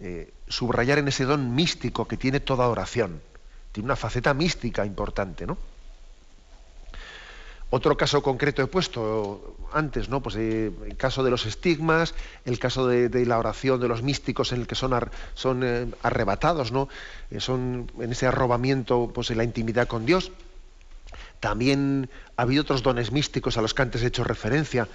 Eh, 0.00 0.32
subrayar 0.48 0.98
en 0.98 1.08
ese 1.08 1.24
don 1.24 1.54
místico 1.54 2.06
que 2.06 2.16
tiene 2.16 2.40
toda 2.40 2.68
oración. 2.68 3.22
Tiene 3.72 3.86
una 3.86 3.96
faceta 3.96 4.34
mística 4.34 4.84
importante, 4.84 5.46
¿no? 5.46 5.56
Otro 7.74 7.96
caso 7.96 8.22
concreto 8.22 8.60
he 8.60 8.66
puesto 8.66 9.56
antes, 9.72 10.10
¿no? 10.10 10.22
Pues 10.22 10.36
eh, 10.36 10.70
el 10.84 10.96
caso 10.98 11.24
de 11.24 11.30
los 11.30 11.46
estigmas, 11.46 12.14
el 12.44 12.58
caso 12.58 12.86
de, 12.86 13.24
la 13.24 13.38
oración 13.38 13.80
de 13.80 13.88
los 13.88 14.02
místicos 14.02 14.52
en 14.52 14.60
el 14.60 14.66
que 14.66 14.74
son, 14.74 14.92
eh, 15.64 15.86
arrebatados, 16.02 16.70
¿no? 16.70 16.90
Eh, 17.30 17.40
son 17.40 17.90
en 17.98 18.12
ese 18.12 18.26
arrobamiento, 18.26 19.10
pues 19.14 19.30
en 19.30 19.38
la 19.38 19.44
intimidad 19.44 19.88
con 19.88 20.04
Dios. 20.04 20.32
También 21.40 22.10
ha 22.36 22.42
habido 22.42 22.60
otros 22.60 22.82
dones 22.82 23.10
místicos 23.10 23.56
a 23.56 23.62
los 23.62 23.72
que 23.72 23.80
antes 23.80 24.02
he 24.02 24.08
hecho 24.08 24.22
referencia, 24.22 24.86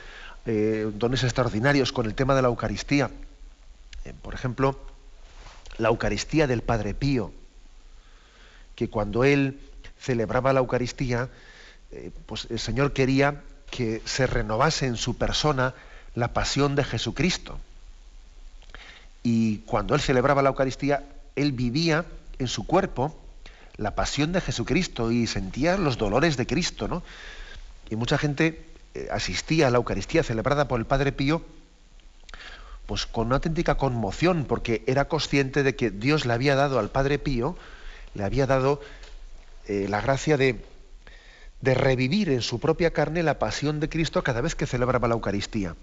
dones 0.46 1.24
extraordinarios 1.24 1.92
con 1.92 2.06
el 2.06 2.14
tema 2.14 2.36
de 2.36 2.44
la 2.44 2.48
Eucaristía. 2.48 3.10
por 4.22 4.36
ejemplo, 4.36 4.80
la 5.80 5.90
Eucaristía 5.90 6.46
del 6.46 6.62
Padre 6.62 6.94
Pío, 6.94 7.32
que 8.76 8.88
cuando 8.88 9.24
él 9.24 9.60
celebraba 10.00 10.54
la 10.54 10.60
Eucaristía, 10.60 11.30
eh, 11.92 12.12
pues 12.26 12.48
el 12.50 12.60
Señor 12.60 12.94
quería 12.94 13.44
que 13.70 14.02
se 14.06 14.28
renovase 14.28 14.86
en 14.86 14.98
su 14.98 15.18
persona 15.18 15.74
la 16.16 16.34
pasión 16.34 16.76
de 16.76 16.84
Jesucristo. 16.84 17.60
Y 19.24 19.60
cuando 19.60 19.96
él 19.96 20.02
celebraba 20.02 20.42
la 20.42 20.50
Eucaristía, 20.50 21.04
él 21.36 21.52
vivía 21.52 22.06
en 22.40 22.48
su 22.48 22.66
cuerpo 22.66 23.16
la 23.76 23.96
pasión 23.96 24.32
de 24.32 24.42
Jesucristo 24.42 25.12
y 25.12 25.28
sentía 25.28 25.78
los 25.78 25.98
dolores 25.98 26.38
de 26.38 26.48
Cristo, 26.48 26.88
¿no? 26.88 27.04
Y 27.90 27.96
mucha 27.96 28.18
gente 28.18 28.66
eh, 28.96 29.08
asistía 29.12 29.68
a 29.68 29.70
la 29.70 29.78
Eucaristía 29.78 30.24
celebrada 30.24 30.68
por 30.68 30.80
el 30.80 30.86
Padre 30.86 31.12
Pío 31.12 31.44
pues 32.88 33.06
con 33.06 33.28
una 33.28 33.36
auténtica 33.36 33.76
conmoción, 33.76 34.46
porque 34.46 34.82
era 34.88 35.10
consciente 35.10 35.62
de 35.62 35.76
que 35.76 35.92
Dios 35.92 36.26
le 36.26 36.34
había 36.34 36.56
dado 36.56 36.80
al 36.80 36.90
Padre 36.90 37.20
Pío, 37.20 37.58
le 38.16 38.24
había 38.24 38.48
dado 38.48 38.82
eh, 39.68 39.88
la 39.90 40.00
gracia 40.02 40.38
de, 40.38 40.64
de 41.62 41.74
revivir 41.74 42.30
en 42.30 42.41
su 42.41 42.60
propia 42.60 42.91
carne 42.91 43.24
la 43.24 43.39
pasión 43.39 43.80
de 43.80 43.89
Cristo 43.89 44.24
cada 44.24 44.41
vez 44.41 44.55
que 44.55 44.68
celebraba 44.68 45.08
la 45.08 45.16
Eucaristía. 45.16 45.76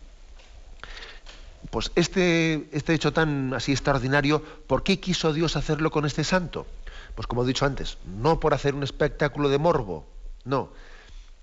Pues 1.70 1.90
este, 1.96 2.68
este 2.72 2.94
hecho 2.94 3.12
tan 3.12 3.54
así 3.54 3.72
extraordinario, 3.72 4.42
¿por 4.66 4.82
qué 4.82 5.00
quiso 5.00 5.32
Dios 5.32 5.56
hacerlo 5.56 5.90
con 5.90 6.04
este 6.04 6.22
santo? 6.22 6.66
Pues 7.14 7.26
como 7.26 7.42
he 7.42 7.46
dicho 7.46 7.66
antes, 7.66 7.98
no 8.06 8.38
por 8.38 8.54
hacer 8.54 8.74
un 8.74 8.82
espectáculo 8.82 9.48
de 9.48 9.58
morbo, 9.58 10.06
no, 10.44 10.70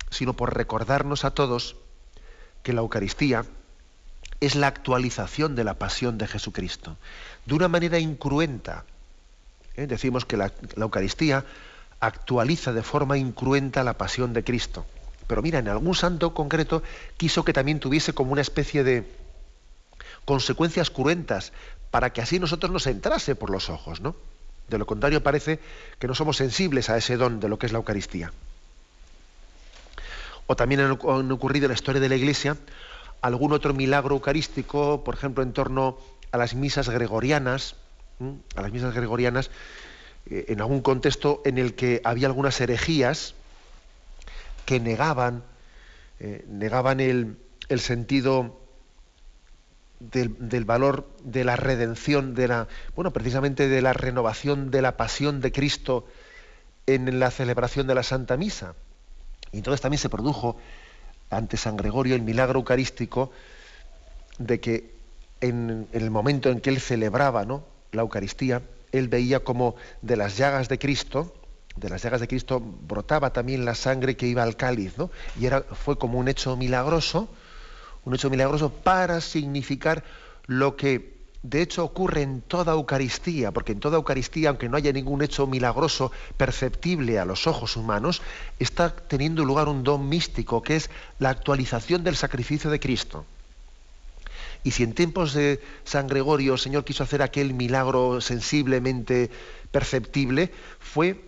sino 0.09 0.33
por 0.33 0.55
recordarnos 0.55 1.25
a 1.25 1.31
todos 1.31 1.75
que 2.63 2.73
la 2.73 2.81
Eucaristía 2.81 3.45
es 4.39 4.55
la 4.55 4.67
actualización 4.67 5.55
de 5.55 5.63
la 5.63 5.75
pasión 5.75 6.17
de 6.17 6.27
Jesucristo. 6.27 6.97
De 7.45 7.55
una 7.55 7.67
manera 7.67 7.99
incruenta. 7.99 8.85
¿eh? 9.75 9.87
Decimos 9.87 10.25
que 10.25 10.37
la 10.37 10.51
Eucaristía 10.77 11.45
actualiza 12.01 12.73
de 12.73 12.83
forma 12.83 13.17
incruenta 13.17 13.83
la 13.83 13.97
pasión 13.97 14.33
de 14.33 14.43
Cristo. 14.43 14.85
Pero 15.27 15.41
mira, 15.41 15.59
en 15.59 15.69
algún 15.69 15.95
santo 15.95 16.33
concreto 16.33 16.83
quiso 17.15 17.45
que 17.45 17.53
también 17.53 17.79
tuviese 17.79 18.13
como 18.13 18.33
una 18.33 18.41
especie 18.41 18.83
de 18.83 19.09
consecuencias 20.25 20.89
cruentas 20.89 21.53
para 21.89 22.11
que 22.11 22.21
así 22.21 22.39
nosotros 22.39 22.71
nos 22.71 22.87
entrase 22.87 23.35
por 23.35 23.49
los 23.49 23.69
ojos, 23.69 24.01
¿no? 24.01 24.15
De 24.67 24.77
lo 24.77 24.85
contrario 24.85 25.23
parece 25.23 25.59
que 25.99 26.07
no 26.07 26.15
somos 26.15 26.37
sensibles 26.37 26.89
a 26.89 26.97
ese 26.97 27.17
don 27.17 27.39
de 27.39 27.49
lo 27.49 27.59
que 27.59 27.67
es 27.67 27.71
la 27.71 27.77
Eucaristía. 27.77 28.31
O 30.47 30.55
también 30.55 30.81
han 30.81 31.31
ocurrido 31.31 31.65
en 31.65 31.69
la 31.69 31.75
historia 31.75 32.01
de 32.01 32.09
la 32.09 32.15
Iglesia 32.15 32.57
algún 33.21 33.53
otro 33.53 33.73
milagro 33.73 34.15
eucarístico, 34.15 35.03
por 35.03 35.15
ejemplo, 35.15 35.43
en 35.43 35.53
torno 35.53 35.97
a 36.31 36.37
las 36.37 36.55
misas 36.55 36.89
gregorianas, 36.89 37.75
a 38.55 38.61
las 38.61 38.71
misas 38.71 38.93
gregorianas, 38.95 39.51
en 40.31 40.61
algún 40.61 40.81
contexto 40.81 41.41
en 41.43 41.57
el 41.57 41.75
que 41.75 42.01
había 42.05 42.27
algunas 42.27 42.59
herejías 42.61 43.35
que 44.65 44.79
negaban, 44.79 45.43
eh, 46.19 46.45
negaban 46.47 47.01
el, 47.01 47.37
sentido 47.79 48.57
del, 49.99 50.63
valor 50.65 51.09
de 51.23 51.43
la 51.43 51.57
redención, 51.57 52.33
de 52.33 52.47
la, 52.47 52.67
bueno, 52.95 53.11
precisamente 53.11 53.67
de 53.67 53.81
la 53.81 53.91
renovación 53.91 54.71
de 54.71 54.81
la 54.81 54.95
pasión 54.95 55.41
de 55.41 55.51
Cristo 55.51 56.07
en 56.87 57.19
la 57.19 57.29
celebración 57.29 57.87
de 57.87 57.95
la 57.95 58.03
Santa 58.03 58.37
Misa. 58.37 58.75
Y 59.51 59.57
entonces 59.57 59.81
también 59.81 59.99
se 59.99 60.09
produjo 60.09 60.57
ante 61.29 61.57
San 61.57 61.75
Gregorio 61.75 62.15
el 62.15 62.21
milagro 62.21 62.59
eucarístico 62.59 63.31
de 64.37 64.61
que 64.61 64.95
en, 65.41 65.87
en 65.91 66.01
el 66.03 66.09
momento 66.09 66.49
en 66.49 66.61
que 66.61 66.69
él 66.69 66.79
celebraba 66.79 67.43
¿no? 67.43 67.65
la 67.91 68.01
Eucaristía, 68.01 68.61
él 68.91 69.07
veía 69.07 69.41
como 69.41 69.75
de 70.01 70.15
las 70.15 70.37
llagas 70.37 70.69
de 70.69 70.79
Cristo, 70.79 71.33
de 71.75 71.89
las 71.89 72.03
llagas 72.03 72.21
de 72.21 72.27
Cristo 72.27 72.59
brotaba 72.59 73.31
también 73.31 73.65
la 73.65 73.75
sangre 73.75 74.15
que 74.15 74.27
iba 74.27 74.43
al 74.43 74.57
cáliz, 74.57 74.97
¿no? 74.97 75.09
Y 75.39 75.45
era, 75.45 75.61
fue 75.61 75.97
como 75.97 76.19
un 76.19 76.27
hecho 76.27 76.57
milagroso, 76.57 77.29
un 78.03 78.15
hecho 78.15 78.29
milagroso 78.29 78.69
para 78.69 79.21
significar 79.21 80.03
lo 80.47 80.75
que 80.75 81.21
de 81.43 81.61
hecho 81.61 81.83
ocurre 81.83 82.21
en 82.21 82.41
toda 82.41 82.73
Eucaristía, 82.73 83.51
porque 83.51 83.71
en 83.71 83.79
toda 83.79 83.97
Eucaristía, 83.97 84.49
aunque 84.49 84.69
no 84.69 84.77
haya 84.77 84.91
ningún 84.93 85.23
hecho 85.23 85.47
milagroso 85.47 86.11
perceptible 86.37 87.19
a 87.19 87.25
los 87.25 87.47
ojos 87.47 87.77
humanos, 87.77 88.21
está 88.59 88.95
teniendo 88.95 89.43
lugar 89.43 89.67
un 89.67 89.83
don 89.83 90.07
místico, 90.07 90.61
que 90.61 90.75
es 90.75 90.89
la 91.19 91.29
actualización 91.29 92.03
del 92.03 92.15
sacrificio 92.15 92.69
de 92.69 92.79
Cristo. 92.79 93.25
Y 94.63 94.71
si 94.71 94.83
en 94.83 94.93
tiempos 94.93 95.33
de 95.33 95.59
San 95.83 96.07
Gregorio 96.07 96.53
el 96.53 96.59
Señor 96.59 96.85
quiso 96.85 97.03
hacer 97.03 97.21
aquel 97.21 97.53
milagro 97.53 98.21
sensiblemente 98.21 99.31
perceptible, 99.71 100.51
fue, 100.79 101.21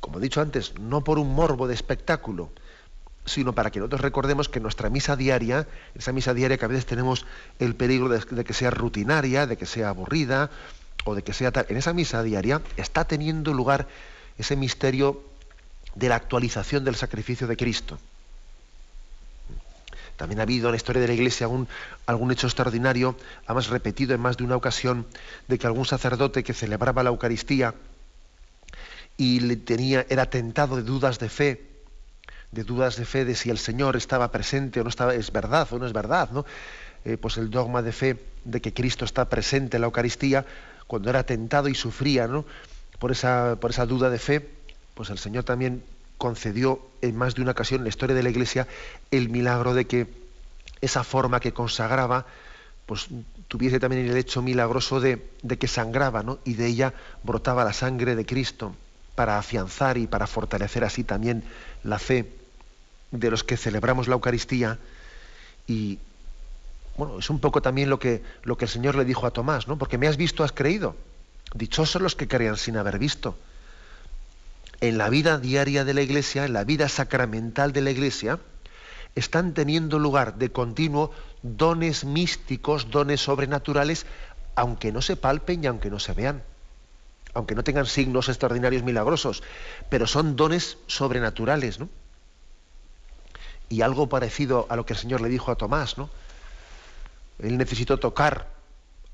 como 0.00 0.18
he 0.18 0.22
dicho 0.22 0.40
antes, 0.40 0.78
no 0.78 1.02
por 1.02 1.18
un 1.18 1.34
morbo 1.34 1.66
de 1.66 1.74
espectáculo, 1.74 2.50
sino 3.24 3.54
para 3.54 3.70
que 3.70 3.78
nosotros 3.78 4.00
recordemos 4.00 4.48
que 4.48 4.60
nuestra 4.60 4.90
misa 4.90 5.16
diaria, 5.16 5.66
esa 5.94 6.12
misa 6.12 6.34
diaria 6.34 6.58
que 6.58 6.64
a 6.64 6.68
veces 6.68 6.86
tenemos 6.86 7.26
el 7.58 7.74
peligro 7.74 8.08
de, 8.08 8.44
que 8.44 8.54
sea 8.54 8.70
rutinaria, 8.70 9.46
de 9.46 9.56
que 9.56 9.66
sea 9.66 9.90
aburrida, 9.90 10.50
o 11.04 11.14
de 11.14 11.22
que 11.22 11.32
sea 11.32 11.50
tal, 11.50 11.66
en 11.68 11.76
esa 11.76 11.92
misa 11.92 12.22
diaria 12.22 12.60
está 12.76 13.06
teniendo 13.06 13.54
lugar 13.54 13.88
ese 14.38 14.56
misterio 14.56 15.22
de 15.94 16.08
la 16.08 16.16
actualización 16.16 16.84
del 16.84 16.94
sacrificio 16.94 17.46
de 17.46 17.56
Cristo. 17.56 17.98
También 20.20 20.40
ha 20.40 20.42
habido 20.42 20.68
en 20.68 20.72
la 20.72 20.76
historia 20.76 21.00
de 21.00 21.08
la 21.08 21.14
Iglesia 21.14 21.48
algún, 22.04 22.30
hecho 22.30 22.46
extraordinario, 22.46 23.16
además 23.46 23.68
repetido 23.68 24.14
en 24.14 24.20
más 24.20 24.36
de 24.36 24.44
una 24.44 24.54
ocasión, 24.54 25.06
de 25.48 25.58
que 25.58 25.66
algún 25.66 25.86
sacerdote 25.86 26.44
que 26.44 26.52
celebraba 26.52 27.02
la 27.02 27.08
Eucaristía 27.08 27.74
y 29.16 29.40
le 29.40 29.56
tenía, 29.56 30.04
era 30.10 30.28
tentado 30.28 30.76
de 30.76 30.82
dudas 30.82 31.20
de 31.20 31.30
fe, 31.30 31.70
de 32.52 32.64
dudas 32.64 32.96
de 32.96 33.06
fe 33.06 33.24
de 33.24 33.34
si 33.34 33.48
el 33.48 33.56
Señor 33.56 33.96
estaba 33.96 34.30
presente 34.30 34.80
o 34.80 34.82
no 34.82 34.90
estaba, 34.90 35.14
es 35.14 35.32
verdad 35.32 35.66
o 35.70 35.78
no 35.78 35.86
es 35.86 35.94
verdad, 35.94 36.28
¿no? 36.32 36.44
Eh, 37.06 37.16
pues 37.16 37.38
el 37.38 37.48
dogma 37.48 37.80
de 37.80 37.92
fe 37.92 38.22
de 38.44 38.60
que 38.60 38.74
Cristo 38.74 39.06
está 39.06 39.26
presente 39.30 39.78
en 39.78 39.80
la 39.80 39.86
Eucaristía, 39.86 40.44
cuando 40.86 41.08
era 41.08 41.24
tentado 41.24 41.68
y 41.68 41.74
sufría 41.74 42.26
¿no? 42.26 42.44
por, 42.98 43.10
esa, 43.10 43.56
por 43.58 43.70
esa 43.70 43.86
duda 43.86 44.10
de 44.10 44.18
fe, 44.18 44.50
pues 44.92 45.08
el 45.08 45.16
Señor 45.16 45.44
también 45.44 45.82
concedió 46.20 46.82
en 47.00 47.16
más 47.16 47.34
de 47.34 47.40
una 47.40 47.52
ocasión 47.52 47.80
en 47.80 47.84
la 47.84 47.88
historia 47.88 48.14
de 48.14 48.22
la 48.22 48.28
Iglesia 48.28 48.68
el 49.10 49.30
milagro 49.30 49.72
de 49.72 49.86
que 49.86 50.06
esa 50.82 51.02
forma 51.02 51.40
que 51.40 51.54
consagraba 51.54 52.26
pues 52.84 53.08
tuviese 53.48 53.80
también 53.80 54.06
el 54.06 54.16
hecho 54.16 54.42
milagroso 54.42 55.00
de, 55.00 55.22
que 55.58 55.66
sangraba, 55.66 56.22
¿no? 56.22 56.40
Y 56.44 56.54
de 56.54 56.66
ella 56.66 56.92
brotaba 57.22 57.64
la 57.64 57.72
sangre 57.72 58.16
de 58.16 58.26
Cristo 58.26 58.74
para 59.14 59.38
afianzar 59.38 59.96
y 59.96 60.06
para 60.06 60.26
fortalecer 60.26 60.84
así 60.84 61.04
también 61.04 61.42
la 61.84 61.98
fe 61.98 62.30
de 63.12 63.30
los 63.30 63.42
que 63.42 63.56
celebramos 63.56 64.06
la 64.06 64.14
Eucaristía. 64.14 64.78
Y 65.66 66.00
bueno, 66.98 67.20
es 67.20 67.30
un 67.30 67.38
poco 67.38 67.62
también 67.62 67.88
lo 67.88 67.98
que, 67.98 68.22
lo 68.42 68.58
que 68.58 68.66
el 68.66 68.70
Señor 68.70 68.96
le 68.96 69.04
dijo 69.06 69.24
a 69.26 69.30
Tomás, 69.30 69.68
¿no? 69.68 69.78
Porque 69.78 69.96
me 69.96 70.06
has 70.06 70.18
visto, 70.18 70.44
has 70.44 70.52
creído. 70.52 70.96
Dichosos 71.54 72.02
los 72.02 72.14
que 72.14 72.28
crean 72.28 72.56
sin 72.58 72.76
haber 72.76 72.98
visto 72.98 73.36
en 74.80 74.98
la 74.98 75.08
vida 75.08 75.38
diaria 75.38 75.84
de 75.84 75.94
la 75.94 76.02
Iglesia, 76.02 76.44
en 76.44 76.52
la 76.52 76.64
vida 76.64 76.88
sacramental 76.88 77.72
de 77.72 77.82
la 77.82 77.90
Iglesia, 77.90 78.38
están 79.14 79.54
teniendo 79.54 79.98
lugar 79.98 80.36
de 80.36 80.52
continuo 80.52 81.10
dones 81.42 82.04
místicos, 82.04 82.90
dones 82.90 83.20
sobrenaturales 83.20 84.06
aunque 84.54 84.92
no 84.92 85.00
se 85.02 85.16
palpen 85.16 85.64
y 85.64 85.66
aunque 85.66 85.90
no 85.90 85.98
se 85.98 86.12
vean, 86.12 86.42
aunque 87.34 87.54
no 87.54 87.64
tengan 87.64 87.86
signos 87.86 88.28
extraordinarios 88.28 88.82
milagrosos, 88.82 89.42
pero 89.88 90.06
son 90.06 90.36
dones 90.36 90.78
sobrenaturales, 90.86 91.78
¿no? 91.78 91.88
Y 93.68 93.82
algo 93.82 94.08
parecido 94.08 94.66
a 94.68 94.76
lo 94.76 94.84
que 94.84 94.94
el 94.94 94.98
Señor 94.98 95.20
le 95.20 95.28
dijo 95.28 95.50
a 95.50 95.56
Tomás, 95.56 95.96
¿no? 95.96 96.10
Él 97.38 97.56
necesitó 97.56 97.98
tocar 97.98 98.48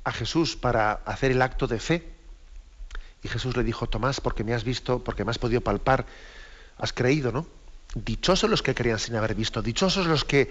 a 0.02 0.12
Jesús 0.12 0.56
para 0.56 0.92
hacer 0.92 1.30
el 1.30 1.42
acto 1.42 1.66
de 1.66 1.78
fe. 1.78 2.15
Y 3.26 3.28
Jesús 3.28 3.56
le 3.56 3.64
dijo, 3.64 3.88
Tomás, 3.88 4.20
porque 4.20 4.44
me 4.44 4.54
has 4.54 4.62
visto, 4.62 5.02
porque 5.02 5.24
me 5.24 5.32
has 5.32 5.38
podido 5.38 5.60
palpar, 5.60 6.06
has 6.78 6.92
creído, 6.92 7.32
¿no? 7.32 7.44
Dichosos 7.96 8.48
los 8.48 8.62
que 8.62 8.72
creían 8.72 9.00
sin 9.00 9.16
haber 9.16 9.34
visto, 9.34 9.62
dichosos 9.62 10.06
los 10.06 10.24
que 10.24 10.48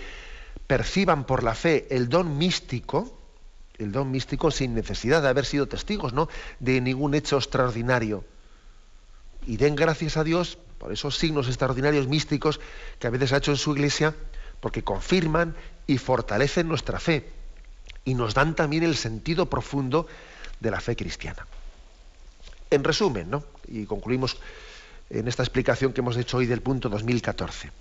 perciban 0.67 1.23
por 1.23 1.43
la 1.43 1.55
fe 1.55 1.87
el 1.89 2.09
don 2.09 2.37
místico, 2.37 3.17
el 3.77 3.93
don 3.93 4.11
místico 4.11 4.51
sin 4.51 4.75
necesidad 4.75 5.21
de 5.21 5.29
haber 5.29 5.45
sido 5.45 5.69
testigos, 5.69 6.11
¿no? 6.11 6.27
De 6.59 6.81
ningún 6.81 7.15
hecho 7.15 7.37
extraordinario. 7.37 8.25
Y 9.47 9.55
den 9.55 9.77
gracias 9.77 10.17
a 10.17 10.25
Dios 10.25 10.57
por 10.77 10.91
esos 10.91 11.17
signos 11.17 11.47
extraordinarios 11.47 12.09
místicos 12.09 12.59
que 12.99 13.07
a 13.07 13.09
veces 13.09 13.31
ha 13.31 13.37
hecho 13.37 13.51
en 13.51 13.57
su 13.57 13.71
iglesia, 13.71 14.13
porque 14.59 14.83
confirman 14.83 15.55
y 15.87 15.97
fortalecen 15.97 16.67
nuestra 16.67 16.99
fe 16.99 17.31
y 18.03 18.15
nos 18.15 18.33
dan 18.33 18.53
también 18.53 18.83
el 18.83 18.97
sentido 18.97 19.49
profundo 19.49 20.07
de 20.59 20.71
la 20.71 20.81
fe 20.81 20.97
cristiana. 20.97 21.47
En 22.71 22.83
resumen, 22.83 23.29
¿no? 23.29 23.43
y 23.67 23.85
concluimos 23.85 24.37
en 25.09 25.27
esta 25.27 25.43
explicación 25.43 25.93
que 25.93 26.01
hemos 26.01 26.17
hecho 26.17 26.37
hoy 26.37 26.45
del 26.45 26.61
punto 26.61 26.89
2014. 26.89 27.71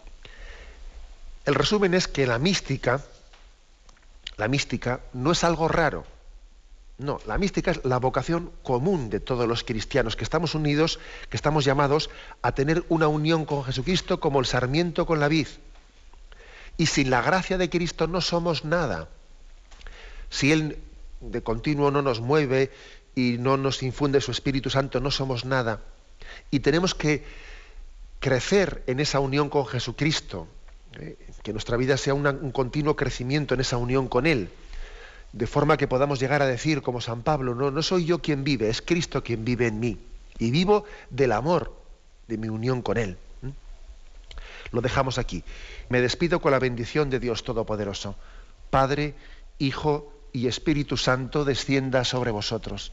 El 1.47 1.55
resumen 1.55 1.95
es 1.95 2.09
que 2.09 2.27
la 2.27 2.39
mística, 2.39 3.03
la 4.37 4.49
mística 4.49 5.01
no 5.13 5.33
es 5.33 5.45
algo 5.45 5.69
raro. 5.69 6.05
No, 6.97 7.19
la 7.27 7.39
mística 7.39 7.73
es 7.73 7.85
la 7.85 7.99
vocación 7.99 8.53
común 8.63 9.11
de 9.11 9.19
todos 9.19 9.49
los 9.49 9.65
cristianos, 9.65 10.15
que 10.15 10.23
estamos 10.23 10.55
unidos, 10.55 11.01
que 11.29 11.37
estamos 11.37 11.65
llamados 11.65 12.09
a 12.41 12.53
tener 12.53 12.85
una 12.89 13.09
unión 13.09 13.47
con 13.47 13.65
Jesucristo 13.65 14.21
como 14.21 14.39
el 14.39 14.47
sarmiento 14.47 15.05
con 15.05 15.19
la 15.19 15.29
vid. 15.29 15.49
Y 16.77 16.87
sin 16.87 17.11
la 17.11 17.21
gracia 17.21 17.59
de 17.59 17.69
Cristo 17.69 18.07
no 18.07 18.21
somos 18.21 18.65
nada. 18.65 19.09
Si 20.31 20.53
Él 20.53 20.79
de 21.21 21.43
continuo 21.43 21.91
no 21.91 22.01
nos 22.03 22.21
mueve 22.21 22.71
y 23.15 23.37
no 23.39 23.57
nos 23.57 23.83
infunde 23.83 24.21
su 24.21 24.31
Espíritu 24.31 24.71
Santo, 24.71 25.01
no 25.01 25.11
somos 25.11 25.45
nada. 25.45 25.81
Y 26.51 26.61
tenemos 26.61 26.95
que 26.95 27.25
crecer 28.21 28.83
en 28.87 29.01
esa 29.01 29.21
unión 29.21 29.49
con 29.49 29.67
Jesucristo, 29.67 30.49
¿eh? 30.99 31.17
que 31.43 31.53
nuestra 31.53 31.77
vida 31.77 31.97
sea 31.97 32.15
un 32.15 32.53
continuo 32.53 32.97
crecimiento 32.97 33.55
en 33.55 33.61
esa 33.61 33.77
unión 33.77 34.09
con 34.09 34.27
Él, 34.27 34.51
de 35.33 35.47
forma 35.47 35.77
que 35.77 35.89
podamos 35.89 36.21
llegar 36.21 36.43
a 36.43 36.47
decir, 36.47 36.81
como 36.81 37.01
San 37.01 37.23
Pablo, 37.23 37.55
no, 37.55 37.71
no 37.71 37.83
soy 37.83 38.05
yo 38.05 38.21
quien 38.21 38.45
vive, 38.45 38.69
es 38.69 38.81
Cristo 38.81 39.23
quien 39.23 39.45
vive 39.45 39.67
en 39.67 39.81
mí. 39.81 39.99
Y 40.39 40.51
vivo 40.51 40.85
del 41.11 41.33
amor 41.33 41.75
de 42.29 42.39
mi 42.39 42.49
unión 42.49 42.83
con 42.83 42.97
Él. 42.97 43.19
Lo 44.73 44.81
dejamos 44.81 45.19
aquí. 45.19 45.45
Me 45.89 46.01
despido 46.01 46.41
con 46.41 46.51
la 46.51 46.59
bendición 46.59 47.11
de 47.11 47.21
Dios 47.21 47.45
Todopoderoso, 47.45 48.17
Padre, 48.71 49.15
Hijo 49.59 50.13
y 50.33 50.49
Espíritu 50.49 50.97
Santo 50.97 51.45
descienda 51.45 52.05
sobre 52.05 52.33
vosotros. 52.33 52.93